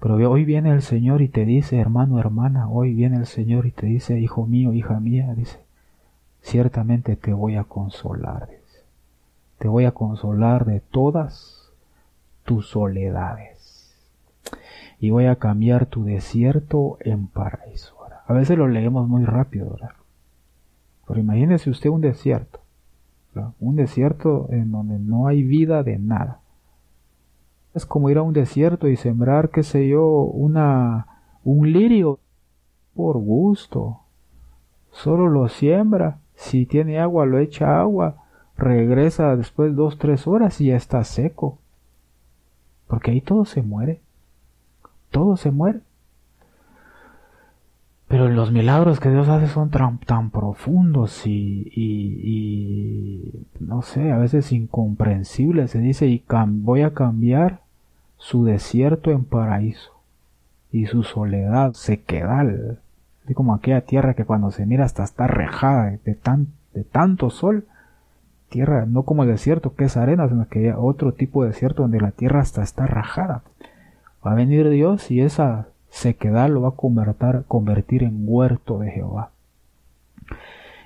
Pero 0.00 0.14
hoy 0.30 0.44
viene 0.44 0.70
el 0.70 0.82
Señor 0.82 1.22
y 1.22 1.28
te 1.28 1.44
dice, 1.44 1.78
hermano, 1.78 2.18
hermana, 2.18 2.68
hoy 2.68 2.94
viene 2.94 3.16
el 3.16 3.26
Señor 3.26 3.66
y 3.66 3.70
te 3.70 3.86
dice, 3.86 4.18
hijo 4.20 4.46
mío, 4.46 4.72
hija 4.72 5.00
mía, 5.00 5.32
dice, 5.34 5.60
ciertamente 6.42 7.16
te 7.16 7.32
voy 7.32 7.56
a 7.56 7.64
consolar, 7.64 8.48
dice. 8.48 8.84
Te 9.58 9.68
voy 9.68 9.86
a 9.86 9.92
consolar 9.92 10.66
de 10.66 10.80
todas 10.80 11.72
tus 12.44 12.68
soledades 12.68 13.55
y 14.98 15.10
voy 15.10 15.26
a 15.26 15.36
cambiar 15.36 15.86
tu 15.86 16.04
desierto 16.04 16.98
en 17.00 17.26
paraíso. 17.26 17.96
A 18.26 18.32
veces 18.32 18.58
lo 18.58 18.66
leemos 18.66 19.08
muy 19.08 19.24
rápido, 19.24 19.70
¿verdad? 19.70 19.92
Pero 21.06 21.20
imagínese 21.20 21.70
usted 21.70 21.90
un 21.90 22.00
desierto, 22.00 22.60
un 23.60 23.76
desierto 23.76 24.48
en 24.50 24.72
donde 24.72 24.98
no 24.98 25.28
hay 25.28 25.44
vida 25.44 25.84
de 25.84 25.98
nada. 25.98 26.40
Es 27.74 27.86
como 27.86 28.10
ir 28.10 28.18
a 28.18 28.22
un 28.22 28.32
desierto 28.32 28.88
y 28.88 28.96
sembrar, 28.96 29.50
qué 29.50 29.62
sé 29.62 29.86
yo, 29.86 30.08
una, 30.08 31.06
un 31.44 31.72
lirio 31.72 32.18
por 32.94 33.18
gusto. 33.18 34.00
solo 34.90 35.28
lo 35.28 35.48
siembra, 35.48 36.18
si 36.34 36.66
tiene 36.66 36.98
agua 36.98 37.26
lo 37.26 37.38
echa 37.38 37.78
agua, 37.78 38.24
regresa 38.56 39.36
después 39.36 39.76
dos, 39.76 39.98
tres 39.98 40.26
horas 40.26 40.60
y 40.60 40.66
ya 40.66 40.76
está 40.76 41.04
seco. 41.04 41.58
Porque 42.88 43.12
ahí 43.12 43.20
todo 43.20 43.44
se 43.44 43.62
muere. 43.62 44.00
Todo 45.10 45.36
se 45.36 45.50
muere. 45.50 45.80
Pero 48.08 48.28
los 48.28 48.52
milagros 48.52 49.00
que 49.00 49.10
Dios 49.10 49.28
hace 49.28 49.48
son 49.48 49.70
tan, 49.70 50.30
profundos 50.30 51.26
y, 51.26 51.68
y, 51.74 53.46
no 53.58 53.82
sé, 53.82 54.12
a 54.12 54.18
veces 54.18 54.52
incomprensibles. 54.52 55.72
Se 55.72 55.80
dice, 55.80 56.06
y 56.06 56.22
voy 56.28 56.82
a 56.82 56.94
cambiar 56.94 57.62
su 58.16 58.44
desierto 58.44 59.10
en 59.10 59.24
paraíso 59.24 59.92
y 60.70 60.86
su 60.86 61.02
soledad 61.02 61.72
sequedal. 61.72 62.78
Así 63.24 63.34
como 63.34 63.54
aquella 63.54 63.80
tierra 63.80 64.14
que 64.14 64.24
cuando 64.24 64.52
se 64.52 64.66
mira 64.66 64.84
hasta 64.84 65.02
está 65.02 65.26
rejada 65.26 65.86
de, 65.86 66.00
de 66.74 66.84
tanto 66.84 67.30
sol. 67.30 67.66
Tierra, 68.48 68.86
no 68.86 69.02
como 69.02 69.24
el 69.24 69.30
desierto 69.30 69.74
que 69.74 69.86
es 69.86 69.96
arena, 69.96 70.28
sino 70.28 70.46
que 70.46 70.68
hay 70.68 70.74
otro 70.78 71.12
tipo 71.12 71.42
de 71.42 71.48
desierto 71.50 71.82
donde 71.82 72.00
la 72.00 72.12
tierra 72.12 72.40
hasta 72.40 72.62
está 72.62 72.86
rajada. 72.86 73.42
Va 74.26 74.32
a 74.32 74.34
venir 74.34 74.68
Dios 74.70 75.10
y 75.12 75.20
esa 75.20 75.68
sequedad 75.88 76.48
lo 76.48 76.62
va 76.62 76.70
a 76.70 76.72
convertir, 76.72 77.44
convertir 77.46 78.02
en 78.02 78.24
huerto 78.26 78.78
de 78.80 78.90
Jehová. 78.90 79.30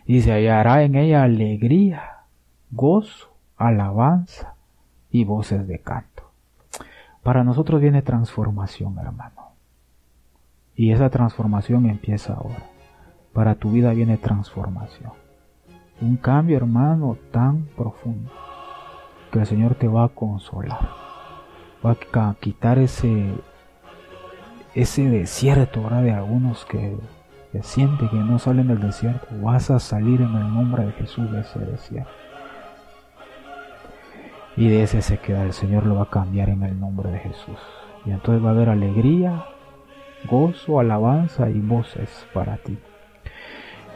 Y 0.04 0.20
se 0.20 0.32
hallará 0.32 0.82
en 0.82 0.94
ella 0.94 1.22
alegría, 1.22 2.02
gozo, 2.70 3.30
alabanza 3.56 4.56
y 5.10 5.24
voces 5.24 5.66
de 5.66 5.78
canto. 5.78 6.30
Para 7.22 7.42
nosotros 7.42 7.80
viene 7.80 8.02
transformación, 8.02 8.98
hermano. 8.98 9.52
Y 10.76 10.92
esa 10.92 11.08
transformación 11.08 11.86
empieza 11.86 12.34
ahora. 12.34 12.66
Para 13.32 13.54
tu 13.54 13.70
vida 13.70 13.92
viene 13.92 14.18
transformación. 14.18 15.12
Un 16.02 16.16
cambio, 16.16 16.58
hermano, 16.58 17.16
tan 17.30 17.64
profundo 17.76 18.30
que 19.32 19.38
el 19.38 19.46
Señor 19.46 19.76
te 19.76 19.88
va 19.88 20.04
a 20.04 20.08
consolar. 20.08 21.09
Va 21.84 21.92
a 21.92 22.34
quitar 22.40 22.78
ese 22.78 23.34
ese 24.74 25.08
desierto 25.08 25.80
ahora 25.80 26.02
de 26.02 26.12
algunos 26.12 26.64
que, 26.64 26.96
sienten 27.62 28.08
que 28.08 28.16
no 28.16 28.38
salen 28.38 28.68
del 28.68 28.80
desierto, 28.80 29.26
vas 29.42 29.70
a 29.70 29.80
salir 29.80 30.20
en 30.20 30.34
el 30.34 30.54
nombre 30.54 30.86
de 30.86 30.92
Jesús 30.92 31.30
de 31.32 31.40
ese 31.40 31.58
desierto. 31.58 32.10
Y 34.56 34.68
de 34.68 34.82
ese 34.82 35.02
se 35.02 35.18
queda, 35.18 35.42
el 35.42 35.52
Señor 35.52 35.86
lo 35.86 35.96
va 35.96 36.02
a 36.02 36.10
cambiar 36.10 36.48
en 36.50 36.62
el 36.62 36.78
nombre 36.78 37.10
de 37.10 37.18
Jesús. 37.18 37.58
Y 38.04 38.10
entonces 38.10 38.44
va 38.44 38.50
a 38.50 38.52
haber 38.52 38.68
alegría, 38.68 39.44
gozo, 40.28 40.80
alabanza 40.80 41.50
y 41.50 41.60
voces 41.60 42.26
para 42.32 42.56
ti. 42.58 42.78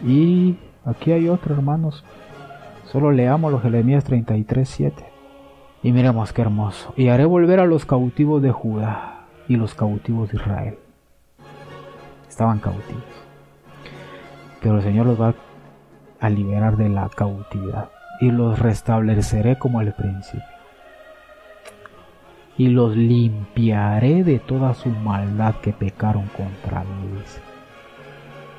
Y 0.02 0.56
aquí 0.84 1.12
hay 1.12 1.28
otro, 1.28 1.54
hermanos. 1.54 2.04
Solo 2.86 3.12
leamos 3.12 3.52
los 3.52 3.62
Jeremías 3.62 4.04
33, 4.04 4.68
7. 4.68 5.13
Y 5.84 5.92
miremos 5.92 6.32
qué 6.32 6.40
hermoso. 6.40 6.94
Y 6.96 7.08
haré 7.08 7.26
volver 7.26 7.60
a 7.60 7.66
los 7.66 7.84
cautivos 7.84 8.40
de 8.40 8.50
Judá 8.50 9.26
y 9.48 9.56
los 9.56 9.74
cautivos 9.74 10.30
de 10.30 10.38
Israel. 10.38 10.78
Estaban 12.26 12.58
cautivos. 12.58 13.04
Pero 14.62 14.78
el 14.78 14.82
Señor 14.82 15.04
los 15.04 15.20
va 15.20 15.34
a 16.20 16.30
liberar 16.30 16.78
de 16.78 16.88
la 16.88 17.10
cautividad 17.10 17.90
y 18.18 18.30
los 18.30 18.58
restableceré 18.58 19.58
como 19.58 19.78
al 19.78 19.92
principio. 19.92 20.42
Y 22.56 22.68
los 22.68 22.96
limpiaré 22.96 24.24
de 24.24 24.38
toda 24.38 24.72
su 24.72 24.88
maldad 24.88 25.56
que 25.56 25.74
pecaron 25.74 26.28
contra 26.28 26.80
mí. 26.80 27.20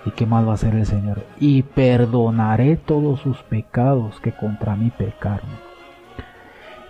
¿Y 0.06 0.12
qué 0.12 0.28
más 0.28 0.46
va 0.46 0.52
a 0.52 0.54
hacer 0.54 0.76
el 0.76 0.86
Señor? 0.86 1.26
Y 1.40 1.64
perdonaré 1.64 2.78
todos 2.78 3.20
sus 3.22 3.42
pecados 3.42 4.20
que 4.20 4.32
contra 4.32 4.76
mí 4.76 4.92
pecaron 4.96 5.65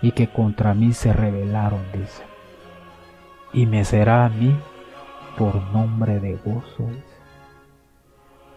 y 0.02 0.12
que 0.12 0.28
contra 0.28 0.74
mí 0.74 0.92
se 0.92 1.12
rebelaron, 1.12 1.80
dice. 1.92 2.22
Y 3.52 3.66
me 3.66 3.84
será 3.84 4.24
a 4.24 4.28
mí 4.28 4.54
por 5.38 5.62
nombre 5.72 6.20
de 6.20 6.36
gozo, 6.36 6.88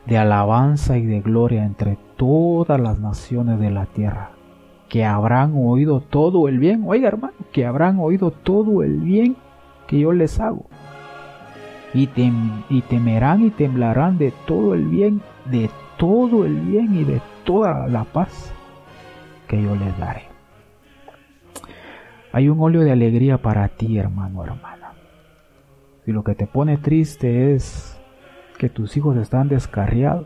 de 0.05 0.17
alabanza 0.17 0.97
y 0.97 1.05
de 1.05 1.21
gloria 1.21 1.65
entre 1.65 1.97
todas 2.17 2.79
las 2.79 2.99
naciones 2.99 3.59
de 3.59 3.69
la 3.69 3.85
tierra, 3.85 4.31
que 4.87 5.05
habrán 5.05 5.53
oído 5.55 6.01
todo 6.01 6.47
el 6.47 6.59
bien, 6.59 6.83
oiga 6.87 7.07
hermano, 7.07 7.33
que 7.51 7.65
habrán 7.65 7.99
oído 7.99 8.31
todo 8.31 8.83
el 8.83 8.97
bien 8.97 9.35
que 9.87 9.99
yo 9.99 10.13
les 10.13 10.39
hago, 10.39 10.65
y, 11.93 12.09
y 12.69 12.81
temerán 12.81 13.45
y 13.45 13.49
temblarán 13.49 14.17
de 14.17 14.33
todo 14.45 14.73
el 14.73 14.85
bien, 14.85 15.21
de 15.45 15.69
todo 15.97 16.45
el 16.45 16.55
bien 16.55 16.95
y 16.95 17.03
de 17.03 17.21
toda 17.43 17.87
la 17.87 18.03
paz 18.03 18.53
que 19.47 19.61
yo 19.61 19.75
les 19.75 19.97
daré. 19.97 20.28
Hay 22.31 22.49
un 22.49 22.59
óleo 22.61 22.81
de 22.81 22.91
alegría 22.91 23.39
para 23.39 23.67
ti, 23.69 23.97
hermano, 23.97 24.43
hermano 24.43 24.69
si 26.09 26.13
lo 26.13 26.23
que 26.23 26.33
te 26.33 26.47
pone 26.47 26.77
triste 26.77 27.53
es 27.53 27.95
que 28.57 28.67
tus 28.67 28.97
hijos 28.97 29.15
están 29.15 29.47
descarriados, 29.47 30.25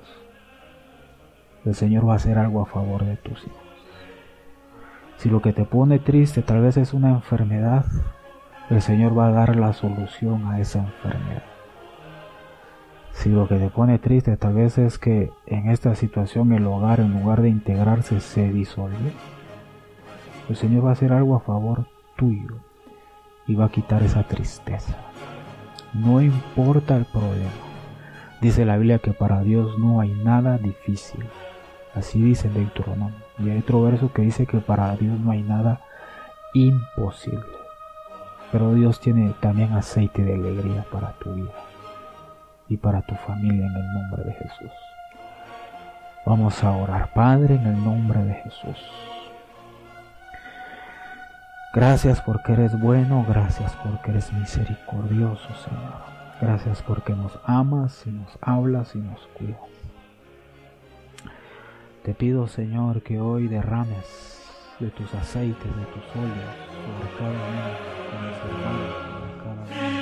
el 1.66 1.76
Señor 1.76 2.08
va 2.08 2.14
a 2.14 2.16
hacer 2.16 2.38
algo 2.38 2.62
a 2.62 2.66
favor 2.66 3.04
de 3.04 3.18
tus 3.18 3.38
hijos. 3.46 3.58
Si 5.18 5.30
lo 5.30 5.42
que 5.42 5.52
te 5.52 5.66
pone 5.66 6.00
triste 6.00 6.42
tal 6.42 6.62
vez 6.62 6.78
es 6.78 6.94
una 6.94 7.10
enfermedad, 7.10 7.86
el 8.70 8.82
Señor 8.82 9.18
va 9.18 9.28
a 9.28 9.32
dar 9.32 9.58
la 9.58 9.74
solución 9.74 10.48
a 10.48 10.62
esa 10.62 10.80
enfermedad. 10.80 11.44
Si 13.12 13.28
lo 13.28 13.50
que 13.50 13.56
te 13.56 13.70
pone 13.70 14.00
triste 14.00 14.38
tal 14.38 14.54
vez 14.54 14.78
es 14.78 14.98
que 14.98 15.32
en 15.48 15.70
esta 15.70 15.96
situación 15.96 16.54
el 16.54 16.66
hogar 16.66 17.02
en 17.02 17.12
lugar 17.12 17.42
de 17.42 17.50
integrarse 17.50 18.22
se 18.22 18.54
disolvió, 18.54 19.12
el 20.48 20.56
Señor 20.56 20.86
va 20.86 20.92
a 20.92 20.94
hacer 20.94 21.12
algo 21.12 21.36
a 21.36 21.42
favor 21.42 21.93
y 23.48 23.56
va 23.56 23.66
a 23.66 23.72
quitar 23.72 24.04
esa 24.04 24.24
tristeza. 24.24 24.96
No 25.94 26.22
importa 26.22 26.96
el 26.96 27.06
problema. 27.06 27.52
Dice 28.42 28.66
la 28.66 28.78
Biblia 28.78 29.00
que 29.00 29.14
para 29.14 29.42
Dios 29.42 29.78
no 29.78 30.00
hay 30.00 30.10
nada 30.10 30.58
difícil. 30.58 31.24
Así 31.94 32.22
dice 32.22 32.48
el 32.48 32.56
Deuteronomio. 32.56 33.16
Y 33.40 33.50
hay 33.50 33.60
otro 33.60 33.82
verso 33.84 34.12
que 34.12 34.24
dice 34.24 34.46
que 34.46 34.58
para 34.58 34.96
Dios 34.96 35.20
no 35.20 35.32
hay 35.32 35.44
nada 35.44 35.82
imposible. 36.54 37.46
Pero 38.52 38.74
Dios 38.74 39.00
tiene 39.00 39.34
también 39.40 39.74
aceite 39.74 40.24
de 40.24 40.36
alegría 40.36 40.86
para 40.92 41.14
tu 41.14 41.34
vida 41.34 41.52
y 42.68 42.78
para 42.78 43.02
tu 43.02 43.16
familia 43.16 43.66
en 43.66 43.76
el 43.76 43.94
nombre 43.94 44.24
de 44.24 44.34
Jesús. 44.34 44.72
Vamos 46.26 46.64
a 46.64 46.72
orar, 46.72 47.12
Padre, 47.14 47.56
en 47.56 47.66
el 47.66 47.84
nombre 47.84 48.24
de 48.24 48.34
Jesús. 48.34 48.78
Gracias 51.74 52.22
porque 52.22 52.54
eres 52.54 52.80
bueno, 52.80 53.26
gracias 53.28 53.76
porque 53.84 54.12
eres 54.12 54.32
misericordioso, 54.32 55.48
Señor. 55.56 56.04
Gracias 56.40 56.84
porque 56.84 57.14
nos 57.14 57.40
amas 57.46 58.04
y 58.06 58.12
nos 58.12 58.38
hablas 58.42 58.94
y 58.94 59.00
nos 59.00 59.20
cuidas. 59.34 59.58
Te 62.04 62.14
pido, 62.14 62.48
Señor, 62.48 63.02
que 63.02 63.20
hoy 63.20 63.48
derrames 63.48 64.44
de 64.80 64.92
tus 64.92 65.12
aceites, 65.16 65.76
de 65.76 65.86
tus 65.86 66.16
óleos, 66.16 66.56
sobre 66.70 67.10
cada 67.18 67.32
uno 67.32 67.66
de 68.12 68.28
mis 68.28 68.38
hermanos, 68.38 68.94
sobre 69.02 69.38
cada 69.40 69.88
uno. 69.88 69.93